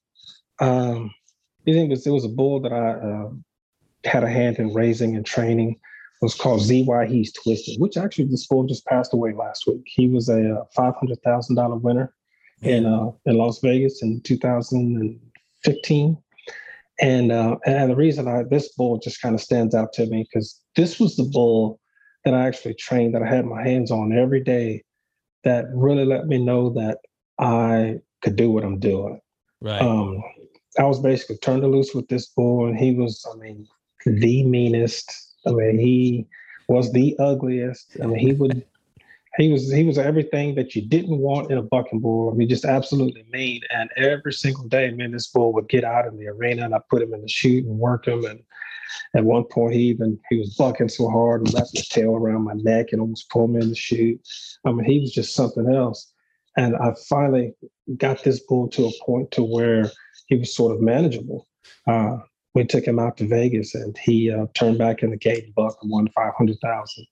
um, 0.61 1.11
it 1.67 1.89
was 1.89 2.07
it 2.07 2.11
was 2.11 2.25
a 2.25 2.29
bull 2.29 2.61
that 2.61 2.73
I 2.73 2.91
uh, 2.93 3.31
had 4.05 4.25
a 4.25 4.31
hand 4.31 4.59
in 4.59 4.73
raising 4.73 5.17
and 5.17 5.27
training. 5.27 5.71
It 5.71 6.25
was 6.25 6.35
called 6.35 6.61
ZY 6.61 7.07
He's 7.07 7.33
Twisted, 7.33 7.81
which 7.81 7.97
actually 7.97 8.27
this 8.27 8.47
bull 8.47 8.65
just 8.65 8.85
passed 8.87 9.15
away 9.15 9.33
last 9.33 9.67
week. 9.67 9.83
He 9.87 10.09
was 10.09 10.29
a 10.29 10.57
uh, 10.57 10.65
five 10.75 10.95
hundred 10.97 11.23
thousand 11.23 11.57
dollar 11.57 11.77
winner 11.77 12.15
in 12.63 12.87
uh, 12.87 13.11
in 13.27 13.37
Las 13.37 13.61
Vegas 13.61 14.03
in 14.03 14.21
2015. 14.23 16.19
And 17.03 17.33
uh, 17.33 17.57
and 17.65 17.91
the 17.91 17.97
reason 17.97 18.29
I 18.29 18.43
this 18.43 18.73
bull 18.75 18.99
just 18.99 19.23
kind 19.23 19.35
of 19.35 19.41
stands 19.41 19.75
out 19.75 19.93
to 19.95 20.07
me 20.07 20.27
because 20.31 20.61
this 20.77 21.01
was 21.01 21.17
the 21.17 21.25
bull 21.25 21.81
that 22.25 22.35
I 22.35 22.47
actually 22.47 22.75
trained 22.75 23.15
that 23.15 23.23
I 23.23 23.29
had 23.29 23.47
my 23.47 23.63
hands 23.63 23.91
on 23.91 24.13
every 24.13 24.43
day 24.43 24.85
that 25.45 25.65
really 25.73 26.05
let 26.05 26.27
me 26.27 26.37
know 26.37 26.69
that 26.71 26.99
I 27.39 28.01
could 28.21 28.37
do 28.37 28.51
what 28.51 28.65
I'm 28.65 28.79
doing. 28.79 29.19
right 29.63 29.81
Um, 29.81 30.23
I 30.79 30.85
was 30.85 31.01
basically 31.01 31.39
turned 31.39 31.63
loose 31.63 31.95
with 31.95 32.09
this 32.09 32.27
bull, 32.27 32.67
and 32.67 32.79
he 32.79 32.95
was, 32.95 33.27
I 33.33 33.37
mean, 33.37 33.67
the 34.07 34.45
meanest. 34.45 35.13
I 35.47 35.51
mean, 35.51 35.79
he 35.79 36.27
was 36.69 36.93
the 36.93 37.17
ugliest. 37.19 37.97
I 38.03 38.07
mean, 38.07 38.19
he 38.19 38.33
would, 38.33 38.65
he 39.37 39.51
was, 39.51 39.73
he 39.73 39.85
was 39.85 39.99
everything 39.99 40.55
that 40.55 40.77
you 40.77 40.83
didn't 40.83 41.19
want 41.19 41.51
in 41.51 41.59
a 41.59 41.63
bucking 41.63 42.01
bull. 42.01 42.31
I 42.31 42.35
mean, 42.35 42.49
just 42.49 42.65
absolutely 42.65 43.25
mean. 43.33 43.63
And 43.71 43.91
every 43.97 44.33
single 44.33 44.69
day, 44.69 44.91
man, 44.91 45.13
this 45.13 45.29
bull 45.29 45.53
would 45.55 45.69
get 45.69 45.85
out 45.85 46.07
in 46.07 46.17
the 46.17 46.29
arena, 46.29 46.65
and 46.65 46.75
I 46.75 46.81
put 46.89 47.03
him 47.03 47.15
in 47.15 47.23
the 47.23 47.29
chute 47.29 47.65
and 47.65 47.79
work 47.79 48.07
him. 48.07 48.25
And 48.25 48.41
at 49.15 49.25
one 49.25 49.45
point, 49.45 49.75
he 49.75 49.83
even 49.83 50.21
he 50.31 50.39
was 50.39 50.55
bucking 50.55 50.89
so 50.89 51.09
hard 51.11 51.43
and 51.43 51.55
wrapped 51.55 51.77
his 51.77 51.89
tail 51.89 52.15
around 52.15 52.45
my 52.45 52.55
neck 52.55 52.89
and 52.93 53.01
almost 53.01 53.31
pulled 53.31 53.51
me 53.51 53.61
in 53.61 53.71
the 53.71 53.77
chute. 53.77 54.21
I 54.65 54.73
mean, 54.73 54.85
he 54.85 55.01
was 55.01 55.13
just 55.13 55.35
something 55.35 55.73
else. 55.73 56.13
And 56.57 56.77
I 56.77 56.95
finally 57.09 57.55
got 57.97 58.23
this 58.23 58.41
bull 58.41 58.69
to 58.69 58.87
a 58.87 59.05
point 59.05 59.31
to 59.33 59.43
where 59.43 59.91
he 60.31 60.37
was 60.37 60.55
sort 60.55 60.75
of 60.75 60.81
manageable. 60.81 61.47
Uh, 61.87 62.17
we 62.55 62.65
took 62.65 62.85
him 62.85 62.99
out 62.99 63.19
to 63.19 63.29
Vegas, 63.29 63.75
and 63.75 63.97
he 63.99 64.31
uh, 64.31 64.47
turned 64.55 64.79
back 64.79 65.03
in 65.03 65.11
the 65.11 65.17
gate 65.17 65.45
and 65.45 65.55
buck 65.55 65.77
and 65.83 65.91
won 65.91 66.09
five 66.09 66.33
hundred 66.39 66.59
thousand. 66.61 67.07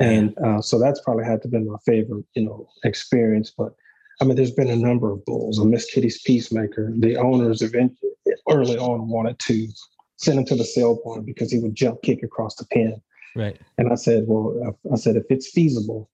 And 0.00 0.36
uh, 0.44 0.60
so 0.60 0.80
that's 0.80 1.00
probably 1.02 1.24
had 1.24 1.40
to 1.42 1.48
been 1.48 1.70
my 1.70 1.78
favorite, 1.86 2.24
you 2.34 2.44
know, 2.44 2.68
experience. 2.82 3.52
But 3.56 3.72
I 4.20 4.24
mean, 4.24 4.36
there's 4.36 4.50
been 4.50 4.70
a 4.70 4.76
number 4.76 5.12
of 5.12 5.24
bulls. 5.24 5.58
A 5.58 5.64
Miss 5.64 5.90
Kitty's 5.90 6.20
Peacemaker. 6.22 6.92
The 6.98 7.16
owners 7.16 7.62
eventually, 7.62 8.10
early 8.50 8.76
on 8.76 9.08
wanted 9.08 9.38
to 9.40 9.68
send 10.16 10.38
him 10.38 10.44
to 10.46 10.56
the 10.56 10.64
sale 10.64 10.96
point 10.96 11.26
because 11.26 11.52
he 11.52 11.60
would 11.60 11.74
jump 11.74 12.02
kick 12.02 12.22
across 12.22 12.56
the 12.56 12.66
pen. 12.66 13.00
Right. 13.36 13.58
And 13.78 13.92
I 13.92 13.96
said, 13.96 14.24
well, 14.26 14.76
I 14.92 14.96
said 14.96 15.16
if 15.16 15.24
it's 15.28 15.50
feasible 15.50 16.10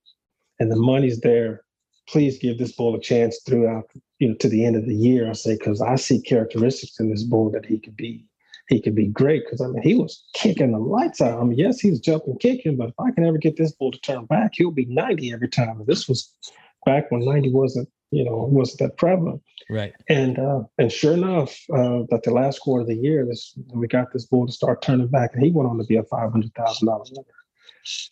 and 0.59 0.71
the 0.71 0.75
money's 0.75 1.19
there, 1.21 1.63
please 2.07 2.37
give 2.37 2.57
this 2.57 2.73
bull 2.73 2.95
a 2.95 2.99
chance 2.99 3.39
throughout, 3.45 3.89
you 4.19 4.29
know, 4.29 4.35
to 4.35 4.49
the 4.49 4.65
end 4.65 4.75
of 4.75 4.85
the 4.85 4.95
year. 4.95 5.29
I 5.29 5.33
say 5.33 5.57
because 5.57 5.81
I 5.81 5.95
see 5.95 6.21
characteristics 6.21 6.99
in 6.99 7.09
this 7.09 7.23
bull 7.23 7.49
that 7.51 7.65
he 7.65 7.79
could 7.79 7.95
be 7.95 8.25
he 8.67 8.81
could 8.81 8.95
be 8.95 9.07
great 9.07 9.43
because 9.45 9.61
I 9.61 9.67
mean 9.67 9.81
he 9.83 9.95
was 9.95 10.23
kicking 10.33 10.71
the 10.71 10.79
lights 10.79 11.21
out. 11.21 11.39
I 11.39 11.43
mean, 11.43 11.57
yes, 11.57 11.79
he 11.79 11.89
was 11.89 11.99
jumping, 11.99 12.37
kicking, 12.39 12.77
but 12.77 12.89
if 12.89 12.99
I 12.99 13.11
can 13.11 13.25
ever 13.25 13.37
get 13.37 13.57
this 13.57 13.73
bull 13.73 13.91
to 13.91 13.99
turn 13.99 14.25
back, 14.25 14.51
he'll 14.55 14.71
be 14.71 14.85
90 14.85 15.33
every 15.33 15.49
time. 15.49 15.79
And 15.79 15.87
this 15.87 16.07
was 16.07 16.33
back 16.85 17.11
when 17.11 17.25
90 17.25 17.51
wasn't, 17.51 17.89
you 18.11 18.23
know, 18.23 18.47
wasn't 18.49 18.79
that 18.79 18.97
prevalent. 18.97 19.41
Right. 19.69 19.93
And 20.09 20.39
uh, 20.39 20.63
and 20.77 20.91
sure 20.91 21.13
enough, 21.13 21.57
uh, 21.73 22.03
that 22.09 22.21
the 22.23 22.31
last 22.31 22.59
quarter 22.59 22.81
of 22.81 22.87
the 22.87 22.95
year, 22.95 23.25
this 23.25 23.57
we 23.73 23.87
got 23.87 24.11
this 24.11 24.25
bull 24.25 24.45
to 24.45 24.51
start 24.51 24.81
turning 24.81 25.07
back, 25.07 25.31
and 25.33 25.43
he 25.43 25.51
went 25.51 25.69
on 25.69 25.77
to 25.77 25.85
be 25.85 25.97
a 25.97 26.03
five 26.03 26.31
hundred 26.31 26.53
thousand 26.55 26.87
dollar 26.87 27.03
winner. 27.09 27.27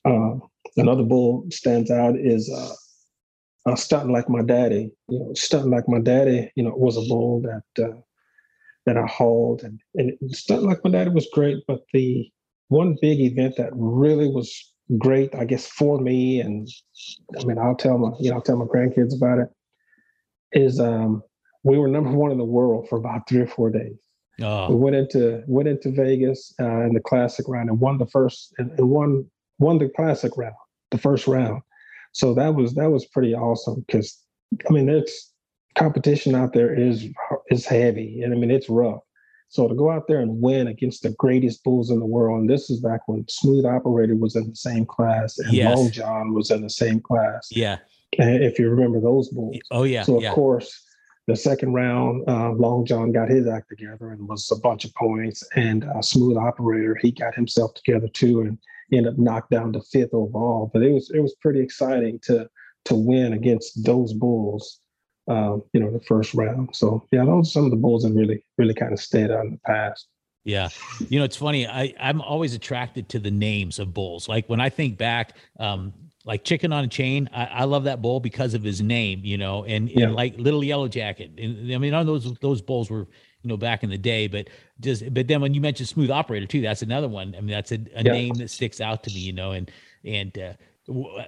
Uh, 0.05 0.39
another 0.77 1.03
bull 1.03 1.45
stands 1.49 1.91
out 1.91 2.17
is 2.17 2.49
uh, 2.49 2.73
uh, 3.65 3.75
stunting 3.75 4.11
like 4.11 4.29
my 4.29 4.41
daddy. 4.41 4.91
You 5.07 5.19
know, 5.19 5.33
stunting 5.33 5.71
like 5.71 5.87
my 5.87 5.99
daddy. 5.99 6.51
You 6.55 6.63
know, 6.63 6.73
was 6.75 6.97
a 6.97 7.07
bull 7.07 7.41
that 7.41 7.83
uh, 7.83 7.97
that 8.85 8.97
I 8.97 9.05
hauled, 9.05 9.63
and 9.63 9.79
and 9.95 10.13
stunting 10.35 10.67
like 10.67 10.83
my 10.83 10.91
daddy 10.91 11.09
was 11.09 11.27
great. 11.33 11.57
But 11.67 11.81
the 11.93 12.29
one 12.69 12.97
big 13.01 13.19
event 13.19 13.55
that 13.57 13.71
really 13.73 14.29
was 14.29 14.53
great, 14.97 15.33
I 15.35 15.45
guess, 15.45 15.67
for 15.67 15.99
me, 15.99 16.39
and 16.39 16.67
I 17.39 17.43
mean, 17.45 17.57
I'll 17.57 17.75
tell 17.75 17.97
my 17.97 18.11
you 18.19 18.29
know 18.29 18.37
I'll 18.37 18.41
tell 18.41 18.57
my 18.57 18.65
grandkids 18.65 19.15
about 19.15 19.39
it. 19.39 19.49
Is 20.51 20.79
um, 20.79 21.21
we 21.63 21.77
were 21.77 21.87
number 21.87 22.11
one 22.11 22.31
in 22.31 22.37
the 22.37 22.43
world 22.43 22.87
for 22.89 22.97
about 22.97 23.27
three 23.27 23.41
or 23.41 23.47
four 23.47 23.69
days. 23.69 23.95
Oh. 24.41 24.69
We 24.69 24.75
went 24.75 24.95
into 24.95 25.43
went 25.47 25.67
into 25.67 25.91
Vegas 25.91 26.53
uh, 26.59 26.81
in 26.81 26.93
the 26.93 27.01
classic 27.01 27.47
round 27.47 27.69
and 27.69 27.79
won 27.79 27.97
the 27.97 28.07
first 28.07 28.53
and, 28.57 28.71
and 28.79 28.89
won 28.89 29.25
won 29.59 29.77
the 29.77 29.89
classic 29.89 30.37
round, 30.37 30.55
the 30.91 30.97
first 30.97 31.27
round. 31.27 31.61
So 32.11 32.33
that 32.33 32.55
was 32.55 32.75
that 32.75 32.91
was 32.91 33.05
pretty 33.05 33.33
awesome 33.33 33.83
because 33.87 34.17
I 34.67 34.73
mean 34.73 34.89
it's 34.89 35.31
competition 35.75 36.35
out 36.35 36.53
there 36.53 36.73
is 36.73 37.07
is 37.49 37.65
heavy 37.65 38.21
and 38.21 38.33
I 38.33 38.37
mean 38.37 38.51
it's 38.51 38.69
rough. 38.69 39.01
So 39.51 39.67
to 39.67 39.73
go 39.73 39.89
out 39.89 40.07
there 40.07 40.19
and 40.19 40.41
win 40.41 40.67
against 40.67 41.01
the 41.01 41.09
greatest 41.11 41.63
bulls 41.63 41.89
in 41.89 41.99
the 41.99 42.05
world, 42.05 42.39
and 42.39 42.49
this 42.49 42.69
is 42.69 42.79
back 42.81 43.07
when 43.07 43.25
Smooth 43.27 43.65
Operator 43.65 44.15
was 44.15 44.35
in 44.35 44.47
the 44.47 44.55
same 44.55 44.85
class 44.85 45.39
and 45.39 45.51
Yes. 45.51 45.75
Long 45.75 45.89
John 45.89 46.33
was 46.35 46.51
in 46.51 46.61
the 46.61 46.69
same 46.69 46.99
class. 46.99 47.47
Yeah. 47.49 47.79
And 48.19 48.43
if 48.43 48.59
you 48.59 48.69
remember 48.69 48.99
those 48.99 49.29
bulls. 49.29 49.57
Oh 49.71 49.83
yeah. 49.83 50.03
So 50.03 50.17
of 50.17 50.23
yeah. 50.23 50.33
course, 50.33 50.85
the 51.27 51.35
second 51.35 51.73
round, 51.73 52.27
uh, 52.27 52.51
Long 52.53 52.85
John 52.85 53.11
got 53.11 53.29
his 53.29 53.47
act 53.47 53.69
together 53.69 54.11
and 54.11 54.27
was 54.27 54.51
a 54.51 54.59
bunch 54.59 54.85
of 54.85 54.93
points. 54.95 55.43
And 55.55 55.83
uh, 55.83 56.01
Smooth 56.01 56.37
Operator, 56.37 56.95
he 57.01 57.11
got 57.11 57.35
himself 57.35 57.73
together 57.73 58.07
too 58.07 58.41
and 58.41 58.57
ended 58.97 59.13
up 59.13 59.19
knocked 59.19 59.51
down 59.51 59.73
to 59.73 59.81
fifth 59.81 60.13
overall. 60.13 60.69
But 60.73 60.83
it 60.83 60.91
was 60.91 61.11
it 61.11 61.19
was 61.19 61.35
pretty 61.41 61.59
exciting 61.59 62.19
to 62.23 62.49
to 62.85 62.95
win 62.95 63.33
against 63.33 63.83
those 63.83 64.13
bulls. 64.13 64.79
Um, 65.27 65.61
you 65.73 65.79
know, 65.79 65.91
the 65.91 65.99
first 65.99 66.33
round. 66.33 66.75
So 66.75 67.05
yeah, 67.11 67.23
those 67.23 67.53
some 67.53 67.65
of 67.65 67.71
the 67.71 67.77
bulls 67.77 68.03
that 68.03 68.13
really 68.13 68.43
really 68.57 68.73
kind 68.73 68.93
of 68.93 68.99
stayed 68.99 69.31
out 69.31 69.45
in 69.45 69.51
the 69.51 69.59
past. 69.65 70.07
Yeah. 70.43 70.69
You 71.09 71.19
know, 71.19 71.25
it's 71.25 71.35
funny. 71.35 71.67
I, 71.67 71.93
I'm 71.99 72.21
always 72.21 72.53
attracted 72.53 73.09
to 73.09 73.19
the 73.19 73.29
names 73.29 73.77
of 73.77 73.93
bulls. 73.93 74.27
Like 74.27 74.47
when 74.49 74.59
I 74.59 74.69
think 74.69 74.97
back, 74.97 75.35
um, 75.59 75.93
like 76.25 76.43
chicken 76.43 76.73
on 76.73 76.83
a 76.83 76.87
chain, 76.87 77.29
I, 77.33 77.45
I 77.45 77.63
love 77.65 77.83
that 77.83 78.01
bull 78.01 78.19
because 78.19 78.53
of 78.53 78.63
his 78.63 78.81
name, 78.81 79.21
you 79.23 79.37
know, 79.37 79.65
and, 79.65 79.89
and 79.89 79.99
Yeah. 79.99 80.09
like 80.09 80.37
little 80.37 80.63
yellow 80.63 80.87
jacket. 80.87 81.31
And 81.37 81.71
I 81.73 81.77
mean, 81.77 81.91
know 81.91 82.03
those, 82.03 82.33
those 82.39 82.61
bulls 82.61 82.89
were, 82.89 83.07
you 83.43 83.47
know, 83.49 83.57
back 83.57 83.83
in 83.83 83.89
the 83.89 83.97
day, 83.97 84.27
but 84.27 84.49
just, 84.79 85.13
but 85.13 85.27
then 85.27 85.41
when 85.41 85.53
you 85.53 85.61
mentioned 85.61 85.87
smooth 85.87 86.11
operator 86.11 86.45
too, 86.45 86.61
that's 86.61 86.81
another 86.81 87.07
one. 87.07 87.33
I 87.37 87.41
mean, 87.41 87.51
that's 87.51 87.71
a, 87.71 87.79
a 87.95 88.03
Yeah. 88.03 88.11
name 88.13 88.35
that 88.35 88.49
sticks 88.49 88.81
out 88.81 89.03
to 89.03 89.09
me, 89.11 89.19
you 89.19 89.33
know, 89.33 89.51
and, 89.51 89.71
and, 90.03 90.37
uh, 90.37 90.53
w- 90.87 91.19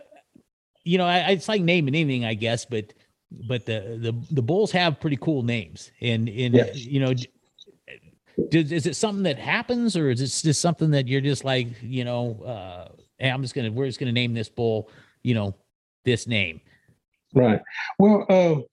you 0.84 0.98
know, 0.98 1.06
I, 1.06 1.30
it's 1.32 1.48
like 1.48 1.62
naming 1.62 1.96
anything, 1.96 2.26
I 2.26 2.34
guess, 2.34 2.66
but, 2.66 2.94
but 3.32 3.66
the, 3.66 3.98
the, 4.02 4.34
the 4.34 4.42
bulls 4.42 4.72
have 4.72 5.00
pretty 5.00 5.18
cool 5.18 5.44
names 5.44 5.92
and, 6.02 6.28
and, 6.28 6.56
Yeah. 6.56 6.72
you 6.74 7.00
know, 7.00 7.14
does, 8.50 8.72
is 8.72 8.86
it 8.86 8.96
something 8.96 9.24
that 9.24 9.38
happens 9.38 9.96
or 9.96 10.10
is 10.10 10.22
it 10.22 10.46
just 10.46 10.62
something 10.62 10.92
that 10.92 11.08
you're 11.08 11.22
just 11.22 11.44
like 11.44 11.68
you 11.82 12.06
know 12.06 12.42
uh 12.44 12.88
hey 13.20 13.30
i'm 13.30 13.42
just 13.42 13.54
gonna 13.54 13.70
we're 13.70 13.86
just 13.86 14.00
gonna 14.00 14.12
name 14.12 14.34
this 14.34 14.48
bull 14.48 14.90
you 15.22 15.36
know 15.36 15.54
this 16.06 16.28
name 16.28 16.60
Right. 17.34 17.62
Well, 18.00 18.26
um, 18.30 18.66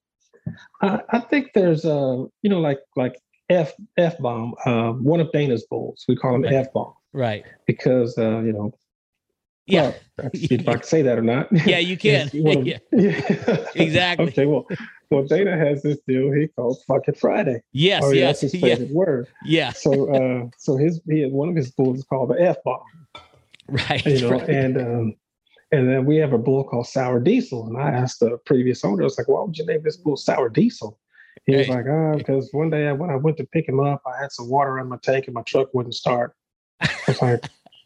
I, 0.80 1.00
I 1.10 1.20
think 1.20 1.52
there's 1.54 1.84
uh, 1.84 2.24
you 2.42 2.50
know, 2.50 2.60
like 2.60 2.78
like 2.96 3.14
F 3.50 3.72
F 3.96 4.18
bomb, 4.18 4.54
uh, 4.66 4.92
one 4.92 5.20
of 5.20 5.30
Dana's 5.32 5.64
bulls. 5.70 6.04
We 6.08 6.16
call 6.16 6.34
him 6.34 6.42
Right. 6.42 6.52
F 6.54 6.72
bomb 6.72 6.92
right 7.14 7.44
because 7.66 8.16
uh, 8.18 8.40
you 8.40 8.52
know, 8.52 8.72
yeah 9.66 9.92
well, 10.18 10.30
if 10.34 10.68
I 10.68 10.74
can 10.74 10.82
say 10.82 11.02
that 11.02 11.18
or 11.18 11.22
not. 11.22 11.48
yeah 11.66 11.78
you 11.78 11.96
can 12.04 12.26
of- 12.28 12.34
yeah 12.66 12.78
yeah. 12.92 13.56
Exactly. 13.74 14.26
okay. 14.28 14.46
Well, 14.46 14.66
well, 15.10 15.24
Dana 15.24 15.56
has 15.56 15.82
this 15.82 15.98
deal 16.06 16.30
he 16.32 16.48
calls 16.48 16.82
fucking 16.84 17.14
Friday. 17.14 17.62
yes 17.72 18.02
oh, 18.04 18.10
yeah, 18.10 18.26
yes 18.26 18.40
that's 18.42 18.52
his 18.52 18.60
yeah 18.62 18.74
favorite 18.74 18.90
word. 18.90 19.28
yeah 19.44 19.72
So, 19.72 20.14
uh, 20.14 20.48
so 20.58 20.76
his 20.76 21.00
he 21.08 21.20
had 21.20 21.32
one 21.32 21.48
of 21.48 21.56
his 21.56 21.70
bulls 21.70 21.98
is 21.98 22.04
called 22.04 22.30
the 22.30 22.40
F 22.42 22.56
bomb. 22.64 22.82
right 23.68 24.04
you 24.04 24.20
know, 24.20 24.30
right. 24.32 24.48
and 24.48 24.76
um, 24.76 25.14
and 25.72 25.88
then 25.88 26.04
we 26.06 26.16
have 26.16 26.32
a 26.32 26.38
bull 26.38 26.64
called 26.64 26.86
Sour 26.86 27.20
Diesel. 27.20 27.66
And 27.66 27.76
I 27.76 27.90
asked 27.90 28.20
the 28.20 28.38
previous 28.46 28.84
owner, 28.84 29.02
I 29.02 29.04
was 29.04 29.18
like, 29.18 29.28
why 29.28 29.42
would 29.42 29.56
you 29.58 29.66
name 29.66 29.82
this 29.82 29.98
bull 29.98 30.16
Sour 30.16 30.48
Diesel? 30.48 30.98
He 31.48 31.56
was 31.56 31.68
like, 31.68 31.86
ah, 31.90 32.14
because 32.18 32.50
one 32.52 32.68
day 32.68 32.92
when 32.92 33.08
I 33.08 33.16
went 33.16 33.38
to 33.38 33.46
pick 33.46 33.66
him 33.66 33.80
up, 33.80 34.02
I 34.06 34.20
had 34.20 34.30
some 34.32 34.50
water 34.50 34.78
in 34.80 34.86
my 34.86 34.98
tank 35.02 35.28
and 35.28 35.34
my 35.34 35.40
truck 35.42 35.72
wouldn't 35.72 35.94
start. 35.94 36.34
I 36.82 36.88
was 37.08 37.22
like, 37.22 37.40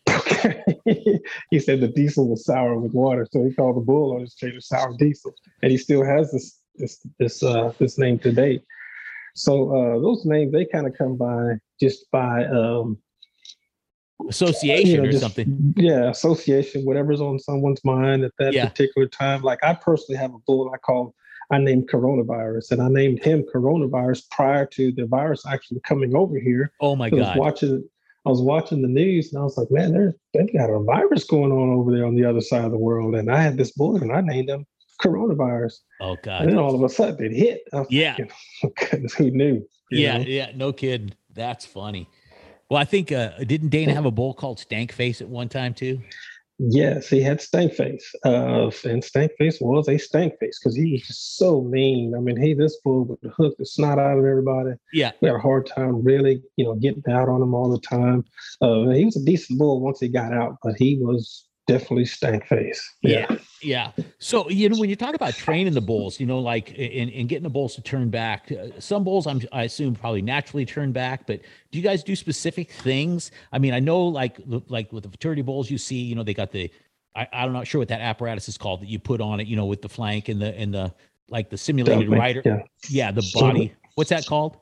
okay. 0.10 0.64
he 1.50 1.60
said 1.60 1.80
the 1.80 1.86
diesel 1.86 2.28
was 2.28 2.44
sour 2.44 2.76
with 2.76 2.92
water, 2.92 3.24
so 3.30 3.44
he 3.44 3.54
called 3.54 3.76
the 3.76 3.80
bull 3.80 4.14
on 4.16 4.22
his 4.22 4.34
trailer 4.34 4.60
Sour 4.60 4.96
Diesel, 4.98 5.32
and 5.62 5.70
he 5.70 5.78
still 5.78 6.04
has 6.04 6.32
this 6.32 6.58
this 6.74 7.06
this 7.20 7.40
uh 7.44 7.72
this 7.78 7.98
name 7.98 8.18
today. 8.18 8.60
So 9.36 9.70
uh 9.76 10.00
those 10.00 10.24
names 10.26 10.50
they 10.52 10.64
kind 10.64 10.88
of 10.88 10.98
come 10.98 11.16
by 11.16 11.54
just 11.80 12.10
by 12.10 12.44
um 12.46 12.98
association 14.28 14.90
you 14.90 14.96
know, 15.02 15.08
or 15.08 15.12
just- 15.12 15.22
something 15.22 15.74
Yeah, 15.76 16.10
association, 16.10 16.84
whatever's 16.84 17.20
on 17.20 17.38
someone's 17.38 17.84
mind 17.84 18.24
at 18.24 18.32
that 18.40 18.54
Yeah. 18.54 18.68
particular 18.68 19.06
time. 19.06 19.42
Like 19.42 19.62
I 19.62 19.74
personally 19.74 20.18
have 20.18 20.34
a 20.34 20.38
bull 20.48 20.68
I 20.74 20.78
call 20.78 21.14
I 21.52 21.58
named 21.58 21.88
coronavirus, 21.88 22.72
and 22.72 22.82
I 22.82 22.88
named 22.88 23.22
him 23.22 23.44
coronavirus 23.44 24.30
prior 24.30 24.66
to 24.66 24.90
the 24.90 25.06
virus 25.06 25.46
actually 25.46 25.80
coming 25.80 26.16
over 26.16 26.38
here. 26.38 26.72
oh 26.80 26.96
my 26.96 27.10
god! 27.10 27.16
I 27.16 27.20
was 27.20 27.28
god 27.28 27.38
watching 27.38 27.84
I 28.24 28.28
was 28.28 28.40
watching 28.40 28.82
the 28.82 28.88
news 28.88 29.32
and 29.32 29.40
I 29.40 29.44
was 29.44 29.58
like, 29.58 29.70
man, 29.70 29.92
they're 29.92 30.14
they've 30.32 30.52
got 30.52 30.70
a 30.70 30.78
virus 30.78 31.24
going 31.24 31.52
on 31.52 31.70
over 31.70 31.92
there 31.92 32.06
on 32.06 32.14
the 32.14 32.24
other 32.24 32.40
side 32.40 32.64
of 32.64 32.70
the 32.70 32.78
world. 32.78 33.14
And 33.14 33.30
I 33.30 33.42
had 33.42 33.56
this 33.56 33.72
bull 33.72 33.96
and 33.96 34.12
I 34.12 34.20
named 34.20 34.48
him 34.48 34.66
coronavirus. 35.02 35.74
oh 36.00 36.16
And 36.24 36.48
then 36.48 36.58
all 36.58 36.74
of 36.74 36.82
a 36.82 36.88
sudden 36.88 37.26
it 37.26 37.36
hit. 37.36 37.62
Yeah. 37.90 38.14
thinking, 38.14 38.34
oh, 38.64 38.72
goodness, 38.90 39.14
who 39.14 39.30
knew? 39.30 39.66
Yeah 39.90 40.18
know? 40.18 40.24
yeah 40.24 40.52
no 40.54 40.72
kid. 40.72 41.16
that's 41.34 41.66
funny 41.66 42.08
well 42.70 42.80
i 42.80 42.84
think 42.84 43.12
uh 43.12 43.30
didn't 43.44 43.68
dana 43.68 43.92
have 43.92 44.06
a 44.06 44.10
bull 44.10 44.32
called 44.32 44.58
stank 44.58 44.90
face 44.90 45.20
at 45.20 45.28
one 45.28 45.48
time 45.48 45.74
too 45.74 46.00
Yes, 46.64 47.08
he 47.08 47.20
had 47.20 47.40
stank 47.40 47.74
face. 47.74 48.14
Uh, 48.24 48.70
and 48.84 49.02
stank 49.02 49.32
face 49.36 49.58
was 49.60 49.88
a 49.88 49.98
stank 49.98 50.38
face 50.38 50.60
because 50.60 50.76
he 50.76 50.92
was 50.92 51.02
just 51.02 51.36
so 51.36 51.62
mean. 51.62 52.14
I 52.16 52.20
mean, 52.20 52.36
he 52.40 52.54
this 52.54 52.78
bull 52.84 53.04
would 53.04 53.32
hook 53.32 53.56
the 53.58 53.66
snot 53.66 53.98
out 53.98 54.18
of 54.18 54.24
everybody. 54.24 54.74
yeah 54.92 55.10
We 55.20 55.28
had 55.28 55.36
a 55.36 55.40
hard 55.40 55.66
time 55.66 56.02
really, 56.04 56.40
you 56.56 56.64
know, 56.64 56.74
getting 56.76 57.02
out 57.10 57.28
on 57.28 57.42
him 57.42 57.54
all 57.54 57.68
the 57.68 57.80
time. 57.80 58.24
Uh, 58.60 58.90
he 58.90 59.04
was 59.04 59.16
a 59.16 59.24
decent 59.24 59.58
bull 59.58 59.80
once 59.80 59.98
he 59.98 60.08
got 60.08 60.32
out, 60.32 60.58
but 60.62 60.74
he 60.76 60.98
was 61.00 61.48
definitely 61.66 62.04
stank 62.04 62.44
face. 62.46 62.92
Yeah. 63.02 63.36
Yeah. 63.62 63.92
So, 64.18 64.48
you 64.50 64.68
know, 64.68 64.78
when 64.78 64.90
you 64.90 64.96
talk 64.96 65.14
about 65.14 65.34
training 65.34 65.74
the 65.74 65.80
bulls, 65.80 66.18
you 66.18 66.26
know, 66.26 66.40
like 66.40 66.72
in, 66.72 67.08
and 67.10 67.28
getting 67.28 67.44
the 67.44 67.50
bulls 67.50 67.74
to 67.76 67.82
turn 67.82 68.10
back, 68.10 68.50
uh, 68.50 68.80
some 68.80 69.04
bulls, 69.04 69.26
I'm, 69.26 69.40
I 69.52 69.62
assume 69.62 69.94
probably 69.94 70.22
naturally 70.22 70.66
turn 70.66 70.92
back, 70.92 71.26
but 71.26 71.40
do 71.70 71.78
you 71.78 71.84
guys 71.84 72.02
do 72.02 72.16
specific 72.16 72.70
things? 72.70 73.30
I 73.52 73.58
mean, 73.58 73.74
I 73.74 73.80
know 73.80 74.02
like, 74.02 74.40
like 74.68 74.92
with 74.92 75.04
the 75.04 75.10
futurity 75.10 75.42
bulls, 75.42 75.70
you 75.70 75.78
see, 75.78 75.96
you 75.96 76.14
know, 76.14 76.24
they 76.24 76.34
got 76.34 76.50
the, 76.50 76.70
I, 77.14 77.28
I'm 77.32 77.52
not 77.52 77.66
sure 77.66 77.78
what 77.78 77.88
that 77.88 78.00
apparatus 78.00 78.48
is 78.48 78.58
called 78.58 78.82
that 78.82 78.88
you 78.88 78.98
put 78.98 79.20
on 79.20 79.38
it, 79.38 79.46
you 79.46 79.56
know, 79.56 79.66
with 79.66 79.82
the 79.82 79.88
flank 79.88 80.28
and 80.28 80.42
the, 80.42 80.58
and 80.58 80.74
the, 80.74 80.92
like 81.28 81.48
the 81.50 81.58
simulated 81.58 82.08
rider. 82.08 82.42
Yeah. 82.44 82.62
Yeah. 82.88 83.12
The 83.12 83.30
body. 83.34 83.72
What's 83.94 84.10
that 84.10 84.26
called? 84.26 84.56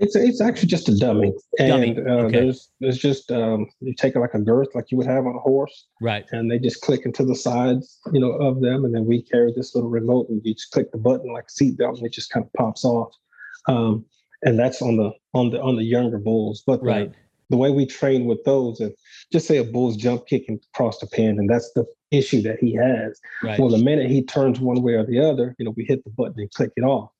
It's 0.00 0.16
it's 0.16 0.40
actually 0.40 0.68
just 0.68 0.88
a 0.88 0.96
dummy. 0.96 1.32
And 1.58 1.68
Dummy, 1.68 1.96
uh, 1.98 2.24
okay. 2.24 2.40
there's 2.40 2.70
there's 2.80 2.96
just 2.98 3.30
um, 3.30 3.66
you 3.80 3.94
take 3.94 4.16
it 4.16 4.20
like 4.20 4.32
a 4.32 4.40
girth 4.40 4.68
like 4.74 4.90
you 4.90 4.96
would 4.96 5.06
have 5.06 5.26
on 5.26 5.36
a 5.36 5.38
horse, 5.38 5.86
Right. 6.00 6.24
and 6.32 6.50
they 6.50 6.58
just 6.58 6.80
click 6.80 7.02
into 7.04 7.22
the 7.22 7.36
sides, 7.36 8.00
you 8.12 8.18
know, 8.18 8.32
of 8.32 8.62
them, 8.62 8.86
and 8.86 8.94
then 8.94 9.04
we 9.04 9.22
carry 9.22 9.52
this 9.54 9.74
little 9.74 9.90
remote, 9.90 10.28
and 10.30 10.40
you 10.42 10.54
just 10.54 10.70
click 10.72 10.90
the 10.90 10.98
button 10.98 11.32
like 11.32 11.44
a 11.44 11.62
seatbelt, 11.62 11.98
and 11.98 12.06
it 12.06 12.12
just 12.14 12.30
kind 12.30 12.44
of 12.46 12.52
pops 12.54 12.82
off. 12.84 13.12
Um, 13.68 14.06
and 14.42 14.58
that's 14.58 14.80
on 14.80 14.96
the 14.96 15.10
on 15.34 15.50
the 15.50 15.60
on 15.60 15.76
the 15.76 15.84
younger 15.84 16.18
bulls, 16.18 16.62
but 16.66 16.80
the, 16.80 16.86
Right. 16.86 17.12
the 17.50 17.58
way 17.58 17.70
we 17.70 17.84
train 17.84 18.24
with 18.24 18.42
those, 18.44 18.80
if 18.80 18.92
just 19.30 19.46
say 19.46 19.58
a 19.58 19.64
bull's 19.64 19.98
jump 19.98 20.26
kicking 20.26 20.58
across 20.74 20.98
the 20.98 21.08
pen, 21.08 21.38
and 21.38 21.48
that's 21.50 21.70
the 21.74 21.84
issue 22.10 22.40
that 22.42 22.58
he 22.58 22.74
has. 22.74 23.20
Right. 23.44 23.60
Well, 23.60 23.68
the 23.68 23.78
minute 23.84 24.10
he 24.10 24.22
turns 24.24 24.60
one 24.60 24.80
way 24.82 24.94
or 24.94 25.04
the 25.04 25.20
other, 25.20 25.54
you 25.58 25.64
know, 25.66 25.74
we 25.76 25.84
hit 25.84 26.02
the 26.04 26.10
button 26.10 26.34
and 26.38 26.50
click 26.52 26.70
it 26.76 26.82
off 26.84 27.10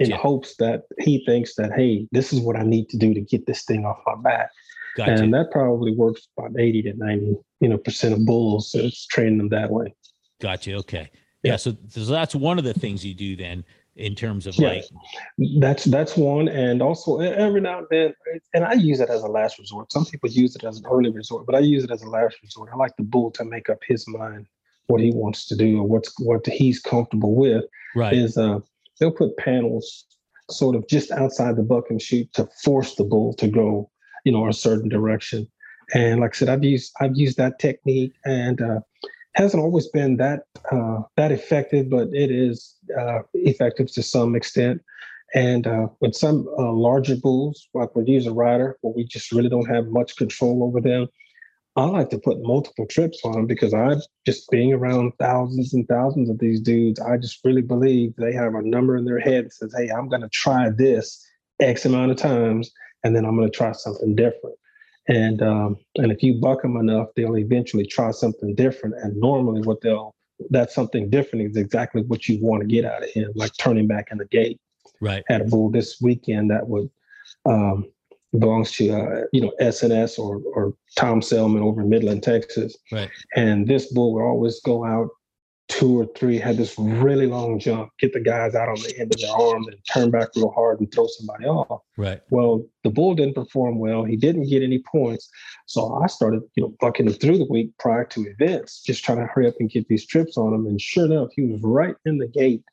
in 0.00 0.10
hopes 0.10 0.56
that 0.56 0.84
he 0.98 1.24
thinks 1.24 1.54
that, 1.56 1.72
hey, 1.72 2.06
this 2.12 2.32
is 2.32 2.40
what 2.40 2.56
I 2.56 2.62
need 2.62 2.88
to 2.90 2.96
do 2.96 3.14
to 3.14 3.20
get 3.20 3.46
this 3.46 3.64
thing 3.64 3.84
off 3.84 3.98
my 4.06 4.16
back. 4.16 4.50
Gotcha. 4.96 5.22
And 5.22 5.32
that 5.34 5.50
probably 5.50 5.94
works 5.94 6.28
about 6.36 6.58
80 6.58 6.82
to 6.82 6.92
90, 6.94 7.36
you 7.60 7.68
know, 7.68 7.78
percent 7.78 8.12
of 8.14 8.26
bulls. 8.26 8.70
So 8.72 8.78
it's 8.78 9.06
training 9.06 9.38
them 9.38 9.48
that 9.50 9.70
way. 9.70 9.94
Gotcha. 10.40 10.74
Okay. 10.76 11.10
Yeah. 11.42 11.52
Yeah. 11.52 11.56
So, 11.56 11.76
so 11.88 12.04
that's 12.06 12.34
one 12.34 12.58
of 12.58 12.64
the 12.64 12.74
things 12.74 13.04
you 13.04 13.14
do 13.14 13.36
then 13.36 13.64
in 13.96 14.14
terms 14.14 14.46
of 14.46 14.56
Yeah. 14.56 14.68
like, 14.68 14.84
That's 15.58 15.84
that's 15.84 16.16
one. 16.16 16.48
And 16.48 16.82
also 16.82 17.20
every 17.20 17.60
now 17.60 17.78
and 17.78 17.86
then, 17.90 18.14
and 18.54 18.64
I 18.64 18.74
use 18.74 19.00
it 19.00 19.10
as 19.10 19.22
a 19.22 19.28
last 19.28 19.58
resort. 19.58 19.92
Some 19.92 20.04
people 20.06 20.30
use 20.30 20.56
it 20.56 20.64
as 20.64 20.78
an 20.78 20.86
early 20.90 21.10
resort, 21.10 21.46
but 21.46 21.54
I 21.54 21.60
use 21.60 21.84
it 21.84 21.90
as 21.90 22.02
a 22.02 22.08
last 22.08 22.36
resort. 22.42 22.70
I 22.72 22.76
like 22.76 22.96
the 22.96 23.04
bull 23.04 23.30
to 23.32 23.44
make 23.44 23.68
up 23.70 23.78
his 23.86 24.06
mind 24.08 24.46
what 24.86 25.00
he 25.00 25.12
wants 25.12 25.46
to 25.46 25.56
do 25.56 25.78
or 25.78 25.84
what's 25.84 26.12
what 26.18 26.44
he's 26.46 26.80
comfortable 26.80 27.34
with. 27.34 27.64
right. 27.94 28.12
is 28.12 28.36
uh, 28.36 28.58
they'll 29.00 29.10
put 29.10 29.36
panels 29.38 30.04
sort 30.50 30.76
of 30.76 30.86
just 30.88 31.10
outside 31.10 31.56
the 31.56 31.62
bucking 31.62 31.98
chute 31.98 32.32
to 32.34 32.48
force 32.62 32.94
the 32.94 33.04
bull 33.04 33.34
to 33.34 33.48
go, 33.48 33.90
you 34.24 34.32
know, 34.32 34.48
a 34.48 34.52
certain 34.52 34.88
direction. 34.88 35.48
And 35.94 36.20
like 36.20 36.34
I 36.34 36.38
said, 36.38 36.48
I've 36.48 36.64
used 36.64 36.92
I've 37.00 37.16
used 37.16 37.36
that 37.38 37.58
technique 37.58 38.12
and 38.24 38.60
uh, 38.60 38.80
hasn't 39.34 39.62
always 39.62 39.88
been 39.88 40.16
that 40.18 40.44
uh, 40.70 41.00
that 41.16 41.32
effective, 41.32 41.90
but 41.90 42.08
it 42.12 42.30
is 42.30 42.76
uh, 42.98 43.20
effective 43.34 43.92
to 43.92 44.02
some 44.02 44.36
extent. 44.36 44.82
And 45.34 45.66
uh, 45.66 45.86
with 46.00 46.14
some 46.14 46.48
uh, 46.58 46.72
larger 46.72 47.16
bulls, 47.16 47.68
like 47.72 47.94
we 47.94 48.04
use 48.04 48.26
a 48.26 48.32
rider, 48.32 48.76
where 48.80 48.92
we 48.92 49.04
just 49.04 49.30
really 49.30 49.48
don't 49.48 49.68
have 49.68 49.86
much 49.86 50.16
control 50.16 50.64
over 50.64 50.80
them, 50.80 51.06
I 51.76 51.84
like 51.84 52.10
to 52.10 52.18
put 52.18 52.42
multiple 52.42 52.86
trips 52.86 53.20
on 53.24 53.32
them 53.32 53.46
because 53.46 53.72
I 53.72 53.94
just 54.26 54.50
being 54.50 54.72
around 54.72 55.12
thousands 55.18 55.72
and 55.72 55.86
thousands 55.86 56.28
of 56.28 56.38
these 56.38 56.60
dudes, 56.60 57.00
I 57.00 57.16
just 57.16 57.40
really 57.44 57.62
believe 57.62 58.14
they 58.16 58.32
have 58.32 58.54
a 58.54 58.62
number 58.62 58.96
in 58.96 59.04
their 59.04 59.20
head 59.20 59.46
that 59.46 59.52
says, 59.52 59.74
"Hey, 59.76 59.88
I'm 59.88 60.08
going 60.08 60.22
to 60.22 60.28
try 60.30 60.70
this 60.70 61.24
X 61.60 61.84
amount 61.84 62.10
of 62.10 62.16
times, 62.16 62.70
and 63.04 63.14
then 63.14 63.24
I'm 63.24 63.36
going 63.36 63.50
to 63.50 63.56
try 63.56 63.72
something 63.72 64.16
different." 64.16 64.56
And 65.08 65.42
um, 65.42 65.76
and 65.96 66.10
if 66.10 66.22
you 66.22 66.40
buck 66.40 66.62
them 66.62 66.76
enough, 66.76 67.08
they'll 67.14 67.38
eventually 67.38 67.86
try 67.86 68.10
something 68.10 68.54
different. 68.56 68.96
And 68.96 69.16
normally, 69.16 69.62
what 69.62 69.80
they'll 69.80 70.14
that 70.50 70.72
something 70.72 71.08
different 71.08 71.50
is 71.50 71.56
exactly 71.56 72.02
what 72.02 72.28
you 72.28 72.38
want 72.40 72.62
to 72.62 72.66
get 72.66 72.84
out 72.84 73.04
of 73.04 73.10
him, 73.10 73.30
like 73.34 73.52
turning 73.58 73.86
back 73.86 74.08
in 74.10 74.18
the 74.18 74.26
gate 74.26 74.58
right. 75.00 75.24
had 75.28 75.40
a 75.40 75.44
bull 75.44 75.70
this 75.70 76.00
weekend 76.00 76.50
that 76.50 76.68
would 76.68 76.90
um, 77.46 77.90
belongs 78.38 78.72
to 78.72 78.90
uh, 78.90 79.24
you 79.32 79.40
know 79.40 79.52
SNS 79.60 80.18
or 80.18 80.40
or 80.54 80.74
Tom 80.96 81.22
Selman 81.22 81.62
over 81.62 81.80
in 81.82 81.88
Midland, 81.88 82.22
Texas. 82.22 82.76
Right. 82.92 83.10
And 83.36 83.66
this 83.66 83.92
bull 83.92 84.14
would 84.14 84.22
always 84.22 84.60
go 84.60 84.84
out 84.84 85.08
two 85.70 86.00
or 86.00 86.06
three, 86.16 86.36
had 86.36 86.56
this 86.56 86.76
really 86.78 87.26
long 87.26 87.58
jump, 87.58 87.90
get 88.00 88.12
the 88.12 88.20
guys 88.20 88.56
out 88.56 88.68
on 88.68 88.74
the 88.74 88.92
end 88.98 89.14
of 89.14 89.20
their 89.20 89.30
arms 89.30 89.68
and 89.68 89.76
turn 89.90 90.10
back 90.10 90.28
real 90.34 90.50
hard 90.50 90.80
and 90.80 90.92
throw 90.92 91.06
somebody 91.06 91.44
off. 91.44 91.82
Right. 91.96 92.20
Well, 92.30 92.66
the 92.82 92.90
bull 92.90 93.14
didn't 93.14 93.34
perform 93.34 93.78
well. 93.78 94.02
He 94.02 94.16
didn't 94.16 94.50
get 94.50 94.64
any 94.64 94.82
points. 94.90 95.30
So 95.66 95.94
I 96.02 96.08
started, 96.08 96.42
you 96.56 96.64
know, 96.64 96.74
bucking 96.80 97.06
him 97.06 97.12
through 97.12 97.38
the 97.38 97.46
week 97.48 97.70
prior 97.78 98.04
to 98.06 98.26
events, 98.26 98.82
just 98.82 99.04
trying 99.04 99.18
to 99.18 99.26
hurry 99.26 99.46
up 99.46 99.54
and 99.60 99.70
get 99.70 99.86
these 99.86 100.06
trips 100.06 100.36
on 100.36 100.52
him. 100.52 100.66
And 100.66 100.80
sure 100.80 101.04
enough, 101.04 101.28
he 101.36 101.42
was 101.42 101.60
right 101.62 101.94
in 102.04 102.18
the 102.18 102.28
gate 102.28 102.64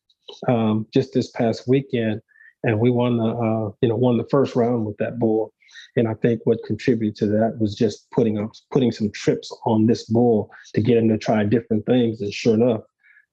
um, 0.48 0.88
just 0.92 1.14
this 1.14 1.30
past 1.32 1.68
weekend, 1.68 2.22
and 2.64 2.80
we 2.80 2.90
won 2.90 3.18
the, 3.18 3.26
uh, 3.26 3.72
you 3.82 3.90
know, 3.90 3.96
won 3.96 4.18
the 4.18 4.28
first 4.30 4.56
round 4.56 4.86
with 4.86 4.98
that 4.98 5.20
bull. 5.20 5.54
And 5.96 6.08
I 6.08 6.14
think 6.16 6.42
what 6.46 6.60
contributed 6.66 7.16
to 7.18 7.26
that 7.28 7.58
was 7.60 7.76
just 7.76 8.10
putting 8.12 8.38
up, 8.38 8.52
putting 8.72 8.92
some 8.92 9.12
trips 9.12 9.56
on 9.66 9.88
this 9.88 10.06
bull 10.06 10.52
to 10.74 10.82
get 10.82 10.98
him 10.98 11.10
to 11.10 11.18
try 11.18 11.44
different 11.44 11.86
things. 11.86 12.22
And 12.22 12.34
sure 12.34 12.54
enough, 12.54 12.82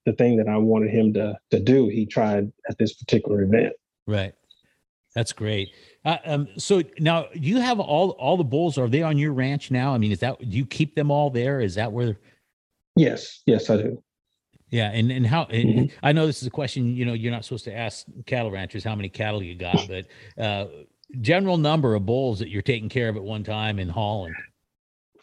the 0.07 0.13
thing 0.13 0.37
that 0.37 0.49
I 0.49 0.57
wanted 0.57 0.91
him 0.91 1.13
to 1.15 1.39
to 1.51 1.61
do, 1.61 1.89
he 1.89 2.07
tried 2.07 2.53
at 2.69 2.79
this 2.79 2.95
particular 2.95 3.43
event. 3.43 3.73
Right. 4.07 4.35
That's 5.15 5.33
great. 5.33 5.71
Uh, 6.05 6.19
um, 6.25 6.49
so 6.59 6.83
now 6.99 7.27
you 7.35 7.61
have 7.61 7.79
all 7.81 8.11
all 8.11 8.37
the 8.37 8.45
bulls. 8.45 8.79
Are 8.79 8.89
they 8.89 9.03
on 9.03 9.17
your 9.17 9.33
ranch 9.33 9.71
now? 9.71 9.95
I 9.95 9.99
mean, 9.99 10.13
is 10.13 10.21
that 10.21 10.39
do 10.39 10.57
you 10.57 10.67
keep 10.67 10.95
them 10.95 11.11
all 11.11 11.31
there? 11.31 11.61
Is 11.61 11.77
that 11.77 11.93
where? 11.93 12.19
Yes, 12.97 13.43
yes, 13.47 13.71
I 13.71 13.77
do. 13.77 14.03
Yeah, 14.71 14.91
and 14.91 15.11
and 15.13 15.27
how? 15.27 15.45
and 15.45 15.69
Mhm. 15.69 15.93
I 16.03 16.13
know 16.13 16.27
this 16.27 16.41
is 16.43 16.49
a 16.49 16.51
question. 16.51 16.97
You 16.97 17.05
know, 17.05 17.13
you're 17.13 17.31
not 17.33 17.45
supposed 17.45 17.65
to 17.65 17.77
ask 17.77 18.07
cattle 18.27 18.51
ranchers 18.51 18.83
how 18.83 18.95
many 18.97 19.09
cattle 19.09 19.43
you 19.43 19.55
got, 19.55 19.87
but 19.89 20.07
uh, 20.43 20.67
general 21.21 21.59
number 21.59 21.95
of 21.95 22.07
bulls 22.07 22.39
that 22.41 22.49
you're 22.49 22.63
taking 22.63 22.89
care 22.89 23.09
of 23.09 23.17
at 23.17 23.23
one 23.23 23.45
time 23.45 23.79
in 23.79 23.89
Holland. 23.89 24.35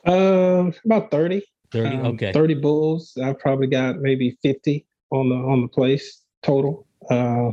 Um, 0.05 0.73
about 0.85 1.11
30. 1.11 1.41
Thirty. 1.71 1.95
um, 1.95 2.05
okay. 2.15 2.31
30 2.33 2.55
bulls. 2.55 3.17
I've 3.21 3.39
probably 3.39 3.67
got 3.67 3.97
maybe 3.99 4.37
50 4.41 4.85
on 5.11 5.29
the 5.29 5.35
on 5.35 5.61
the 5.61 5.67
place 5.67 6.21
total. 6.43 6.87
Uh, 7.09 7.51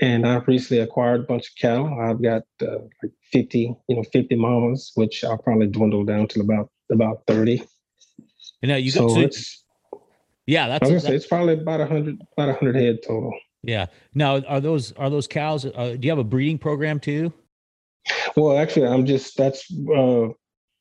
and 0.00 0.26
I've 0.26 0.46
recently 0.46 0.82
acquired 0.82 1.20
a 1.20 1.24
bunch 1.24 1.48
of 1.48 1.56
cattle. 1.56 1.98
I've 2.00 2.22
got 2.22 2.42
uh, 2.60 2.78
like 3.02 3.12
50, 3.32 3.74
you 3.88 3.96
know, 3.96 4.02
50 4.12 4.34
mamas, 4.36 4.92
which 4.94 5.24
I'll 5.24 5.38
probably 5.38 5.68
dwindle 5.68 6.04
down 6.04 6.28
to 6.28 6.40
about 6.40 6.70
about 6.90 7.22
30. 7.26 7.62
And 8.62 8.70
now 8.70 8.76
you 8.76 8.90
so 8.90 9.08
got. 9.08 9.14
So, 9.14 9.20
it's 9.20 9.64
yeah, 10.46 10.66
I 10.66 10.68
that's 10.68 10.90
was 10.90 11.02
gonna 11.02 11.12
say 11.12 11.16
it's 11.16 11.26
probably 11.26 11.54
about 11.54 11.80
a 11.80 11.86
hundred 11.86 12.20
about 12.36 12.48
a 12.50 12.54
hundred 12.54 12.76
head 12.76 12.98
total. 13.06 13.32
yeah. 13.62 13.86
Now, 14.14 14.40
are 14.42 14.60
those 14.60 14.92
are 14.92 15.10
those 15.10 15.26
cows? 15.26 15.64
Uh, 15.66 15.96
do 15.98 16.06
you 16.06 16.10
have 16.10 16.18
a 16.18 16.24
breeding 16.24 16.58
program 16.58 17.00
too? 17.00 17.32
Well, 18.36 18.56
actually, 18.58 18.86
I'm 18.86 19.06
just 19.06 19.36
that's 19.36 19.70
uh, 19.96 20.28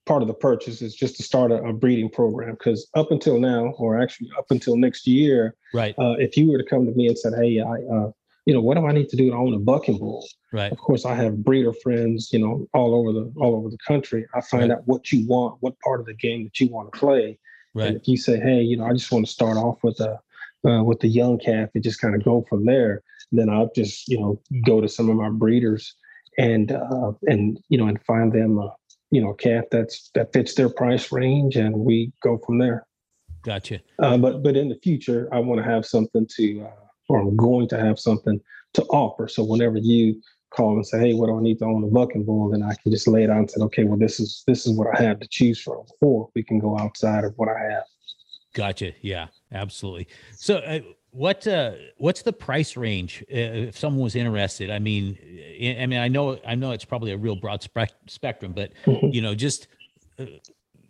part 0.05 0.22
of 0.22 0.28
the 0.28 0.34
purchase 0.34 0.82
is 0.82 0.95
just 0.95 1.16
to 1.18 1.24
start 1.24 1.51
a, 1.51 1.55
a 1.63 1.74
breeding 1.74 2.09
program 2.09 2.51
because 2.51 2.88
up 2.95 3.11
until 3.11 3.39
now, 3.39 3.68
or 3.78 3.99
actually 4.01 4.30
up 4.38 4.45
until 4.51 4.78
next 4.78 5.07
year, 5.07 5.55
Right. 5.74 5.95
uh, 5.97 6.16
if 6.20 6.38
you 6.38 6.51
were 6.51 6.57
to 6.57 6.63
come 6.66 6.86
to 6.86 6.91
me 6.91 7.07
and 7.07 7.18
said, 7.18 7.34
"Hey, 7.39 7.59
I, 7.59 7.74
uh, 7.91 8.11
you 8.45 8.53
know, 8.53 8.61
what 8.61 8.78
do 8.78 8.86
I 8.86 8.91
need 8.91 9.09
to 9.09 9.16
do 9.18 9.32
to 9.32 9.36
own 9.36 9.53
a 9.55 9.59
bucking 9.59 9.97
bull?" 9.97 10.28
Right. 10.53 10.72
Of 10.72 10.78
course, 10.78 11.05
I 11.05 11.16
have 11.16 11.43
breeder 11.43 11.74
friends, 11.74 12.30
you 12.32 12.39
know, 12.39 12.68
all 12.74 12.93
over 12.93 13.11
the 13.11 13.34
all 13.38 13.55
over 13.55 13.70
the 13.70 13.80
country. 13.88 14.26
I 14.36 14.41
find 14.41 14.70
Right. 14.70 14.78
out 14.78 14.84
what 14.88 15.11
you 15.11 15.26
want, 15.28 15.57
what 15.61 15.80
part 15.80 15.99
of 16.01 16.05
the 16.05 16.13
game 16.13 16.43
that 16.43 16.59
you 16.59 16.68
want 16.70 16.93
to 16.93 16.99
play, 16.99 17.39
and 17.76 17.96
if 17.96 18.08
you 18.08 18.18
say, 18.18 18.40
"Hey, 18.40 18.62
you 18.62 18.78
know, 18.78 18.86
I 18.86 18.94
just 18.94 19.12
want 19.12 19.26
to 19.26 19.32
start 19.32 19.58
off 19.58 19.84
with 19.84 20.00
a 20.00 20.20
uh, 20.68 20.84
with 20.84 21.00
the 21.00 21.08
young 21.08 21.38
calf 21.38 21.70
and 21.74 21.84
just 21.84 22.02
kind 22.02 22.16
of 22.16 22.24
go 22.24 22.46
from 22.50 22.66
there," 22.66 23.04
then 23.32 23.50
I'll 23.50 23.72
just 23.76 24.08
you 24.08 24.20
know 24.20 24.42
go 24.66 24.82
to 24.82 24.88
some 24.88 25.10
of 25.10 25.16
my 25.16 25.30
breeders 25.30 25.96
and 26.38 26.72
uh, 26.72 27.12
and 27.24 27.60
you 27.70 27.78
know 27.78 27.88
and 27.88 28.02
find 28.04 28.32
them 28.32 28.58
a 28.60 28.74
you 29.12 29.22
know 29.22 29.32
a 29.32 29.36
calf 29.36 29.66
that's 29.72 30.10
that 30.16 30.34
fits 30.34 30.56
their 30.56 30.70
price 30.70 31.12
range, 31.12 31.56
and 31.56 31.76
we 31.76 32.12
go 32.24 32.38
from 32.46 32.60
there. 32.60 32.86
Gotcha. 33.44 33.80
Uh, 34.00 34.18
but 34.18 34.44
but 34.44 34.56
in 34.56 34.70
the 34.70 34.80
future, 34.84 35.30
I 35.32 35.40
want 35.40 35.64
to 35.64 35.70
have 35.70 35.86
something 35.86 36.28
to, 36.36 36.62
uh, 36.62 36.86
or 37.10 37.20
I'm 37.20 37.36
going 37.36 37.68
to 37.70 37.80
have 37.80 38.00
something 38.00 38.42
to 38.74 38.84
offer. 38.86 39.28
So 39.28 39.44
whenever 39.44 39.78
you 39.78 40.22
call 40.52 40.74
and 40.74 40.86
say, 40.86 41.00
"Hey, 41.00 41.14
what 41.14 41.28
do 41.28 41.38
I 41.38 41.41
need 41.41 41.60
to 41.60 41.66
own 41.66 41.84
a 41.84 41.88
bucking 41.88 42.24
bull?" 42.26 42.50
then 42.50 42.64
I 42.64 42.74
can 42.82 42.91
just 42.91 43.08
lay 43.08 43.24
it 43.24 43.30
out 43.30 43.38
and 43.38 43.52
say, 43.52 43.62
"Okay, 43.62 43.84
well, 43.84 43.98
this 43.98 44.20
is 44.20 44.43
this 44.48 44.66
is 44.66 44.78
what 44.78 44.88
I 44.98 45.04
have 45.04 45.20
to 45.20 45.28
choose 45.30 45.60
from," 45.60 45.84
or 46.02 46.30
we 46.36 46.43
can 46.43 46.60
go 46.60 46.78
outside 46.78 47.24
of 47.24 47.34
what 47.38 47.50
I 47.50 47.72
have. 47.72 47.84
Gotcha. 48.54 48.93
Yeah, 49.02 49.28
absolutely. 49.52 50.08
So, 50.38 50.58
uh, 50.58 50.80
what 51.12 51.46
uh, 51.48 51.72
what's 51.98 52.22
the 52.22 52.34
price 52.34 52.78
range 52.78 53.24
uh, 53.32 53.36
if 53.70 53.78
someone 53.78 54.04
was 54.04 54.16
interested? 54.16 54.70
I 54.70 54.80
mean, 54.80 55.18
I 55.62 55.84
I 55.84 55.86
mean, 55.86 56.00
I 56.00 56.08
know 56.08 56.39
I 56.46 56.56
know 56.56 56.72
it's 56.72 56.86
probably 56.86 57.12
a 57.12 57.18
real 57.18 57.36
broad 57.36 57.62
spec- 57.62 57.93
spectrum, 58.08 58.54
but 58.54 58.72
Mhm. 58.86 59.14
you 59.14 59.22
know, 59.22 59.36
just 59.36 59.68
uh, 60.20 60.26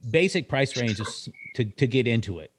basic 0.10 0.48
price 0.48 0.76
ranges 0.76 1.30
to 1.56 1.66
to 1.66 1.88
get 1.88 2.08
into 2.08 2.40
it. 2.40 2.52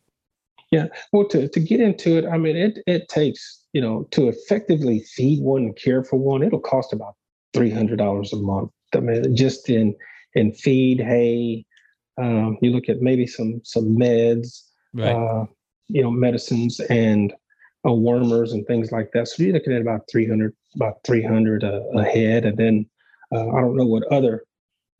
Yeah. 0.73 0.87
Well, 1.13 1.29
to, 1.29 1.49
to 1.49 1.61
get 1.61 1.81
into 1.81 2.19
it, 2.19 2.27
I 2.27 2.37
mean, 2.39 2.57
it 2.57 2.79
it 2.89 3.09
takes 3.09 3.66
you 3.77 3.83
know 3.83 3.97
to 4.13 4.29
effectively 4.29 5.01
feed 5.15 5.39
one 5.43 5.63
and 5.67 5.77
care 5.77 6.03
for 6.03 6.17
one, 6.17 6.43
it'll 6.43 6.71
cost 6.75 6.95
about 6.95 7.15
three 7.53 7.71
hundred 7.79 7.99
dollars 7.99 8.33
a 8.33 8.37
month. 8.37 8.71
I 8.95 9.01
mean, 9.01 9.37
just 9.37 9.69
in 9.69 9.95
in 10.35 10.53
feed, 10.53 10.99
hay. 11.01 11.67
Um, 12.19 12.57
you 12.63 12.71
look 12.71 12.89
at 12.89 13.03
maybe 13.03 13.27
some 13.27 13.61
some 13.65 13.89
meds, 14.05 14.49
Right. 14.95 15.15
uh, 15.15 15.45
you 15.89 16.03
know, 16.03 16.11
medicines 16.11 16.81
and 16.89 17.35
uh, 17.87 17.91
wormers 17.91 18.53
and 18.53 18.67
things 18.67 18.91
like 18.93 19.11
that. 19.13 19.29
So 19.29 19.43
you're 19.43 19.53
looking 19.53 19.75
at 19.75 19.83
about 19.83 20.03
300, 20.11 20.55
about 20.75 20.97
300 21.07 21.63
a, 21.63 21.83
a 21.97 22.03
head. 22.05 22.47
And 22.47 22.57
then 22.57 22.87
uh, 23.35 23.49
I 23.51 23.61
don't 23.61 23.77
know 23.77 23.87
what 23.87 24.11
other 24.11 24.45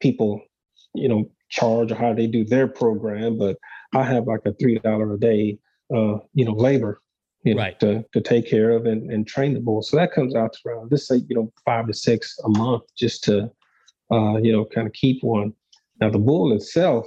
people, 0.01 0.43
you 0.95 1.09
know, 1.09 1.25
charge 1.49 1.91
or 1.93 1.95
how 1.95 2.13
they 2.13 2.27
do 2.27 2.45
their 2.45 2.69
program, 2.69 3.39
but 3.39 3.57
I 3.95 4.03
have 4.03 4.27
like 4.27 4.45
a 4.45 4.53
$3 4.53 5.15
a 5.15 5.19
day, 5.19 5.59
uh, 5.95 6.19
you 6.35 6.45
know, 6.45 6.53
labor, 6.53 7.01
you 7.47 7.55
know, 7.55 7.63
Right. 7.63 7.79
to, 7.81 8.05
to 8.13 8.21
take 8.21 8.51
care 8.51 8.71
of 8.73 8.87
and, 8.87 9.11
and 9.11 9.27
train 9.27 9.55
the 9.55 9.61
bull. 9.61 9.81
So 9.81 9.97
that 9.97 10.13
comes 10.13 10.35
out 10.35 10.53
to 10.53 10.59
around, 10.69 10.91
this 10.91 11.07
say, 11.07 11.23
you 11.29 11.37
know, 11.37 11.53
five 11.65 11.87
to 11.87 11.95
six 11.95 12.37
a 12.45 12.49
month 12.49 12.83
just 12.99 13.23
to, 13.25 13.49
uh, 14.11 14.37
you 14.39 14.51
know, 14.53 14.65
kind 14.65 14.87
of 14.87 14.93
keep 14.93 15.23
one. 15.23 15.53
Now 16.01 16.11
the 16.11 16.19
bull 16.19 16.53
itself, 16.53 17.07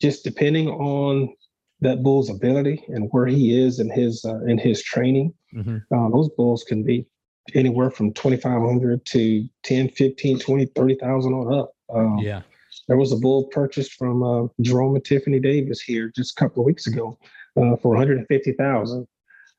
just 0.00 0.22
depending 0.22 0.68
on 0.68 1.34
that 1.80 2.02
bull's 2.04 2.30
ability 2.30 2.84
and 2.88 3.08
where 3.10 3.26
he 3.26 3.60
is 3.60 3.80
in 3.80 3.90
his 3.90 4.24
uh, 4.24 4.38
in 4.44 4.56
his 4.56 4.82
training, 4.82 5.34
Mhm. 5.54 5.82
uh, 5.94 6.08
those 6.10 6.28
bulls 6.30 6.62
can 6.64 6.82
be 6.84 7.04
anywhere 7.54 7.90
from 7.90 8.12
2500 8.12 9.04
to 9.04 9.46
10 9.64 9.88
15 9.90 10.38
20 10.38 10.66
30000 10.66 11.34
on 11.34 11.52
up 11.52 11.72
um, 11.92 12.18
Yeah. 12.18 12.40
there 12.88 12.96
was 12.96 13.12
a 13.12 13.16
bull 13.16 13.44
purchased 13.48 13.92
from 13.94 14.22
uh, 14.22 14.46
Jerome 14.62 14.94
and 14.94 15.04
Tiffany 15.04 15.40
Davis 15.40 15.80
here 15.82 16.10
just 16.16 16.32
a 16.32 16.40
couple 16.42 16.62
of 16.62 16.66
weeks 16.66 16.86
ago 16.86 17.18
uh, 17.56 17.76
for 17.76 17.90
150,000. 17.90 19.06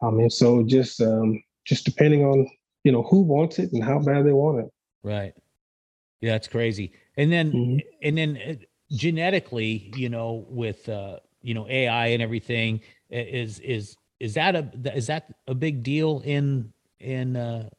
I 0.01 0.09
mean, 0.09 0.29
so 0.29 0.63
just 0.63 1.01
um, 1.01 1.41
just 1.65 1.85
depending 1.85 2.23
on 2.23 2.47
you 2.83 2.91
know 2.91 3.03
who 3.03 3.21
wants 3.21 3.59
it 3.59 3.71
and 3.73 3.83
how 3.83 3.99
bad 3.99 4.25
they 4.25 4.33
want 4.33 4.65
it. 4.65 4.71
Right. 5.03 5.33
Yeah, 6.21 6.33
that's 6.33 6.47
crazy. 6.47 6.91
And 7.17 7.31
then 7.31 7.51
Mhm. 7.51 7.81
and 8.03 8.17
then 8.17 8.37
uh, 8.37 8.55
genetically, 8.91 9.91
you 9.95 10.09
know, 10.09 10.45
with 10.49 10.87
uh, 10.89 11.19
you 11.41 11.53
know 11.53 11.67
AI 11.67 12.07
and 12.07 12.21
everything, 12.21 12.81
is 13.09 13.59
is 13.59 13.97
is 14.19 14.33
that 14.35 14.55
a 14.55 14.69
is 14.95 15.07
that 15.07 15.33
a 15.47 15.55
big 15.55 15.83
deal 15.83 16.21
in 16.25 16.73
in 16.99 17.35
uh, 17.35 17.69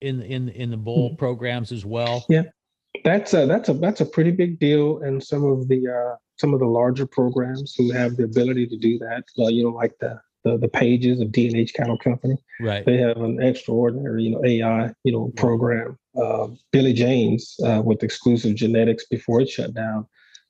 in 0.00 0.22
in 0.22 0.48
in 0.50 0.70
the 0.70 0.76
bull 0.76 1.16
programs 1.16 1.72
as 1.72 1.84
well? 1.84 2.24
Yeah, 2.28 2.44
that's 3.04 3.34
a 3.34 3.46
that's 3.46 3.68
a 3.68 3.74
that's 3.74 4.00
a 4.00 4.06
pretty 4.06 4.30
big 4.30 4.58
deal 4.58 4.98
in 5.02 5.20
some 5.20 5.44
of 5.44 5.68
the 5.68 5.88
uh, 5.88 6.16
some 6.36 6.54
of 6.54 6.60
the 6.60 6.66
larger 6.66 7.06
programs 7.06 7.74
who 7.74 7.90
have 7.92 8.16
the 8.16 8.24
ability 8.24 8.66
to 8.68 8.76
do 8.76 8.98
that. 8.98 9.24
Uh, 9.38 9.48
you 9.48 9.64
know, 9.64 9.70
like 9.70 9.98
the 9.98 10.20
the, 10.48 10.58
the 10.58 10.68
pages 10.68 11.20
of 11.20 11.32
D&H 11.32 11.74
Cattle 11.74 11.98
Company. 11.98 12.36
Right. 12.60 12.84
They 12.84 12.96
have 12.98 13.18
an 13.18 13.42
extraordinary, 13.42 14.24
you 14.24 14.30
know, 14.30 14.44
AI, 14.44 14.92
you 15.04 15.12
know, 15.12 15.32
program. 15.36 15.98
Uh, 16.20 16.48
Billy 16.72 16.92
James 16.92 17.56
uh, 17.64 17.82
with 17.84 18.02
exclusive 18.02 18.54
genetics 18.56 19.06
before 19.06 19.40
it 19.40 19.48
shut 19.48 19.74
down. 19.74 20.06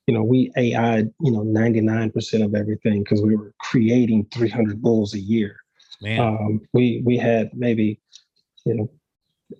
You 0.07 0.15
know, 0.15 0.23
we 0.23 0.51
AI, 0.57 0.97
you 0.97 1.31
know, 1.31 1.43
99% 1.43 2.43
of 2.43 2.55
everything 2.55 3.03
because 3.03 3.21
we 3.21 3.35
were 3.35 3.53
creating 3.59 4.25
300 4.33 4.81
bulls 4.81 5.13
a 5.13 5.19
year. 5.19 5.57
Man. 6.01 6.19
Um, 6.19 6.61
we 6.73 7.03
we 7.05 7.17
had 7.17 7.51
maybe, 7.53 7.99
you 8.65 8.73
know, 8.73 8.89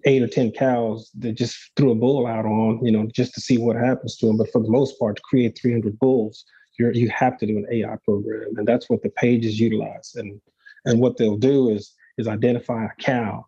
eight 0.06 0.24
or 0.24 0.28
10 0.28 0.52
cows 0.52 1.12
that 1.20 1.34
just 1.34 1.56
threw 1.76 1.92
a 1.92 1.96
bull 1.96 2.26
out 2.26 2.46
on, 2.46 2.84
you 2.84 2.92
know, 2.92 3.08
just 3.14 3.34
to 3.36 3.42
see 3.42 3.58
what 3.58 3.76
happens 3.76 4.18
to 4.18 4.28
them. 4.28 4.38
But 4.38 4.52
for 4.52 4.62
the 4.62 4.72
most 4.72 4.98
part, 4.98 5.18
to 5.18 5.22
create 5.22 5.60
300 5.62 6.00
bulls, 6.00 6.46
you're, 6.80 6.94
you 6.94 7.10
have 7.10 7.38
to 7.38 7.46
do 7.46 7.58
an 7.58 7.68
AI 7.72 7.96
program, 8.06 8.58
and 8.58 8.68
that's 8.68 8.90
what 8.90 9.04
the 9.04 9.10
pages 9.10 9.60
utilize. 9.60 10.14
And 10.16 10.40
and 10.86 11.00
what 11.00 11.18
they'll 11.18 11.38
do 11.38 11.70
is 11.70 11.94
is 12.18 12.28
identify 12.28 12.86
a 12.86 13.02
cow 13.02 13.46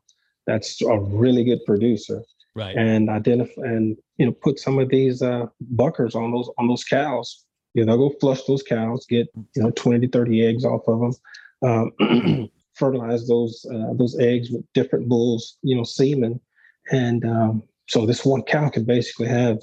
that's 0.48 0.82
a 0.82 1.00
really 1.00 1.44
good 1.44 1.64
producer 1.66 2.24
right. 2.56 2.76
and 2.76 3.10
identify 3.10 3.62
and 3.64 3.98
you 4.18 4.26
know 4.26 4.32
put 4.32 4.60
some 4.60 4.80
of 4.80 4.90
these 4.90 5.22
uh, 5.22 5.46
buckers 5.62 6.16
on 6.16 6.32
those 6.32 6.50
on 6.58 6.68
those 6.68 6.84
cows. 6.84 7.46
You 7.74 7.86
know, 7.86 7.96
they'll 7.96 8.10
go 8.10 8.16
flush 8.20 8.44
those 8.44 8.64
cows, 8.64 9.06
get 9.08 9.28
you 9.56 9.64
know 9.64 9.72
20 9.72 10.06
to 10.06 10.12
30 10.12 10.46
eggs 10.46 10.66
off 10.66 10.88
of 10.88 11.00
them, 11.62 11.92
um, 12.00 12.50
fertilize 12.74 13.28
those 13.28 13.66
uh, 13.74 13.94
those 13.94 14.18
eggs 14.20 14.50
with 14.52 14.66
different 14.74 15.08
bulls, 15.08 15.58
you 15.62 15.76
know, 15.76 15.84
semen, 15.84 16.40
and 16.92 17.26
um, 17.26 17.64
so 17.88 18.06
this 18.06 18.26
one 18.26 18.44
cow 18.44 18.70
can 18.70 18.86
basically 18.86 19.28
have, 19.28 19.60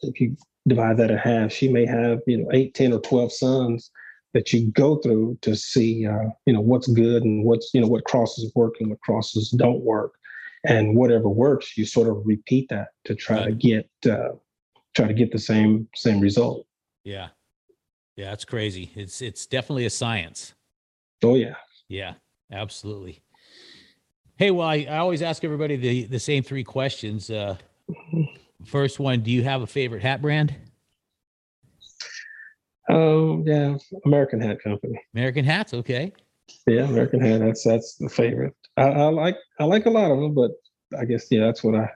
if 0.00 0.20
you 0.20 0.36
divide 0.68 0.96
that 0.98 1.10
in 1.10 1.18
half, 1.18 1.52
she 1.52 1.68
may 1.68 1.86
have 1.86 2.20
you 2.26 2.38
know 2.38 2.48
eight, 2.52 2.74
10, 2.74 2.92
or 2.92 3.00
12 3.00 3.32
sons 3.32 3.90
that 4.34 4.52
you 4.52 4.70
go 4.72 4.96
through 4.96 5.38
to 5.42 5.56
see 5.56 6.06
uh, 6.06 6.28
you 6.46 6.52
know 6.52 6.60
what's 6.60 6.86
good 6.88 7.22
and 7.22 7.44
what's 7.44 7.70
you 7.72 7.80
know 7.80 7.86
what 7.86 8.04
crosses 8.04 8.52
work 8.54 8.74
and 8.80 8.90
what 8.90 9.00
crosses 9.00 9.50
don't 9.50 9.82
work 9.82 10.14
and 10.64 10.96
whatever 10.96 11.28
works 11.28 11.76
you 11.76 11.84
sort 11.84 12.08
of 12.08 12.16
repeat 12.24 12.68
that 12.68 12.88
to 13.04 13.14
try 13.14 13.44
to 13.44 13.52
get 13.52 13.88
uh, 14.06 14.30
try 14.94 15.06
to 15.06 15.14
get 15.14 15.32
the 15.32 15.38
same 15.38 15.88
same 15.94 16.20
result 16.20 16.66
Yeah. 17.04 17.28
Yeah, 18.16 18.30
that's 18.30 18.44
crazy. 18.44 18.90
It's 18.96 19.22
it's 19.22 19.46
definitely 19.46 19.86
a 19.86 19.90
science. 19.90 20.54
oh 21.22 21.36
yeah 21.36 21.54
Yeah, 21.88 22.14
absolutely. 22.50 23.22
Hey, 24.36 24.50
well, 24.52 24.68
I, 24.68 24.86
I 24.88 24.98
always 24.98 25.22
ask 25.22 25.44
everybody 25.44 25.76
the 25.76 26.04
the 26.04 26.18
same 26.18 26.42
three 26.42 26.64
questions. 26.64 27.30
Uh, 27.30 27.56
first 28.64 28.98
one, 28.98 29.20
do 29.20 29.30
you 29.30 29.42
have 29.42 29.62
a 29.62 29.66
favorite 29.66 30.02
hat 30.02 30.22
brand? 30.22 30.54
oh 32.90 33.42
yeah 33.44 33.76
american 34.06 34.40
hat 34.40 34.62
company 34.62 34.98
American 35.14 35.44
hats, 35.44 35.74
okay. 35.74 36.10
yeah 36.66 36.84
american 36.84 37.20
hat 37.20 37.38
that's 37.40 37.62
that's 37.62 37.96
the 37.96 38.08
favorite 38.08 38.54
I, 38.78 38.84
I 38.84 39.04
like 39.08 39.36
i 39.60 39.64
like 39.64 39.84
a 39.84 39.90
lot 39.90 40.10
of 40.10 40.18
them 40.18 40.32
but 40.32 40.52
i 40.98 41.04
guess 41.04 41.26
yeah 41.30 41.44
that's 41.44 41.62
what 41.62 41.74
i 41.74 41.90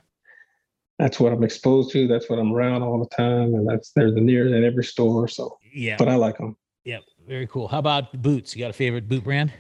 that's 0.99 1.19
what 1.19 1.33
i'm 1.33 1.43
exposed 1.45 1.93
to 1.93 2.07
that's 2.07 2.29
what 2.29 2.39
i'm 2.39 2.53
around 2.53 2.83
all 2.83 2.99
the 2.99 3.09
time 3.17 3.55
and 3.55 3.67
that's 3.67 3.93
they're 3.93 4.13
the 4.13 4.21
near 4.21 4.55
in 4.55 4.65
every 4.65 4.85
store 4.85 5.29
so 5.29 5.57
Yeah, 5.73 5.97
but 5.99 6.09
i 6.09 6.15
like 6.15 6.37
them 6.37 6.57
yeah, 6.85 6.99
very 7.29 7.47
cool. 7.47 7.69
How 7.69 7.79
about 7.79 8.21
boots? 8.21 8.57
You 8.57 8.61
got 8.65 8.71
a 8.71 8.73
favorite 8.73 9.09
boot 9.09 9.23
brand? 9.23 9.53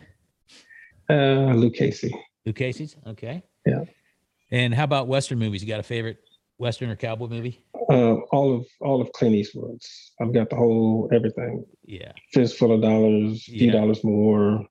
uh 1.08 1.54
Lucchese 1.54 2.12
Luke 2.44 2.56
Casey's, 2.56 2.96
okay. 3.06 3.44
Yeah. 3.64 3.84
And 4.50 4.74
how 4.74 4.84
about 4.84 5.06
Western 5.06 5.38
movies? 5.38 5.62
You 5.62 5.68
got 5.68 5.78
a 5.80 5.84
favorite 5.84 6.18
Western 6.58 6.90
or 6.90 6.96
cowboy 6.96 7.28
movie? 7.28 7.64
uh, 7.90 8.14
all 8.32 8.54
of 8.54 8.66
all 8.80 9.00
of 9.00 9.10
clint 9.12 9.34
eastwood's 9.34 10.12
i've 10.20 10.32
got 10.32 10.48
the 10.50 10.56
whole 10.56 11.08
everything 11.12 11.64
Yeah, 11.84 12.12
fistful 12.32 12.72
of 12.72 12.80
dollars 12.82 13.44
few 13.44 13.66
Yeah. 13.66 13.72
dollars 13.72 14.04
more 14.04 14.64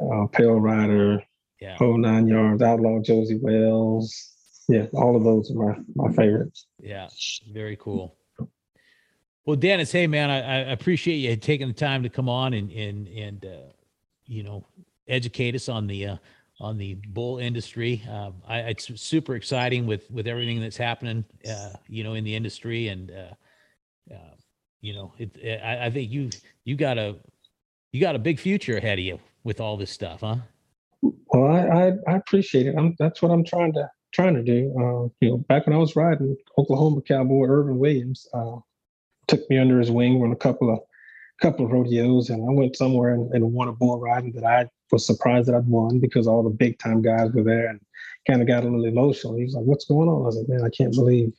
uh, 0.00 0.26
pale 0.32 0.58
rider 0.58 1.22
yeah, 1.60 1.76
whole 1.76 1.96
nine 1.98 2.26
yards 2.26 2.62
outlaw 2.62 2.98
Josey 3.00 3.38
Wales 3.40 4.32
yeah 4.68 4.86
all 4.94 5.14
of 5.16 5.22
those 5.24 5.50
are 5.52 5.54
my 5.54 5.74
my 5.94 6.12
favorites 6.12 6.66
yeah. 6.80 7.08
Very 7.52 7.76
cool. 7.76 8.16
Well, 9.44 9.54
Dennis, 9.56 9.92
hey 9.92 10.06
man, 10.08 10.30
I, 10.30 10.38
I 10.38 10.56
appreciate 10.72 11.16
you 11.16 11.36
taking 11.36 11.68
the 11.68 11.74
time 11.74 12.02
to 12.02 12.08
come 12.08 12.28
on 12.28 12.54
and 12.54 12.70
and 12.72 13.06
and 13.08 13.44
uh, 13.44 13.72
you 14.26 14.42
know 14.42 14.64
educate 15.06 15.54
us 15.54 15.68
on 15.68 15.86
the 15.86 16.06
uh, 16.06 16.16
on 16.62 16.78
the 16.78 16.94
bull 17.08 17.38
industry. 17.38 18.02
Um, 18.10 18.34
I, 18.46 18.60
it's 18.60 19.00
super 19.00 19.34
exciting 19.34 19.86
with 19.86 20.10
with 20.10 20.26
everything 20.26 20.60
that's 20.60 20.76
happening, 20.76 21.24
uh, 21.48 21.70
you 21.88 22.04
know, 22.04 22.14
in 22.14 22.24
the 22.24 22.34
industry, 22.34 22.88
and 22.88 23.10
uh, 23.10 24.14
uh, 24.14 24.34
you 24.80 24.94
know, 24.94 25.12
it, 25.18 25.60
I, 25.62 25.86
I 25.86 25.90
think 25.90 26.10
you 26.10 26.30
you 26.64 26.76
got 26.76 26.96
a 26.96 27.16
you 27.92 28.00
got 28.00 28.16
a 28.16 28.18
big 28.18 28.38
future 28.38 28.78
ahead 28.78 28.98
of 28.98 29.04
you 29.04 29.18
with 29.44 29.60
all 29.60 29.76
this 29.76 29.90
stuff, 29.90 30.20
huh? 30.20 30.36
well 31.02 31.46
i 31.46 31.60
i, 31.60 31.92
I 32.06 32.16
appreciate 32.16 32.66
it 32.66 32.74
i'm 32.76 32.94
that's 32.98 33.22
what 33.22 33.32
i'm 33.32 33.44
trying 33.44 33.72
to 33.74 33.88
trying 34.12 34.34
to 34.34 34.42
do 34.42 34.72
uh, 34.76 35.08
you 35.20 35.30
know 35.30 35.38
back 35.48 35.66
when 35.66 35.74
i 35.74 35.78
was 35.78 35.96
riding 35.96 36.36
oklahoma 36.58 37.02
cowboy 37.02 37.46
irvin 37.46 37.78
williams 37.78 38.26
uh, 38.34 38.56
took 39.26 39.48
me 39.50 39.58
under 39.58 39.78
his 39.78 39.90
wing 39.90 40.22
on 40.22 40.32
a 40.32 40.36
couple 40.36 40.72
of 40.72 40.80
couple 41.40 41.64
of 41.64 41.72
rodeos 41.72 42.30
and 42.30 42.42
i 42.48 42.52
went 42.52 42.76
somewhere 42.76 43.14
and, 43.14 43.32
and 43.32 43.52
won 43.52 43.68
a 43.68 43.72
bull 43.72 43.98
riding 43.98 44.32
that 44.32 44.44
i 44.44 44.66
was 44.92 45.06
surprised 45.06 45.48
that 45.48 45.54
i'd 45.54 45.66
won 45.66 45.98
because 45.98 46.26
all 46.28 46.42
the 46.42 46.50
big 46.50 46.78
time 46.78 47.00
guys 47.02 47.30
were 47.32 47.42
there 47.42 47.68
and 47.68 47.80
kind 48.28 48.40
of 48.40 48.46
got 48.46 48.62
a 48.62 48.66
little 48.68 48.84
emotional 48.84 49.34
he 49.34 49.44
was 49.44 49.54
like 49.54 49.64
what's 49.64 49.86
going 49.86 50.08
on 50.08 50.22
i 50.22 50.26
was 50.26 50.36
like 50.36 50.48
man 50.48 50.62
i 50.62 50.70
can't 50.70 50.94
believe 50.94 51.32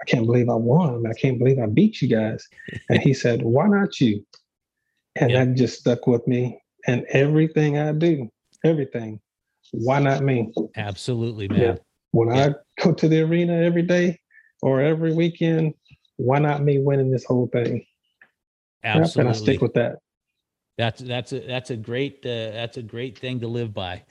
i 0.00 0.04
can't 0.04 0.24
believe 0.26 0.48
i 0.48 0.54
won 0.54 1.04
i 1.06 1.12
can't 1.14 1.38
believe 1.38 1.58
i 1.58 1.66
beat 1.66 2.00
you 2.00 2.08
guys 2.08 2.46
and 2.88 3.00
he 3.00 3.12
said 3.12 3.42
why 3.42 3.66
not 3.66 4.00
you 4.00 4.24
and 5.16 5.30
Yeah. 5.32 5.44
that 5.44 5.54
just 5.56 5.80
stuck 5.80 6.06
with 6.06 6.26
me 6.26 6.58
and 6.86 7.04
everything 7.10 7.76
i 7.78 7.92
do 7.92 8.30
everything 8.64 9.20
why 9.72 9.98
not 9.98 10.22
me 10.22 10.52
Absolutely, 10.76 11.48
Yeah. 11.50 11.72
man. 11.72 11.78
when 12.12 12.28
Yeah. 12.34 12.46
i 12.46 12.82
go 12.82 12.92
to 12.92 13.08
the 13.08 13.20
arena 13.22 13.54
every 13.54 13.82
day 13.82 14.18
or 14.62 14.80
every 14.80 15.12
weekend 15.14 15.74
why 16.16 16.38
not 16.38 16.62
me 16.62 16.78
winning 16.78 17.10
this 17.10 17.24
whole 17.24 17.48
thing 17.48 17.84
Yep, 18.84 18.94
and 18.94 18.96
i 18.96 19.00
Absolutely. 19.00 19.34
stick 19.34 19.60
with 19.62 19.74
that 19.74 19.96
That's 20.76 21.00
that's 21.00 21.32
a 21.32 21.40
that's 21.40 21.70
a 21.70 21.76
great 21.76 22.24
uh, 22.26 22.50
that's 22.50 22.76
a 22.76 22.82
great 22.82 23.18
thing 23.18 23.40
to 23.40 23.48
live 23.48 23.72
by. 23.72 24.02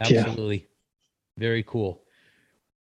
Yeah. 0.00 0.06
Absolutely. 0.06 0.66
Very 1.36 1.62
cool. 1.62 2.02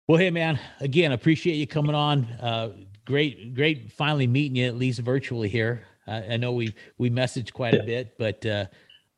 Well, 0.08 0.18
hey 0.18 0.32
man, 0.32 0.60
again, 0.80 1.12
appreciate 1.12 1.56
you 1.56 1.68
coming 1.68 1.96
on. 1.96 2.26
Uh, 2.42 2.72
great, 3.06 3.54
great 3.54 3.92
finally 3.92 4.28
meeting 4.28 4.58
you 4.58 4.68
at 4.68 4.76
least 4.76 5.00
virtually 5.00 5.48
here. 5.50 5.84
I, 6.08 6.34
I 6.34 6.38
know 6.38 6.52
we 6.54 6.74
we 6.98 7.10
messaged 7.10 7.54
quite 7.54 7.76
a 7.76 7.84
bit, 7.84 8.18
but 8.18 8.46
uh, 8.46 8.66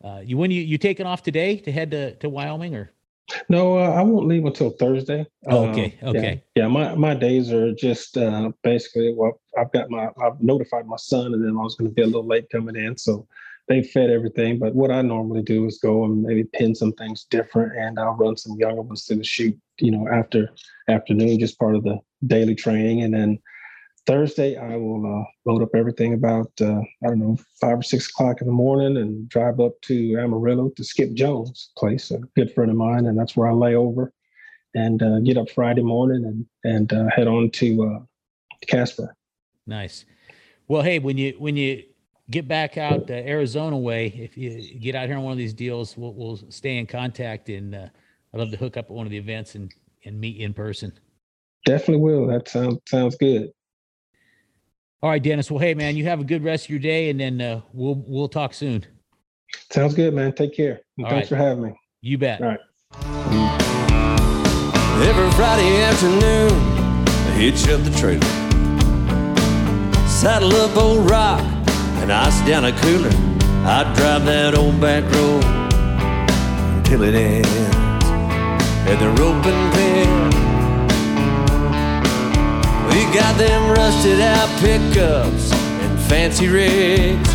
uh, 0.04 0.22
you 0.24 0.38
when 0.38 0.52
you 0.52 0.62
you 0.62 0.78
taking 0.78 1.06
off 1.06 1.24
today 1.24 1.58
to 1.58 1.72
head 1.72 1.92
to 1.92 2.16
to 2.16 2.30
Wyoming 2.30 2.76
or 2.76 2.92
no 3.50 3.80
uh, 3.80 3.90
i 3.90 4.04
won't 4.04 4.28
leave 4.28 4.46
until 4.46 4.70
thursday 4.70 5.26
Oh, 5.48 5.64
Um, 5.64 5.70
okay, 5.72 5.98
yeah. 6.00 6.10
okay. 6.10 6.44
yeah, 6.54 6.68
my 6.68 6.94
my 6.94 7.16
days 7.16 7.52
are 7.52 7.74
just 7.74 8.18
uh 8.18 8.52
basically 8.62 9.16
well 9.18 9.42
i've 9.58 9.72
got 9.72 9.90
my 9.90 10.10
i've 10.22 10.40
notified 10.42 10.86
my 10.86 10.96
son 10.98 11.34
and 11.34 11.44
then 11.44 11.58
i 11.58 11.64
was 11.64 11.74
going 11.74 11.90
to 11.90 11.96
be 11.96 12.04
a 12.04 12.06
little 12.06 12.28
late 12.28 12.48
coming 12.52 12.76
in 12.76 12.96
so 12.96 13.28
they 13.68 13.84
fed 13.84 14.10
everything 14.10 14.60
but 14.60 14.76
what 14.76 14.92
i 14.92 15.02
normally 15.02 15.42
do 15.42 15.66
is 15.66 15.80
go 15.80 16.04
and 16.04 16.22
maybe 16.22 16.44
pin 16.54 16.76
some 16.76 16.94
things 16.94 17.26
different 17.30 17.72
and 17.78 18.00
i'll 18.00 18.16
run 18.16 18.38
some 18.38 18.58
younger 18.58 18.82
ones 18.82 19.06
to 19.06 19.16
the 19.16 19.24
chute 19.24 19.58
you 19.80 19.92
know 19.92 20.08
after 20.08 20.50
afternoon 20.90 21.40
just 21.40 21.60
part 21.60 21.76
of 21.76 21.84
the 21.84 21.98
daily 22.28 22.56
training 22.56 23.02
and 23.02 23.14
then 23.14 23.40
thursday 24.06 24.56
i 24.58 24.76
will 24.76 25.06
uh, 25.06 25.24
load 25.46 25.62
up 25.62 25.76
everything 25.76 26.14
about 26.14 26.52
uh, 26.62 26.80
i 27.04 27.08
don't 27.08 27.20
know 27.20 27.38
five 27.60 27.80
or 27.80 27.84
six 27.84 28.10
o'clock 28.10 28.42
in 28.42 28.48
the 28.48 28.54
morning 28.54 28.98
and 28.98 29.28
drive 29.30 29.60
up 29.60 29.74
to 29.82 30.18
amarillo 30.20 30.70
to 30.70 30.84
skip 30.84 31.14
jones 31.14 31.72
place 31.78 32.12
a 32.12 32.20
good 32.36 32.54
friend 32.54 32.72
of 32.72 32.78
mine 32.78 33.06
and 33.06 33.18
that's 33.18 33.36
where 33.36 33.48
i 33.48 33.54
lay 33.54 33.76
over 33.76 34.14
and 34.76 35.02
uh, 35.02 35.20
get 35.20 35.38
up 35.38 35.50
friday 35.50 35.84
morning 35.84 36.24
and 36.26 36.46
and 36.72 36.94
uh, 36.94 37.08
head 37.16 37.28
on 37.28 37.50
to 37.50 37.84
uh, 37.84 38.00
casper 38.68 39.16
nice. 39.68 40.06
Well, 40.68 40.82
hey, 40.82 41.00
when 41.00 41.18
you 41.18 41.36
when 41.38 41.58
you 41.58 41.84
get 42.30 42.48
back 42.48 42.78
out 42.78 43.10
uh, 43.10 43.14
Arizona 43.14 43.78
way, 43.78 44.08
if 44.08 44.38
you 44.38 44.80
get 44.80 44.96
out 44.96 45.08
here 45.08 45.18
on 45.18 45.24
one 45.24 45.32
of 45.32 45.38
these 45.38 45.54
deals, 45.54 45.96
we'll 45.98 46.14
we'll 46.14 46.38
stay 46.50 46.78
in 46.78 46.88
contact, 46.88 47.50
and 47.50 47.76
uh, 47.76 47.88
I'd 48.34 48.40
love 48.40 48.52
to 48.52 48.58
hook 48.58 48.78
up 48.78 48.86
at 48.86 48.92
one 48.92 49.06
of 49.06 49.12
the 49.12 49.18
events 49.18 49.56
and 49.56 49.74
and 50.06 50.20
meet 50.20 50.38
you 50.38 50.46
in 50.46 50.54
person. 50.54 50.92
definitely 51.66 52.02
will 52.02 52.28
that 52.28 52.48
sounds 52.48 52.78
sounds 52.88 53.16
good 53.16 53.50
All 55.02 55.10
right, 55.10 55.22
Dennis. 55.22 55.50
Well, 55.50 55.60
hey, 55.60 55.74
man, 55.74 55.96
you 55.96 56.06
have 56.06 56.20
a 56.20 56.24
good 56.24 56.44
rest 56.44 56.66
of 56.66 56.70
your 56.70 56.80
day, 56.80 57.10
and 57.10 57.20
then 57.20 57.42
uh, 57.42 57.62
we'll 57.74 58.04
we'll 58.08 58.28
talk 58.28 58.54
soon. 58.54 58.86
Sounds 59.72 59.94
good, 59.94 60.14
man. 60.14 60.34
Take 60.34 60.56
care. 60.56 60.82
All 61.00 61.10
thanks 61.10 61.30
right. 61.32 61.38
for 61.38 61.44
having 61.44 61.64
me. 61.64 61.74
You 62.02 62.18
bet. 62.18 62.42
All 62.42 62.48
right. 62.48 62.60
Every 65.08 65.30
Friday 65.32 65.84
afternoon, 65.84 66.52
I 67.08 67.32
hitch 67.38 67.68
up 67.68 67.84
the 67.84 67.92
trailer. 67.98 68.22
Saddle 70.08 70.56
up 70.56 70.76
old 70.78 71.10
rock 71.10 71.55
and 72.02 72.12
ice 72.12 72.40
down 72.46 72.66
a 72.66 72.72
cooler. 72.82 73.12
I 73.66 73.84
drive 73.96 74.26
that 74.26 74.56
old 74.56 74.80
back 74.80 75.04
road 75.16 75.44
until 76.78 77.04
it 77.04 77.16
ends 77.16 77.50
at 78.88 79.00
the 79.00 79.10
roping 79.22 79.72
pen. 79.74 80.32
We 82.90 83.04
got 83.14 83.38
them 83.38 83.72
rusted 83.72 84.22
out 84.22 84.50
pickups 84.60 85.52
and 85.54 86.00
fancy 86.08 86.48
rigs, 86.48 87.34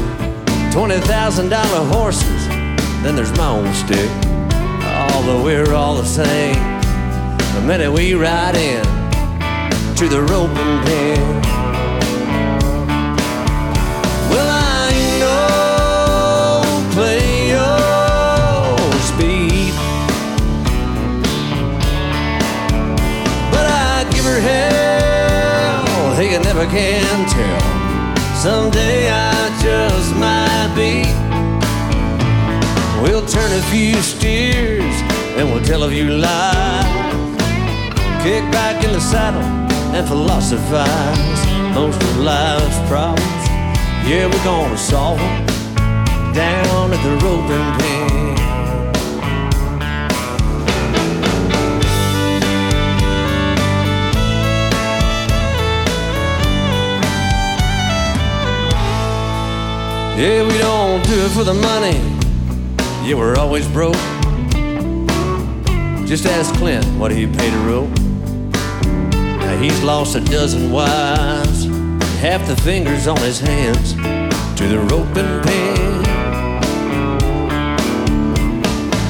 twenty 0.72 1.00
thousand 1.00 1.48
dollar 1.48 1.84
horses. 1.92 2.46
Then 3.02 3.16
there's 3.16 3.36
my 3.36 3.48
old 3.48 3.74
stick. 3.74 4.10
Although 5.12 5.42
we're 5.42 5.74
all 5.74 5.96
the 5.96 6.04
same, 6.04 6.54
the 7.54 7.62
minute 7.66 7.92
we 7.92 8.14
ride 8.14 8.56
in 8.56 8.84
to 9.96 10.08
the 10.08 10.22
roping 10.22 10.84
pen. 10.84 11.39
Can 26.70 27.28
tell. 27.28 27.60
Someday 28.36 29.10
I 29.10 29.34
just 29.60 30.14
might 30.14 30.72
be. 30.78 31.02
We'll 33.02 33.26
turn 33.26 33.50
a 33.58 33.62
few 33.72 33.96
steers 33.96 34.94
and 35.36 35.50
we'll 35.50 35.64
tell 35.64 35.82
a 35.82 35.90
few 35.90 36.08
lies. 36.10 36.86
Kick 38.22 38.44
back 38.52 38.84
in 38.84 38.92
the 38.92 39.00
saddle 39.00 39.42
and 39.96 40.06
philosophize. 40.06 41.40
Most 41.74 42.00
of 42.02 42.18
life's 42.18 42.80
problems, 42.88 43.44
yeah, 44.06 44.26
we're 44.30 44.44
gonna 44.44 44.76
solve 44.76 45.18
them 45.18 45.46
down 46.34 46.92
at 46.92 47.02
the 47.02 47.14
roping 47.24 47.68
pen. 47.78 47.89
Yeah, 60.20 60.46
we 60.46 60.58
don't 60.58 61.02
do 61.06 61.14
it 61.14 61.30
for 61.30 61.44
the 61.44 61.54
money. 61.54 61.96
Yeah, 63.08 63.14
we're 63.14 63.36
always 63.36 63.66
broke. 63.68 63.94
Just 66.06 66.26
ask 66.26 66.54
Clint 66.56 66.84
what 66.98 67.10
he 67.10 67.26
paid 67.26 67.54
a 67.54 67.58
rope. 67.60 67.88
Now 69.40 69.56
he's 69.56 69.82
lost 69.82 70.16
a 70.16 70.20
dozen 70.20 70.70
wives, 70.70 71.64
half 72.20 72.46
the 72.46 72.54
fingers 72.56 73.06
on 73.06 73.16
his 73.22 73.40
hands 73.40 73.94
to 73.94 74.68
the 74.68 74.80
roping 74.90 75.40
pen. 75.40 76.04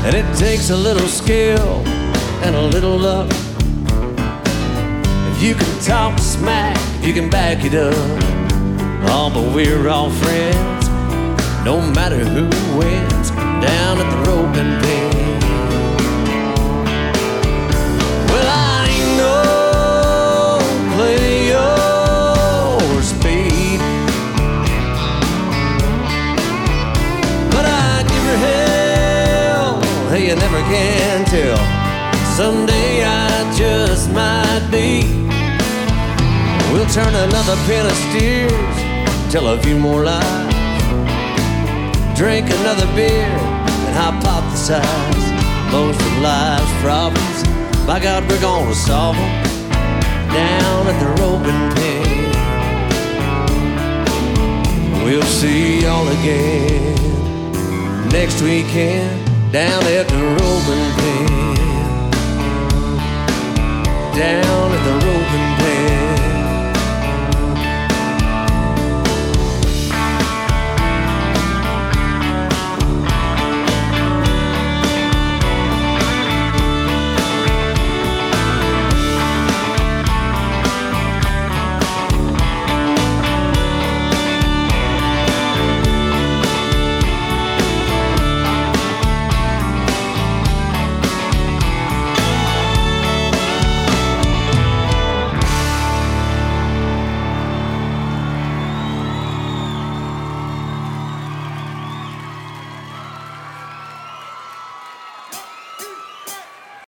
And 0.06 0.14
it 0.14 0.38
takes 0.38 0.70
a 0.70 0.76
little 0.76 1.08
skill 1.08 1.82
and 2.44 2.54
a 2.54 2.62
little 2.62 2.96
luck. 2.96 3.28
If 5.32 5.42
you 5.42 5.56
can 5.56 5.80
talk 5.80 6.20
smack, 6.20 6.78
you 7.04 7.12
can 7.12 7.28
back 7.28 7.64
it 7.64 7.74
up. 7.74 7.96
Oh, 9.12 9.28
but 9.34 9.52
we're 9.52 9.88
all 9.88 10.08
friends, 10.08 10.79
no 11.64 11.80
matter 11.92 12.18
who 12.24 12.44
wins 12.78 13.30
down 13.30 13.98
at 13.98 14.10
the 14.10 14.30
rope 14.30 14.56
and. 14.56 14.80
Well, 18.30 18.48
I 18.48 18.86
ain't 18.88 19.16
no 19.18 19.34
speed, 23.02 23.80
but 27.50 27.64
I 27.66 28.02
give 28.10 28.24
her 28.30 28.38
hell. 28.48 29.80
Hey, 30.10 30.22
you 30.28 30.36
never 30.36 30.60
can 30.72 31.24
tell. 31.26 31.58
Someday 32.36 33.04
I 33.04 33.52
just 33.56 34.10
might 34.12 34.66
be. 34.70 35.02
We'll 36.72 36.86
turn 36.86 37.14
another 37.14 37.56
pin 37.66 37.84
of 37.84 37.92
steers, 38.08 38.76
tell 39.32 39.48
a 39.48 39.58
few 39.58 39.76
more 39.76 40.04
lies, 40.04 40.39
drink 42.20 42.46
another 42.50 42.86
beer, 42.94 43.32
and 43.86 43.94
hypothesize 43.96 45.26
most 45.72 45.98
of 45.98 46.18
life's 46.18 46.70
problems. 46.82 47.38
By 47.86 47.98
God, 47.98 48.28
we're 48.28 48.42
gonna 48.42 48.74
solve 48.74 49.16
them 49.16 49.42
down 50.28 50.86
at 50.90 50.98
the 51.00 51.08
roping 51.22 51.70
pen. 51.76 52.28
We'll 55.02 55.30
see 55.40 55.80
y'all 55.80 56.08
again 56.08 56.94
next 58.10 58.42
weekend 58.42 59.24
down 59.50 59.82
at 59.84 60.06
the 60.06 60.22
roping 60.36 60.90
pen. 61.00 61.54
Down 64.14 64.70